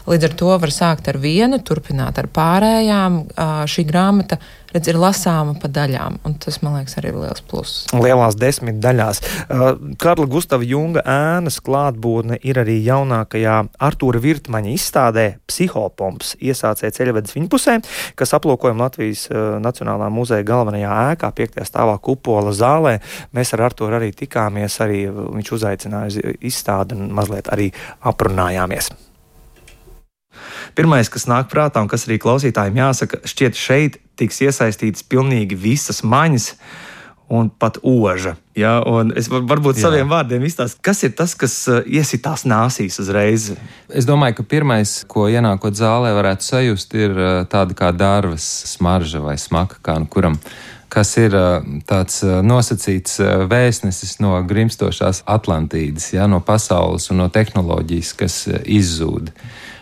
Līdz 0.08 0.30
ar 0.30 0.38
to 0.38 0.54
var 0.62 0.74
sākt 0.74 1.10
ar 1.10 1.18
vienu, 1.20 1.58
turpināt 1.64 2.20
ar 2.20 2.30
pārējām. 2.32 3.20
Šī 3.68 3.84
grāmata 3.88 4.38
redz, 4.74 4.90
ir 4.90 4.98
lasāma 5.00 5.54
pa 5.60 5.70
daļām, 5.72 6.18
tas, 6.42 6.60
man 6.64 6.78
liekas, 6.78 6.98
arī 7.00 7.12
ir 7.12 7.18
liels 7.22 7.42
pluss. 7.48 7.86
Lielās 7.96 8.36
desmit 8.38 8.80
daļās. 8.82 9.22
Uh, 9.48 9.94
Karla 10.00 10.28
Gustava 10.30 10.66
Junga 10.66 11.04
ēnas 11.08 11.60
klātbūtne 11.64 12.40
ir 12.46 12.60
arī 12.62 12.78
jaunākajā 12.86 13.56
Artūra 13.88 14.22
Virtmaņa 14.22 14.74
izstādē 14.74 15.26
Psihopomps 15.48 16.34
iesācēja 16.38 16.94
ceļvedes 17.00 17.36
viņpusē, 17.38 17.78
kas 18.18 18.36
aplūkojam 18.38 18.84
Latvijas 18.84 19.26
uh, 19.32 19.56
Nacionālā 19.64 20.10
muzeja 20.12 20.46
galvenajā 20.48 20.94
ēkā, 21.14 21.32
piektajā 21.40 21.66
stāvā 21.68 21.98
kupola 22.02 22.54
zālē. 22.56 22.98
Mēs 23.36 23.54
ar 23.56 23.68
Artūru 23.70 23.98
arī 24.00 24.12
tikāmies, 24.16 24.80
arī 24.84 25.04
viņš 25.08 25.52
uzaicināja 25.58 26.12
uz 26.12 26.40
izstādi 26.52 26.98
un 26.98 27.12
mazliet 27.16 27.50
arī 27.54 27.70
aprunājāmies. 28.08 28.92
Pirmais, 30.78 31.08
kas 31.10 31.26
nāk 31.26 31.48
prātā 31.50 31.82
un 31.82 31.88
kas 31.90 32.04
arī 32.06 32.20
klausītājiem 32.22 32.76
jāsaka, 32.78 33.18
šķiet, 33.26 33.56
šeit 33.58 33.96
tiks 34.18 34.38
iesaistītas 34.46 35.02
pilnīgi 35.10 35.58
visas 35.58 36.04
maņas. 36.06 36.52
Un 37.28 37.50
pat 37.52 37.76
oža. 37.84 38.38
Ja, 38.56 38.78
un 38.88 39.10
es 39.20 39.26
varbūt 39.28 39.76
Jā. 39.76 39.82
saviem 39.82 40.08
vārdiem 40.08 40.46
izstāstīšu, 40.48 40.80
kas 40.86 41.02
ir 41.04 41.10
tas, 41.18 41.34
kas 41.36 41.56
uh, 41.68 41.82
iesitās 41.84 42.46
nāsīs 42.48 42.96
uzreiz. 43.02 43.50
Es 43.92 44.08
domāju, 44.08 44.38
ka 44.38 44.46
pirmais, 44.48 44.94
ko 45.12 45.26
ienākot 45.28 45.76
zālē, 45.76 46.14
varētu 46.16 46.46
sajust, 46.46 46.96
ir 46.96 47.12
uh, 47.12 47.28
tāda 47.52 47.76
kā 47.76 47.92
dārvas 47.92 48.46
smarža 48.70 49.20
vai 49.26 49.36
smaka, 49.36 49.76
kā 49.84 49.98
nu 50.00 50.08
kuram 50.08 50.40
kas 50.88 51.12
ir 51.20 51.36
uh, 51.36 51.60
tāds 51.84 52.22
nosacīts 52.24 53.20
vēstnesis 53.50 54.22
no 54.24 54.38
grimstošās 54.48 55.26
Atlantīdas, 55.28 56.14
ja, 56.16 56.24
no 56.32 56.40
pasaules 56.40 57.10
un 57.12 57.20
no 57.26 57.28
tehnoloģijas, 57.28 58.14
kas 58.16 58.46
izzūd. 58.64 59.34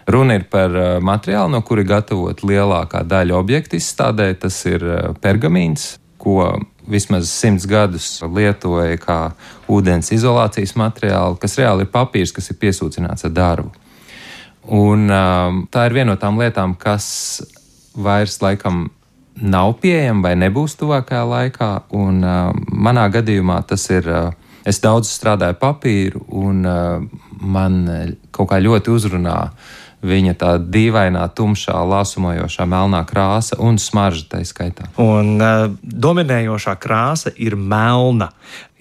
Runa 0.07 0.36
ir 0.38 0.44
par 0.50 0.70
uh, 0.70 0.84
materiālu, 1.02 1.50
no 1.50 1.61
kura 1.66 1.82
gatavot 1.82 2.44
lielākā 2.46 3.02
daļa 3.02 3.34
objektu 3.34 3.78
izstādē. 3.80 4.28
Tas 4.38 4.61
ir 4.70 4.84
uh, 4.86 5.14
pergamīns, 5.22 5.96
ko 6.22 6.52
vismaz 6.86 7.30
simts 7.34 7.66
gadus 7.66 8.20
lietoja 8.22 9.00
kā 9.02 9.18
ūdens 9.66 10.12
izolācijas 10.14 10.76
materiālu, 10.78 11.38
kas 11.42 11.59
reāli 11.59 11.82
ir 11.86 11.90
papīrs, 11.90 12.30
kas 12.34 12.52
ir 12.52 12.61
piesūcināts 12.62 13.26
ar 13.26 13.34
darbu. 13.34 13.72
Un, 14.66 15.09
um, 15.11 15.64
tā 15.70 15.88
ir 15.88 15.96
viena 15.98 16.12
no 16.12 16.18
tām 16.22 16.38
lietām, 16.38 16.76
kas 16.78 17.42
vairs 17.98 18.38
laikam 18.42 18.86
nav 19.36 19.74
pieejama 19.82 20.28
vai 20.28 20.36
nebūs 20.38 20.78
tuvākajā 20.78 21.24
laikā. 21.32 21.70
Un, 21.98 22.22
uh, 22.22 22.52
manā 22.70 23.09
gadījumā 23.11 23.59
tas 23.66 23.90
ir. 23.90 24.07
Uh, 24.07 24.42
es 24.66 24.80
daudz 24.82 25.07
strādāju 25.14 25.54
papīru, 25.61 26.24
un 26.34 26.64
uh, 26.66 27.02
man 27.38 27.76
kaut 28.34 28.48
kā 28.50 28.59
ļoti 28.59 28.90
uzrunāja 28.90 29.52
viņa 30.07 30.34
tā 30.40 30.52
dīvainā, 30.61 31.24
tumšā, 31.36 31.74
lāsumojošā 31.90 32.66
melnā 32.70 33.02
krāsa 33.09 33.59
un 33.62 33.80
smarža 33.80 34.26
tā 34.32 34.42
skaitā. 34.46 34.88
Un 35.02 35.36
uh, 35.40 35.66
dominējošā 35.82 36.76
krāsa 36.82 37.32
ir 37.36 37.59
melna 37.59 38.30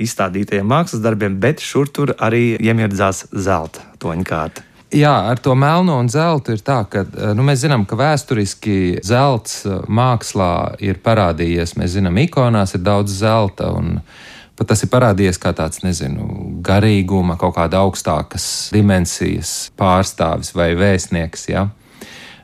izstādītajiem 0.01 0.67
mākslas 0.69 1.03
darbiem, 1.03 1.39
bet 1.41 1.63
šur 1.63 1.91
tur 1.91 2.15
arī 2.15 2.55
iemirdzās 2.59 3.25
zelta 3.31 3.85
toņkārta. 4.01 4.71
Jā, 4.95 5.11
ar 5.31 5.39
to 5.43 5.55
melno 5.59 5.97
un 5.99 6.07
zeltu 6.07 6.53
ir 6.55 6.61
tā, 6.63 6.77
ka 6.87 7.01
e, 7.03 7.31
nu, 7.35 7.43
mēs 7.43 7.65
zinām, 7.65 7.83
ka 7.89 7.97
vēsturiski 7.99 9.01
zelts 9.03 9.65
e, 9.65 9.79
mākslā 9.91 10.77
ir 10.85 11.01
parādījies. 11.03 11.73
Mēs 11.81 11.97
zinām, 11.97 12.15
ikonās 12.21 12.77
ir 12.77 12.83
daudz 12.85 13.17
zelta. 13.17 13.73
Un, 13.75 13.97
uh, 13.97 14.34
Pat 14.55 14.69
tas 14.71 14.85
ir 14.85 14.89
parādījies 14.91 15.39
kā 15.41 15.51
tāds, 15.51 15.81
nezinu, 15.83 16.25
garīguma, 16.63 17.35
kaut 17.39 17.57
kāda 17.57 17.81
augstākas 17.83 18.45
dimensijas 18.71 19.71
pārstāvis 19.75 20.53
vai 20.55 20.69
vēstnieks. 20.79 21.49
Ja? 21.51 21.65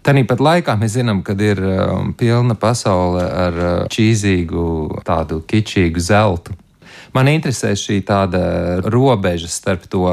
Tāpat 0.04 0.44
laikā 0.44 0.76
mēs 0.82 0.98
zinām, 0.98 1.22
ka 1.24 1.38
ir 1.40 1.62
um, 1.64 2.12
pilna 2.18 2.58
pasaule 2.60 3.24
ar 3.24 3.60
uh, 3.62 3.72
čīzīgu, 3.94 4.66
tādu 5.08 5.40
kičīgu 5.48 6.04
zeltu. 6.04 6.58
Man 7.16 7.32
interesē 7.32 7.72
šī 7.80 8.02
tāda 8.08 8.42
robeža 8.92 9.48
starp 9.52 9.88
to 9.92 10.04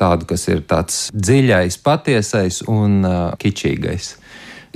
tādu, 0.00 0.28
kas 0.32 0.48
ir 0.48 0.64
tāds 0.70 1.08
dziļais, 1.12 1.76
patiesais 1.84 2.62
un 2.70 3.02
uh, 3.04 3.20
kičīgais. 3.36 4.14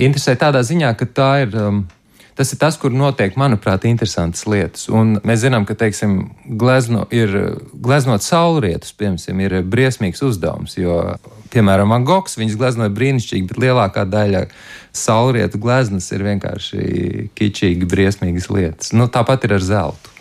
Interesē 0.02 0.36
tādā 0.36 0.60
ziņā, 0.66 0.92
ka 1.00 1.08
tā 1.08 1.32
ir. 1.46 1.56
Um, 1.56 1.84
Tas 2.38 2.52
ir 2.54 2.58
tas, 2.62 2.78
kur 2.80 2.94
notiek, 2.94 3.34
manuprāt, 3.36 3.84
interesantas 3.88 4.46
lietas. 4.48 4.86
Un 4.88 5.18
mēs 5.26 5.42
zinām, 5.42 5.66
ka, 5.68 5.76
teiksim, 5.76 6.30
glezno, 6.60 7.04
ir, 7.12 7.34
gleznot 7.72 8.24
saulrietus, 8.24 8.94
piemēram, 8.96 9.42
ir 9.44 9.58
briesmīgs 9.68 10.24
uzdevums. 10.24 10.78
Jo, 10.80 11.18
piemēram, 11.52 11.92
Van 11.92 12.06
Gogs 12.08 12.38
viņas 12.40 12.56
gleznoja 12.60 12.94
brīnišķīgi, 12.96 13.50
bet 13.50 13.60
lielākā 13.60 14.06
daļa 14.08 14.46
saulrietu 14.96 15.60
gleznas 15.60 16.08
ir 16.16 16.24
vienkārši 16.30 17.28
kičīgi, 17.36 17.88
briesmīgas 17.88 18.48
lietas. 18.52 18.94
Nu, 18.96 19.10
tāpat 19.12 19.44
ir 19.48 19.58
ar 19.58 19.68
zeltu. 19.68 20.11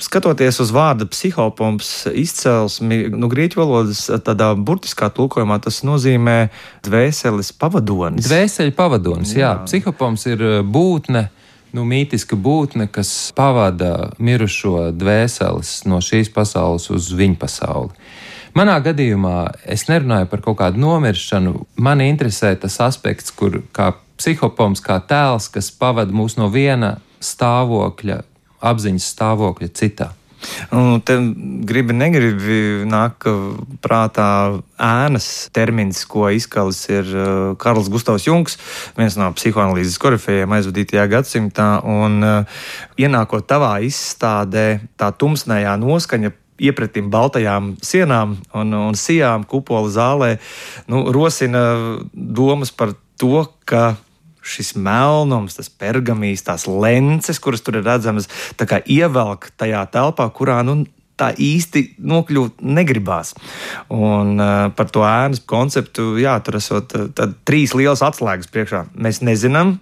Skatoties 0.00 0.60
uz 0.62 0.70
vārda 0.72 1.06
psihopomps 1.10 2.06
izcelsmi, 2.16 3.02
nu, 3.12 3.28
grieķu 3.30 3.60
valodas 3.60 4.06
tādā 4.24 4.52
burtiskā 4.56 5.10
tulkojumā 5.14 5.60
tas 5.62 5.82
nozīmē 5.86 6.38
dvēseles 6.86 7.52
pavadonis. 7.60 8.28
Dvēseļu 8.28 8.74
pavadonis, 8.78 9.34
jā. 9.36 9.44
jā. 9.44 9.52
Psihopomps 9.68 10.26
ir 10.30 10.42
uh, 10.46 10.56
būtne. 10.64 11.28
Nu, 11.70 11.84
mītiska 11.86 12.34
būtne, 12.34 12.88
kas 12.90 13.30
pavada 13.36 14.10
mirušo 14.18 14.88
dvēseles 14.90 15.84
no 15.86 16.00
šīs 16.02 16.32
pasaules 16.34 16.88
uz 16.90 17.12
viņu 17.14 17.38
pasauli. 17.38 17.94
Manā 18.58 18.80
gadījumā 18.82 19.36
es 19.70 19.84
nerunāju 19.86 20.26
par 20.32 20.42
kaut 20.42 20.58
kādu 20.58 20.82
nomiršanu. 20.82 21.68
Man 21.78 22.02
interesē 22.02 22.56
tas 22.58 22.80
aspekts, 22.82 23.30
kur 23.30 23.60
kā 23.70 23.92
psihopoms, 24.18 24.82
kā 24.82 24.98
tēls, 24.98 25.46
kas 25.54 25.70
pavada 25.70 26.10
mūs 26.10 26.34
no 26.40 26.50
viena 26.50 26.96
stāvokļa 27.22 28.18
apziņas 28.60 29.12
stāvokļa 29.14 29.70
citā. 29.76 30.10
Un 30.72 31.02
te 31.04 31.16
gribi, 31.68 31.92
negribi 31.92 32.86
nāk 32.88 33.26
prātā 33.84 34.28
ēnas 34.80 35.50
termins, 35.52 36.00
ko 36.08 36.30
izkalis 36.32 36.80
ir 36.88 37.10
uh, 37.12 37.26
Karls 37.60 37.90
Gustavs 37.92 38.24
Junks, 38.24 38.56
viens 38.96 39.18
no 39.20 39.28
psihoanalīzes 39.36 40.00
korifējiem 40.00 40.56
aizvadītajā 40.56 41.06
gadsimtā. 41.12 41.68
Un 41.84 42.24
uh, 42.24 42.60
ienākot 43.00 43.44
tavā 43.50 43.74
izstādē, 43.84 44.80
tā 45.00 45.12
tumsnējā 45.12 45.76
noskaņa 45.80 46.32
iepratim 46.60 47.08
baltajām 47.12 47.74
sienām 47.84 48.36
un, 48.56 48.74
un 48.76 48.96
sijām 48.98 49.46
kupola 49.48 49.92
zālē, 49.92 50.34
nu, 50.92 51.06
rosina 51.12 51.64
domas 52.12 52.72
par 52.72 52.94
to, 53.20 53.44
ka 53.68 53.94
šis 54.50 54.74
melnums, 54.78 55.58
tas 55.58 55.70
pergamīs, 55.70 56.44
tās 56.46 56.66
lences, 56.70 57.40
kuras 57.42 57.62
tur 57.64 57.80
ir 57.80 57.86
redzamas, 57.86 58.30
ievelk 58.90 59.52
tajā 59.60 59.84
telpā, 59.94 60.26
kurā 60.34 60.60
nu, 60.66 60.82
tā 61.20 61.30
īsti 61.36 61.82
nokļūt 62.00 62.62
negribās. 62.64 63.34
Un 63.92 64.40
uh, 64.40 64.70
par 64.76 64.88
to 64.92 65.04
ēnas 65.06 65.42
konceptu, 65.48 66.14
jā, 66.20 66.38
tur 66.44 66.56
esot 66.60 66.96
uh, 66.96 67.26
trīs 67.48 67.74
lielas 67.76 68.04
atslēgas 68.06 68.50
priekšā. 68.52 68.86
Mēs 68.96 69.20
nezinām, 69.26 69.76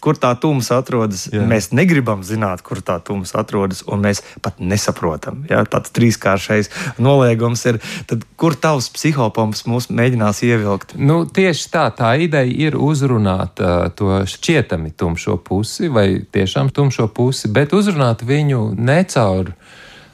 kur 0.00 0.18
tā 0.18 0.32
tums 0.40 0.70
atrodas. 0.74 1.26
Jā. 1.30 1.44
Mēs 1.46 1.70
negribam 1.76 2.24
zināt, 2.26 2.64
kur 2.66 2.80
tā 2.84 2.96
tums 3.04 3.34
atrodas, 3.38 3.82
un 3.86 4.02
mēs 4.04 4.22
pat 4.42 4.60
nesaprotam. 4.60 5.44
Ja? 5.50 5.62
Tāds 5.68 5.92
trīskāršais 5.96 6.72
noliegums 7.02 7.64
ir, 7.68 7.80
tad 8.10 8.24
kur 8.40 8.56
tavs 8.56 8.90
psihopoms 8.96 9.66
mūs 9.68 9.90
mēģinās 9.92 10.42
ievilkt? 10.48 10.96
Nu, 10.98 11.22
tieši 11.28 11.68
tā, 11.72 11.86
tā 11.96 12.14
ideja 12.24 12.50
ir 12.68 12.78
uzrunāt 12.80 13.60
uh, 13.62 13.90
to 13.96 14.22
šķietami 14.28 14.94
tumšo 14.96 15.36
pusi, 15.44 15.92
vai 15.92 16.08
tiešām 16.24 16.72
tumšo 16.74 17.10
pusi, 17.14 17.52
bet 17.52 17.76
uzrunāt 17.76 18.24
viņu 18.26 18.70
ne 18.80 19.02
caur, 19.10 19.54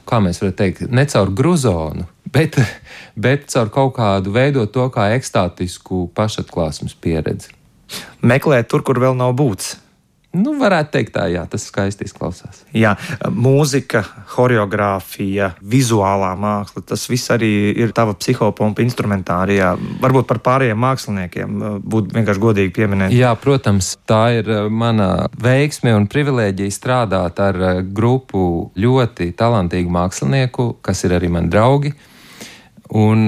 kā 0.07 0.21
mēs 0.23 0.43
varam 0.43 0.55
teikt, 0.59 0.87
ne 0.91 1.07
caur 1.09 1.31
gruzonu. 1.35 2.07
Bet, 2.27 2.59
bet 3.27 3.47
caur 3.53 3.71
kaut 3.71 3.95
kādu 3.95 4.35
veidot 4.35 4.73
to 4.75 4.89
kā 4.91 5.13
ekstātisku 5.15 6.09
pašatklāsmes 6.17 6.97
pieredzi 6.99 7.56
meklēt 8.21 8.71
tur, 8.71 8.85
kur 8.85 9.01
vēl 9.03 9.17
nav 9.17 9.35
būts. 9.37 9.75
Nu, 10.37 10.53
varētu 10.59 10.91
teikt, 10.93 11.13
tā, 11.15 11.23
jā, 11.31 11.41
tas 11.49 11.63
skaisti 11.69 12.05
izklausās. 12.05 12.59
Jā, 12.75 12.91
mūzika, 13.31 14.03
choreogrāfija, 14.33 15.53
vizuālā 15.63 16.33
māksla, 16.37 16.83
tas 16.91 17.05
viss 17.09 17.31
arī 17.33 17.49
ir 17.79 17.93
tava 17.95 18.13
psihopompa 18.19 18.83
instrumentārijā. 18.83 19.71
Varbūt 20.03 20.27
par 20.29 20.41
pārējiem 20.45 20.81
māksliniekiem 20.83 21.63
būtu 21.79 22.17
vienkārši 22.17 22.43
godīgi 22.43 22.75
pieminēt. 22.75 23.15
Jā, 23.15 23.31
protams, 23.39 23.95
tā 24.09 24.21
ir 24.41 24.51
eh, 24.51 24.67
mana 24.67 25.29
veiksme 25.41 25.95
un 25.97 26.09
privilēģija 26.11 26.75
strādāt 26.75 27.41
ar 27.41 27.61
eh, 27.71 27.81
grupu 27.81 28.67
ļoti 28.77 29.31
talantīgu 29.39 29.95
mākslinieku, 29.95 30.69
kas 30.85 31.07
ir 31.07 31.17
arī 31.17 31.31
mani 31.33 31.49
draugi. 31.53 31.95
Un 32.95 33.27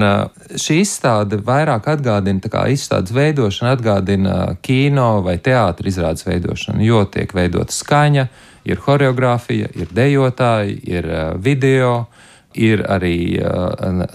šī 0.56 0.78
izstāde 0.80 1.36
vairāk 1.44 1.90
atgādina, 1.92 2.40
kā 2.48 2.62
izstādes 2.72 3.12
veidošana 3.12 3.74
atgādina 3.76 4.36
kino 4.64 5.20
vai 5.26 5.36
teātris 5.36 5.98
izrādes 5.98 6.24
veidošanu, 6.24 6.80
jo 6.84 7.02
tiek 7.04 7.34
veidota 7.36 7.74
skaņa, 7.74 8.24
ir 8.64 8.80
choreogrāfija, 8.80 9.68
ir 9.76 9.92
dejotāji, 9.92 10.78
ir 10.88 11.08
video, 11.44 12.06
ir 12.56 12.86
arī 12.88 13.36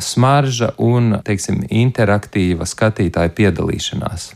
smarža 0.02 0.72
un, 0.82 1.20
teiksim, 1.26 1.62
interaktīva 1.70 2.66
skatītāja 2.66 3.32
piedalīšanās. 3.38 4.28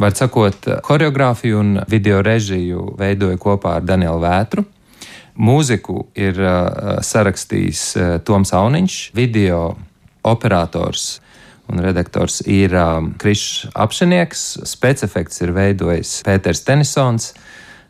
Var 0.00 0.16
sakot, 0.16 0.70
choreogrāfiju 0.86 1.60
un 1.60 1.76
video 1.90 2.22
režiju 2.24 2.94
veidoja 2.98 3.36
kopā 3.40 3.76
ar 3.76 3.84
Danielu 3.84 4.24
Vētru. 4.24 4.64
Mūziku 5.40 6.08
ir 6.18 6.40
sarakstījis 7.06 7.84
Toms 8.24 8.52
Auniņš, 8.56 8.98
video 9.16 9.76
operators 10.22 11.20
un 11.70 11.78
redaktors 11.78 12.40
ir 12.50 12.74
um, 12.74 13.12
Krišs 13.20 13.70
Apšinieks, 13.78 14.44
spēcefekts 14.66 15.42
ir 15.44 15.54
veidojis 15.54 16.20
Pēters 16.26 16.64
Tenisons. 16.66 17.32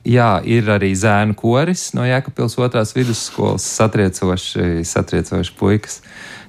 Jā, 0.09 0.39
ir 0.49 0.69
arī 0.73 0.95
zēnu 0.97 1.37
koris 1.37 1.91
no 1.97 2.07
Jēkabpils 2.09 2.57
otrās 2.61 2.95
vidusskolas, 2.97 3.67
satriecoši, 3.77 4.81
satriecoši 4.89 5.57
puikas, 5.59 5.99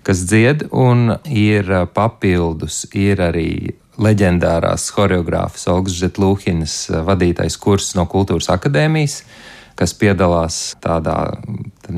kas 0.08 0.24
dzied, 0.28 0.70
un 0.72 1.18
ir 1.28 1.68
uh, 1.72 1.86
papildus, 1.88 2.86
ir 2.96 3.24
arī 3.24 3.76
leģendārās 4.02 4.88
choreogrāfas 4.96 5.68
Olgas 5.72 6.00
Žetlūhinas 6.00 6.78
uh, 6.92 7.02
vadītais 7.08 7.60
kurs 7.60 7.92
no 8.00 8.08
Kultūras 8.12 8.52
akadēmijas 8.56 9.22
kas 9.80 9.94
piedalās 9.98 10.62
tādā 10.84 11.16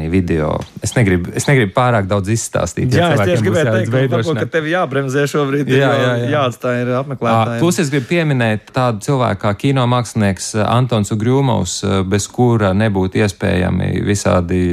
video. 0.10 0.56
Es 0.82 0.96
negribu, 0.96 1.32
es 1.38 1.46
negribu 1.48 1.74
pārāk 1.76 2.08
daudz 2.10 2.32
izstāstīt. 2.34 2.94
Jā, 2.96 3.12
es 3.14 3.22
tieši 3.22 3.46
gribēju 3.46 3.74
teikt, 3.76 3.92
varbūt, 4.14 4.40
ka 4.42 4.48
tev 4.56 4.68
jābremzē 4.72 5.26
šobrīd. 5.30 5.70
Jā, 5.70 5.92
jā, 6.00 6.10
jā. 6.24 6.32
jāatstāj 6.34 6.82
ir 6.82 6.92
apmeklētājiem. 6.98 7.62
Plus 7.62 7.80
es 7.84 7.92
gribu 7.94 8.10
pieminēt 8.10 8.74
tādu 8.74 9.04
cilvēku 9.06 9.44
kā 9.46 9.54
kino 9.66 9.86
mākslinieks 9.92 10.54
Antons 10.66 11.14
Ugrūmovs, 11.14 11.78
bez 12.10 12.28
kura 12.34 12.74
nebūtu 12.78 13.22
iespējami 13.22 13.92
visādi 14.08 14.64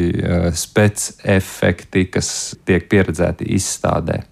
spec 0.57 1.11
efekti, 1.37 2.07
kas 2.13 2.35
tiek 2.65 2.89
pieredzēti 2.91 3.51
izstādē. 3.59 4.23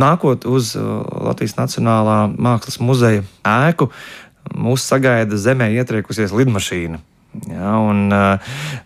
Nākot 0.00 0.44
uz 0.48 0.74
Latvijas 0.76 1.56
Nacionālā 1.56 2.18
Mākslas 2.32 2.80
muzeja 2.82 3.22
ēku, 3.46 3.92
mūs 4.52 4.84
sagaida 4.88 5.38
zemē 5.38 5.70
ietriekusies 5.78 6.34
lidmašīna. 6.34 7.00
Ja, 7.48 7.78
un, 7.80 8.12
uh, 8.12 8.38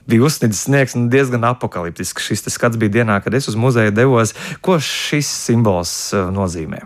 bija 0.07 0.22
uzsniedzis 0.22 0.62
sniegs 0.68 0.94
nu, 0.94 1.09
diezgan 1.11 1.44
apakaliptisks. 1.49 2.28
Šis 2.28 2.47
skats 2.55 2.78
bija 2.78 3.01
dienā, 3.01 3.18
kad 3.24 3.34
es 3.34 3.49
uz 3.51 3.57
muzeju 3.59 3.90
devos. 3.94 4.36
Ko 4.62 4.78
šis 4.78 5.26
simbols 5.49 5.92
uh, 6.14 6.28
nozīmē? 6.34 6.84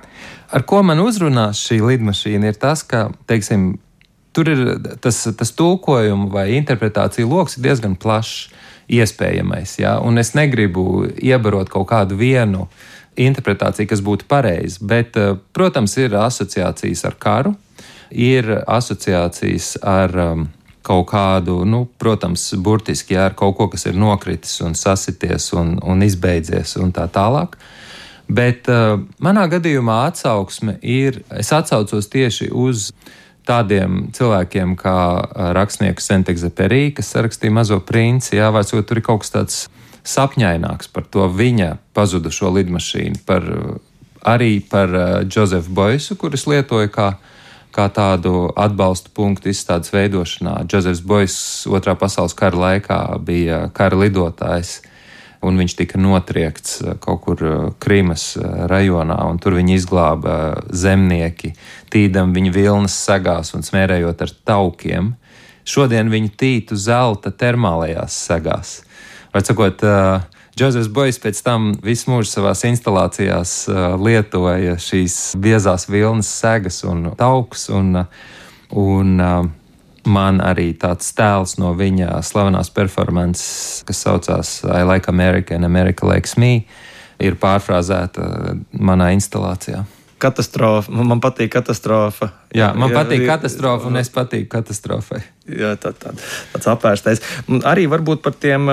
Ar 0.56 0.64
ko 0.66 0.80
man 0.82 1.02
uzrunās 1.04 1.60
šī 1.68 1.82
lidmašīna, 1.84 2.50
ir 2.50 2.56
tas, 2.58 2.82
ka 2.82 3.10
teiksim, 3.28 3.74
tur 4.32 4.48
ir 4.48 4.62
tas, 5.04 5.20
tas 5.36 5.52
tulkojuma 5.58 6.30
vai 6.32 6.46
interpretācija 6.56 7.28
lokus 7.28 7.60
diezgan 7.60 7.98
plašs, 8.00 8.48
iespējamais. 8.90 9.76
Ja? 9.78 9.98
Un 10.02 10.18
es 10.18 10.32
negribu 10.34 11.04
iebarot 11.14 11.68
kaut 11.70 11.90
kādu 11.92 12.16
vienu 12.18 12.64
interpretāciju, 13.20 13.86
kas 13.90 14.00
būtu 14.02 14.26
pareiza, 14.30 14.80
bet, 14.80 15.18
uh, 15.20 15.36
protams, 15.52 15.98
ir 16.00 16.16
asociācijas 16.16 17.04
ar 17.04 17.20
karu, 17.20 17.52
ir 18.10 18.48
asociācijas 18.64 19.76
ar 19.86 20.16
um, 20.24 20.48
kaut 20.82 21.10
kādu, 21.10 21.60
nu, 21.68 21.84
protams, 22.00 22.46
burtiski 22.56 23.14
jā, 23.16 23.28
ar 23.30 23.36
kaut 23.38 23.56
ko, 23.58 23.68
kas 23.72 23.86
ir 23.90 23.98
nokritis 24.00 24.60
un 24.64 24.76
sasities 24.78 25.50
un, 25.56 25.76
un 25.82 26.04
izbeidzies 26.06 26.76
un 26.80 26.92
tā 26.96 27.06
tālāk. 27.12 27.58
Bet 28.30 28.68
uh, 28.70 29.00
manā 29.22 29.46
gadījumā 29.50 30.04
atsauksme 30.10 30.78
ir, 30.86 31.20
es 31.34 31.50
atsaucos 31.52 32.06
tieši 32.12 32.50
uz 32.54 32.90
tādiem 33.48 34.06
cilvēkiem 34.14 34.76
kā 34.78 34.96
uh, 35.18 35.50
rakstnieks 35.56 36.06
Sentekzeperī, 36.12 36.92
kas 36.94 37.10
rakstīja 37.18 37.56
Mazo 37.56 37.80
princi, 37.82 38.36
jā, 38.38 38.52
vai 38.54 38.62
tur 38.64 39.00
ir 39.00 39.04
kaut 39.04 39.24
kas 39.24 39.34
tāds 39.34 39.60
sapņaināks 40.06 40.92
par 40.94 41.04
to 41.10 41.26
viņa 41.28 41.74
pazudušo 41.96 42.54
lidmašīnu, 42.54 43.24
par, 43.26 43.44
arī 44.22 44.60
par 44.62 44.94
uh, 44.94 45.10
Josefu 45.26 45.74
Boisu, 45.74 46.16
kurus 46.16 46.46
lietoja 46.48 46.88
kā 46.94 47.10
kā 47.74 47.86
tādu 47.94 48.50
atbalstu 48.58 49.12
punktu 49.14 49.50
izstādes 49.52 49.92
veidošanā. 49.94 50.60
Džozefs 50.66 51.02
Bois 51.06 51.34
otrā 51.70 51.96
pasaules 51.98 52.36
kara 52.38 52.58
laikā 52.64 53.00
bija 53.24 53.66
kara 53.74 53.98
lidotājs. 54.00 54.80
Un 55.40 55.56
viņš 55.56 55.72
tika 55.78 55.96
notriekts 55.96 56.82
kaut 57.00 57.22
kur 57.24 57.40
Krīmas 57.80 58.34
rajonā, 58.68 59.16
un 59.30 59.38
tur 59.40 59.54
viņi 59.56 59.78
izglāba 59.78 60.34
zemnieki, 60.68 61.54
tīdam 61.88 62.34
viņa 62.36 62.52
vilnas 62.52 62.98
segās 63.06 63.54
un 63.56 63.64
smērējot 63.64 64.26
ar 64.26 64.34
taukiem. 64.50 65.14
Šodien 65.64 66.12
viņi 66.12 66.34
tītu 66.36 66.76
zelta 66.76 67.32
termālajās 67.32 68.18
segās. 68.28 68.74
Var 69.32 69.46
sakot, 69.46 69.80
uh, 69.86 70.39
Džozefs 70.58 70.90
Bois 70.92 71.18
pēc 71.22 71.40
tam 71.46 71.70
visu 71.84 72.10
mūžu 72.10 72.28
savā 72.32 72.52
instalācijās 72.68 73.54
uh, 73.70 73.94
lietoja 74.00 74.76
šīs 74.80 75.36
biezās 75.40 75.86
vilnas 75.88 76.28
segas 76.40 76.82
un 76.84 77.12
taukus. 77.18 77.68
Un, 77.74 78.02
un, 78.74 79.14
uh, 79.20 79.46
man 80.10 80.40
arī 80.44 80.72
tāds 80.80 81.12
tēls 81.16 81.56
no 81.60 81.74
viņa 81.78 82.20
slavenās 82.26 82.72
performances, 82.74 83.84
kas 83.86 84.02
saucās 84.06 84.52
I 84.64 84.82
Like 84.88 85.08
America 85.12 85.54
and 85.54 85.68
America 85.68 86.08
Likes 86.08 86.36
Me, 86.40 86.64
ir 87.20 87.38
pārfrāzēta 87.40 88.56
manā 88.72 89.12
instalācijā 89.16 89.84
katastrofa. 90.22 90.92
Man 90.92 91.22
patīk 91.22 91.50
katastrofa. 91.54 92.30
Jā, 92.56 92.70
man 92.76 92.92
jā, 92.92 93.00
patīk 93.00 93.26
katastrofa, 93.28 93.88
un 93.90 94.00
es 94.00 94.12
patīku 94.14 94.50
katastrofai. 94.52 95.20
Jā, 95.50 95.74
tā, 95.80 95.92
tā, 95.96 96.14
tāds 96.52 96.70
apvērstais. 96.70 97.24
Arī 97.68 97.88
varbūt 97.90 98.22
par 98.24 98.36
tiem, 98.38 98.68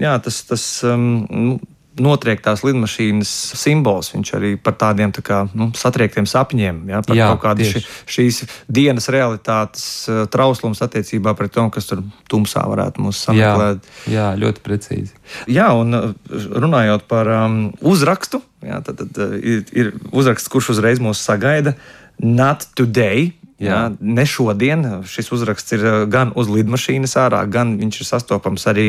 jā, 0.00 0.14
tas, 0.24 0.42
tas 0.50 0.68
um, 0.88 1.58
notriektās 2.02 2.62
lidmašīnas 2.66 3.30
simbols. 3.58 4.12
Viņš 4.14 4.32
arī 4.38 4.52
par 4.60 4.76
tādiem 4.80 5.12
tā 5.14 5.22
kā, 5.24 5.40
nu, 5.58 5.70
satriektiem 5.78 6.28
sapņiem, 6.28 6.80
ja, 6.92 7.02
par 7.06 7.18
Jā, 7.18 7.28
kaut 7.32 7.42
kādu 7.44 7.66
ši, 7.68 7.82
šīs 8.08 8.42
dienas 8.70 9.08
realitātes 9.12 9.84
uh, 10.10 10.24
trauslums 10.30 10.82
attiecībā 10.84 11.34
pret 11.38 11.54
to, 11.54 11.66
kas 11.74 11.88
tur 11.90 12.02
tumsā 12.30 12.64
varētu 12.68 13.04
mūs 13.06 13.22
sameklēt. 13.28 13.88
Jā, 14.06 14.12
jā 14.16 14.28
ļoti 14.42 14.64
precīzi. 14.64 15.14
Jā, 15.50 15.70
un 15.76 15.94
uh, 15.96 16.10
runājot 16.32 17.08
par 17.10 17.30
um, 17.44 17.60
uzrakstu, 17.80 18.42
jā, 18.64 18.82
tad, 18.86 19.04
tad 19.04 19.22
uh, 19.24 19.38
ir, 19.38 19.64
ir 19.72 19.94
uzraksts, 20.12 20.50
kurš 20.52 20.74
uzreiz 20.76 21.02
mūs 21.02 21.22
sagaida. 21.24 21.76
Not 22.18 22.66
today, 22.74 23.30
Jā, 23.58 23.78
ne 23.98 24.22
šodien. 24.22 24.84
Šis 25.08 25.32
uzraksts 25.34 25.74
ir 25.74 25.82
eh, 25.82 25.94
gan 26.10 26.30
uz 26.38 26.46
lidmašīnas 26.52 27.16
ārā, 27.18 27.40
gan 27.50 27.72
viņš 27.80 27.96
ir 27.98 28.06
sastopams 28.06 28.66
arī 28.70 28.86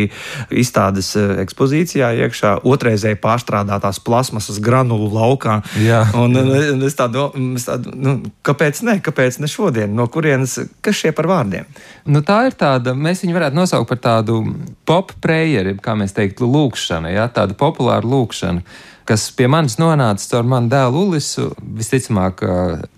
izstādes 0.53 1.09
eh, 1.17 1.39
ekspozīcijā 1.41 2.11
iekšā, 2.25 2.51
otrreizēji 2.69 3.17
pārstrādātās 3.23 3.97
plasmasas 4.05 4.59
granulu 4.61 5.09
laukā. 5.15 5.59
Jā. 5.81 6.03
Un, 6.19 6.37
un 6.37 6.85
es 6.85 6.97
tādu, 6.99 7.31
es 7.57 7.65
tādu 7.65 7.95
nu, 7.97 8.15
kāpēc 8.45 8.83
ne? 8.85 8.99
Kāpēc 9.01 9.39
ne 9.41 9.49
šodien? 9.49 9.95
No 9.97 10.05
kurienes, 10.11 10.59
kas 10.85 11.01
šie 11.01 11.15
par 11.17 11.31
vārdiem? 11.31 11.65
Nu, 12.05 12.21
tā 12.25 12.43
ir 12.51 12.57
tāda, 12.59 12.93
mēs 12.93 13.25
viņu 13.25 13.39
varētu 13.39 13.57
nosaukt 13.57 13.89
par 13.89 14.03
tādu 14.05 14.43
pop 14.85 15.15
prayer, 15.23 15.73
kā 15.81 15.97
mēs 15.97 16.13
teiktu, 16.13 16.45
lūkšanu, 16.45 17.09
ja? 17.15 17.25
tādu 17.33 17.57
populāru 17.57 18.13
lūkšanu 18.13 18.61
kas 19.09 19.29
pie 19.33 19.47
manis 19.49 19.79
nonāca 19.81 20.27
caur 20.29 20.45
manu 20.45 20.69
dēlu 20.69 21.07
Ulisu, 21.07 21.49
visticamāk, 21.79 22.43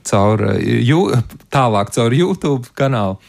caur, 0.09 0.43
jū, 0.59 0.99
tālāk 1.53 1.95
caur 1.95 2.15
YouTube 2.15 2.75
kanālu. 2.77 3.19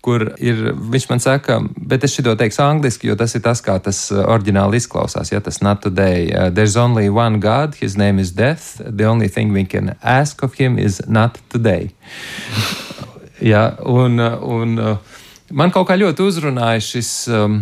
Kur 0.00 0.22
ir, 0.40 0.70
viņš 0.72 1.06
man 1.10 1.20
saka, 1.20 1.58
bet 1.76 2.06
es 2.06 2.14
šo 2.16 2.32
teikšu 2.40 2.62
angliski, 2.64 3.10
jo 3.10 3.18
tas 3.20 3.34
ir 3.36 3.42
tas, 3.44 3.60
kā 3.60 3.74
tas 3.84 3.98
oriģināli 4.16 4.80
izklausās. 4.80 5.28
Ja 5.28 5.42
tas 5.44 5.60
not 5.60 5.82
today, 5.84 6.30
uh, 6.32 6.48
there's 6.48 6.78
only 6.80 7.10
one 7.12 7.36
God, 7.36 7.76
his 7.76 7.98
name 8.00 8.18
is 8.18 8.32
death. 8.32 8.80
The 8.80 9.04
only 9.04 9.28
thing 9.28 9.52
we 9.52 9.66
can 9.68 9.98
ask 10.00 10.40
of 10.42 10.56
him 10.56 10.78
is 10.78 11.02
not 11.06 11.36
today. 11.52 11.90
ja, 13.52 13.74
un, 13.84 14.16
un 14.24 14.80
man 15.52 15.76
kaut 15.76 15.90
kā 15.92 16.00
ļoti 16.00 16.24
uzrunāja 16.30 16.80
šis. 16.94 17.12
Um, 17.28 17.60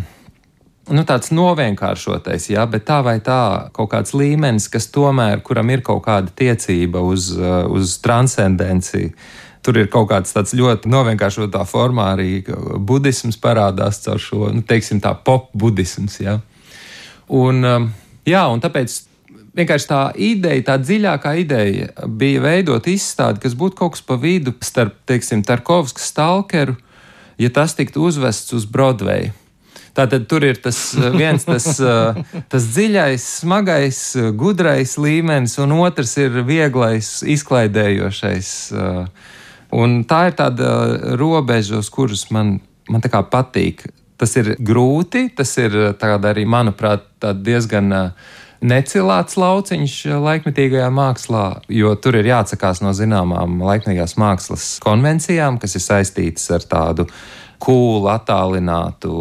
nu, 0.94 1.04
tāds 1.08 1.32
novienkāršotais, 1.34 2.48
jā, 2.52 2.64
bet 2.70 2.86
tā 2.88 3.00
vai 3.06 3.18
tā 3.24 3.68
kaut 3.76 3.90
kāds 3.92 4.14
līmenis, 4.16 4.68
kas 4.72 4.88
tomēr, 4.94 5.42
kuram 5.46 5.70
ir 5.74 5.82
kaut 5.86 6.04
kāda 6.06 6.32
tiecība 6.34 7.02
uz, 7.04 7.30
uh, 7.36 7.66
uz 7.70 7.98
transcendenci. 8.04 9.12
Tur 9.64 9.80
ir 9.80 9.90
kaut 9.92 10.08
kāds 10.12 10.32
tāds 10.32 10.54
ļoti 10.56 10.88
novienkāršotā 10.88 11.64
formā 11.68 12.12
arī 12.14 12.30
budisms 12.88 13.36
parādās 13.42 14.00
caur 14.04 14.22
šo, 14.22 14.48
nu, 14.54 14.62
teiksim, 14.64 15.02
tā 15.04 15.12
pop-budisms. 15.26 16.20
Jā. 16.22 16.38
Un, 17.28 17.64
um, 17.66 17.90
jā, 18.28 18.46
un 18.48 18.62
tāpēc 18.64 18.94
vienkārši 19.58 19.88
tā 19.90 20.02
ideja, 20.14 20.64
tā 20.70 20.78
dziļākā 20.80 21.34
ideja 21.42 21.90
bija 22.06 22.44
veidot 22.44 22.86
izstādi, 22.90 23.42
kas 23.42 23.56
būtu 23.58 23.80
kaut 23.80 23.96
kas 23.96 24.04
pa 24.06 24.16
vidu 24.20 24.54
starp, 24.64 24.96
teiksim, 25.08 25.42
Tarkovskas 25.46 26.08
stalkeru, 26.12 26.78
ja 27.40 27.50
tas 27.54 27.74
tiktu 27.78 28.06
uzvests 28.08 28.54
uz 28.56 28.66
Broadway. 28.68 29.32
Tātad 29.96 30.26
tur 30.30 30.44
ir 30.46 30.58
tas 30.62 30.78
eh, 30.96 31.10
viens 31.14 31.44
tas, 31.46 31.66
eh, 31.80 32.40
tas 32.50 32.68
dziļais, 32.74 33.26
smagais, 33.42 34.00
eh, 34.16 34.30
gudrais 34.36 34.96
līmenis, 35.00 35.58
un 35.62 35.76
otrs 35.80 36.16
ir 36.20 36.42
vieglais, 36.48 37.18
izklaidējošais. 37.36 38.50
Un 39.78 40.02
tā 40.08 40.20
ir 40.30 40.36
tāda 40.38 40.68
robeža, 41.20 41.82
uz 41.82 41.90
kuras 41.92 42.28
man, 42.32 42.58
man 42.88 43.04
patīk. 43.04 43.84
Tas 44.18 44.32
ir 44.40 44.56
grūti, 44.56 45.28
tas 45.36 45.52
ir 45.60 45.94
arī, 46.00 46.46
manuprāt, 46.48 47.04
diezgan 47.20 47.92
necilāts 48.64 49.36
lauciņš 49.38 49.94
laikmetīgajā 50.24 50.88
mākslā, 50.90 51.44
jo 51.70 51.92
tur 51.94 52.18
ir 52.18 52.30
jāatsakās 52.32 52.80
no 52.82 52.94
zināmām 52.96 53.60
laikmetīgās 53.62 54.16
mākslas 54.18 54.78
konvencijām, 54.82 55.60
kas 55.62 55.76
ir 55.78 55.84
saistītas 55.84 56.48
ar 56.56 56.66
tādu 56.66 57.06
kūlu, 57.62 58.08
attālinātu, 58.12 59.12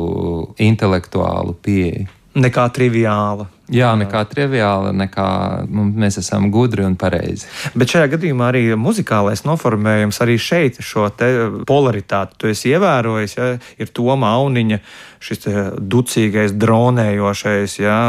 intelektuālu 0.62 1.58
pieeju. 1.64 2.08
Nekā 2.38 2.68
triviāla. 2.70 3.48
Jā, 3.74 3.90
nekā 4.00 4.22
triviāla, 4.32 4.94
nekā 4.96 5.28
mēs 5.68 6.20
esam 6.22 6.46
gudri 6.54 6.86
un 6.88 6.94
pareizi. 7.00 7.50
Bet 7.76 7.92
šajā 7.92 8.12
gadījumā 8.14 8.52
arī 8.54 8.62
muzikālais 8.80 9.42
noformējums 9.44 10.22
arī 10.24 10.38
šeit 10.40 10.80
šo 10.80 11.10
polaritāti 11.68 12.40
tu 12.40 12.52
esi 12.54 12.72
ievērojis. 12.72 13.36
Ja, 13.36 13.50
ir 13.82 13.92
Toma 13.92 14.32
Auniņa, 14.38 14.80
šis 15.20 15.50
ducīgais, 15.82 16.56
dronējošais, 16.56 17.76
ja, 17.82 18.00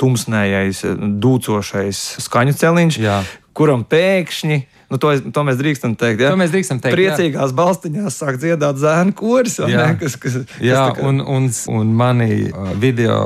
tumsnējais, 0.00 0.86
dūcošais 1.26 2.02
skaņu 2.24 2.56
celiņš, 2.62 3.00
jā. 3.02 3.20
Kuram 3.56 3.84
pēkšņi 3.88 4.62
Nu, 4.92 4.98
to, 5.00 5.08
to 5.32 5.42
mēs 5.48 5.56
drīkstam 5.56 5.94
teikt. 5.96 6.20
Ja? 6.20 6.30
To 6.34 6.36
mēs 6.36 6.50
drīkstam 6.52 6.76
teikt. 6.82 6.98
Priecīgās 6.98 7.48
jā. 7.48 7.56
balstiņās 7.56 8.16
sāk 8.20 8.36
dziedāt 8.42 8.76
zēnu 8.76 9.14
koris. 9.16 9.54
Jā, 9.62 9.70
ne, 9.72 9.94
kas, 9.96 10.18
kas, 10.20 10.34
jā 10.60 10.82
kas 10.90 10.98
kā... 10.98 11.06
un, 11.08 11.22
un, 11.24 11.46
un 11.72 11.94
mani 11.96 12.50
uh, 12.50 12.74
video 12.76 13.16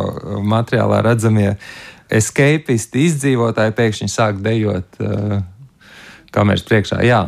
materiālā 0.47 1.01
redzamie 1.09 1.57
escapisti, 2.07 3.09
izdzīvotāji 3.09 3.75
pēkšņi 3.81 4.09
sāk 4.13 4.39
dejot 4.45 5.03
uh, 5.03 5.41
kameras 6.31 6.63
priekšā. 6.69 7.01
Jā. 7.03 7.25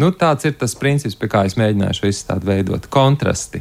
Nu, 0.00 0.08
tāds 0.16 0.48
ir 0.48 0.56
tas 0.56 0.72
princips, 0.80 1.18
pie 1.20 1.28
kā 1.28 1.44
es 1.44 1.58
mēģināju 1.60 2.00
šo 2.00 2.08
izstādi 2.14 2.48
veidot. 2.48 2.88
Kontrasti. 2.96 3.60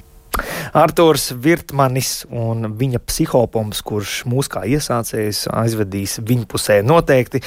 Artūrs 0.78 1.34
Virtmanis 1.44 2.24
un 2.32 2.70
viņa 2.80 3.02
psihopoms, 3.04 3.82
kurš 3.84 4.22
mūs 4.32 4.48
kā 4.52 4.64
iesācējs 4.70 5.44
aizvedīs 5.52 6.18
viņa 6.24 6.48
pusē. 6.50 6.78
Noteikti 6.88 7.42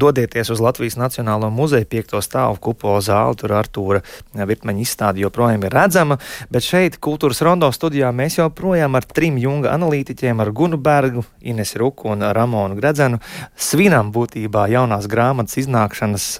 dodieties 0.00 0.48
uz 0.54 0.62
Latvijas 0.64 0.96
Nacionālo 1.00 1.50
muzeju 1.52 1.88
piekto 1.90 2.22
stāvu 2.24 2.56
kupola 2.64 3.02
zāli, 3.04 3.36
tur 3.42 3.54
Artūra 3.58 4.00
Virtmaņa 4.32 4.84
izstāde 4.84 5.20
joprojām 5.24 5.66
ir 5.68 5.76
redzama, 5.76 6.16
bet 6.50 6.64
šeit 6.64 6.96
kultūras 7.04 7.42
rondo 7.44 7.68
studijā 7.76 8.08
mēs 8.16 8.40
joprojām 8.40 8.96
ar 8.96 9.04
trim 9.04 9.36
junga 9.40 9.74
analītiķiem, 9.76 10.40
ar 10.40 10.52
Gunu 10.56 10.80
Bergu, 10.80 11.26
Ines 11.44 11.76
Ruku 11.76 12.08
un 12.14 12.24
Ramonu 12.24 12.80
Gredzenu 12.80 13.20
svinam 13.56 14.14
būtībā 14.16 14.64
jaunās 14.72 15.10
grāmatas 15.10 15.60
iznākšanas 15.60 16.30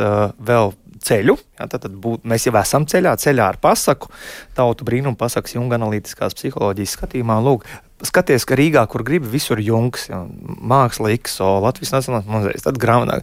vēl 0.40 0.72
ceļu. 1.07 1.36
Jā, 1.59 1.66
tad, 1.66 1.84
tad 1.86 1.94
būt, 2.01 2.24
mēs 2.28 2.46
jau 2.48 2.55
esam 2.61 2.86
ceļā, 2.90 3.16
ceļā 3.20 3.51
ar 3.53 3.61
pasaku, 3.62 4.11
tautu 4.57 4.86
brīnumu 4.88 5.18
pasakas, 5.20 5.57
junga 5.57 5.78
analītiskās 5.80 6.36
psiholoģijas 6.38 6.96
skatījumā. 6.98 7.38
Lūk, 7.44 7.66
skaties, 8.07 8.46
ka 8.48 8.59
Rīgā, 8.59 8.84
kur 8.90 9.05
gribi, 9.07 9.28
visur 9.32 9.61
jungs, 9.64 10.09
jā, 10.12 10.22
māksla, 10.44 11.12
IKSO, 11.16 11.53
Latvijas 11.64 11.94
Nacionālais 11.96 12.30
muzejs, 12.30 12.66
tad 12.66 12.80
grāmatā. 12.80 13.20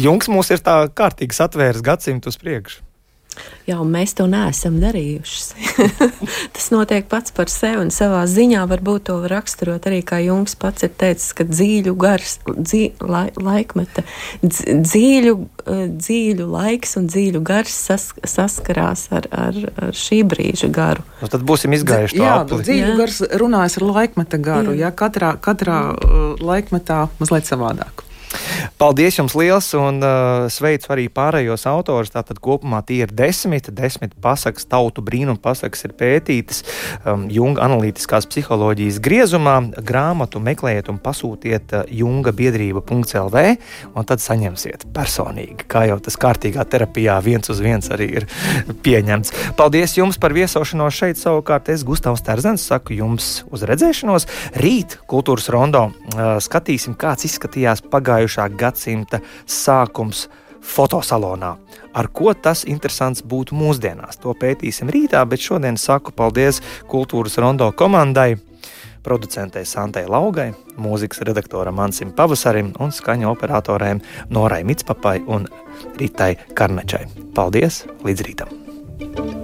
Jungs 0.00 0.30
mūs 0.32 0.52
ir 0.54 0.62
tā 0.64 0.82
kārtīgi 0.96 1.36
satvērs 1.36 1.84
gadsimtu 1.86 2.32
uz 2.32 2.40
priekšu. 2.40 2.84
Jā, 3.68 3.76
mēs 3.86 4.16
to 4.18 4.24
neesam 4.26 4.80
darījuši. 4.82 5.68
Tas 6.56 6.70
notiek 6.72 7.06
pats 7.10 7.30
par 7.34 7.50
sevi, 7.52 7.78
un 7.84 7.92
savā 7.94 8.22
ziņā 8.26 8.64
varbūt 8.70 9.06
to 9.10 9.18
var 9.22 9.34
raksturot 9.36 9.86
arī, 9.86 10.00
kā 10.06 10.18
Junkas 10.24 10.56
pats 10.58 10.86
ir 10.86 10.90
teicis, 10.98 11.30
ka 11.36 11.46
dzīļu 11.46 11.94
gars, 12.00 12.38
dzī, 12.48 12.82
lai, 13.04 13.28
laikmeta, 13.36 14.02
dzīļu, 14.42 15.36
eh, 15.66 15.84
dzīļu 15.92 16.48
laiks 16.50 16.98
un 16.98 17.06
dzīļu 17.12 17.44
gars 17.46 17.78
sas, 17.86 18.10
saskarās 18.26 19.06
ar, 19.14 19.30
ar, 19.30 19.62
ar 19.76 19.94
šī 19.94 20.22
brīža 20.26 20.72
garu. 20.74 21.06
Nu, 21.22 21.30
tad 21.30 21.46
būsim 21.46 21.76
izgājuši 21.76 22.18
to 22.18 22.26
jā, 22.26 22.36
apli. 22.42 22.62
Dzīļu 22.66 22.92
jā. 22.94 22.98
gars 23.04 23.22
runājas 23.44 23.78
ar 23.78 23.88
laikmeta 23.92 24.42
garu, 24.50 24.74
jā. 24.74 24.88
Jā, 24.88 24.94
katrā, 24.96 25.34
katrā 25.38 25.80
uh, 25.92 26.30
laikmetā 26.42 27.04
mazliet 27.20 27.46
savādāk. 27.46 28.09
Paldies 28.80 29.18
jums 29.18 29.34
liels 29.36 29.66
un 29.76 29.98
uh, 30.00 30.46
sveicu 30.52 30.92
arī 30.94 31.06
pārējos 31.12 31.66
autors. 31.68 32.12
Tātad 32.14 32.38
kopumā 32.42 32.80
tie 32.86 33.02
ir 33.04 33.12
desmit, 33.12 33.68
desmit 33.76 34.14
pasakas, 34.22 34.64
tautu 34.70 35.02
brīnumu 35.04 35.40
pasakas 35.42 35.84
ir 35.84 35.94
pētītas 35.98 36.62
um, 37.04 37.26
Junga 37.32 37.66
analītiskās 37.66 38.28
psiholoģijas 38.30 39.00
griezumā. 39.04 39.56
Grāmatu 39.84 40.40
meklējiet 40.42 40.88
un 40.92 41.00
pasūtiet 41.02 41.74
uh, 41.76 41.84
junga 41.90 42.32
biedrība.lv 42.36 43.44
un 43.92 44.08
tad 44.08 44.22
saņemsiet 44.24 44.86
personīgi, 44.96 45.66
kā 45.70 45.84
jau 45.90 45.98
tas 46.00 46.16
kārtīgā 46.20 46.64
terapijā 46.70 47.18
viens 47.24 47.52
uz 47.52 47.60
viens 47.60 47.90
arī 47.92 48.08
ir 48.22 48.28
pieņemts. 48.86 49.34
Paldies 49.58 49.96
jums 49.98 50.20
par 50.20 50.36
viesošanos 50.36 50.96
šeit. 50.96 51.20
Savukārt 51.20 51.68
es 51.68 51.84
Gustavs 51.84 52.22
Terzens 52.24 52.64
saku 52.70 52.96
jums 52.96 53.42
uz 53.52 53.66
redzēšanos. 53.68 54.28
Rīt 54.62 54.96
kultūras 55.10 55.50
rondo 55.52 55.90
uh, 55.90 56.38
skatīsim, 56.40 56.96
kāds 57.00 57.28
izskatījās 57.28 57.84
pagājušā 58.20 58.48
gadsimta 58.56 59.20
sākums 59.46 60.28
fotosalonā. 60.60 61.56
Ar 61.94 62.08
ko 62.12 62.34
tas 62.34 62.64
interesants 62.64 63.22
būtu 63.22 63.56
mūsdienās? 63.56 64.20
To 64.20 64.34
pētīsim 64.34 64.90
rītā, 64.90 65.24
bet 65.26 65.40
šodien 65.40 65.76
saku 65.76 66.12
paldies 66.12 66.60
kultūras 66.86 67.38
rondo 67.38 67.72
komandai, 67.72 68.36
producentei 69.02 69.64
Santai 69.64 70.04
Laugai, 70.06 70.52
mūzikas 70.76 71.24
redaktoram 71.24 71.80
Ansim 71.80 72.12
Pavasarim 72.12 72.74
un 72.78 72.92
skaņu 72.92 73.30
operatoriem 73.32 74.02
Norai 74.30 74.62
Mitspapai 74.64 75.22
un 75.26 75.48
Ritai 75.96 76.36
Karnačai. 76.54 77.06
Paldies! 77.34 77.86
Līdz 78.04 78.26
rītam! 78.28 79.39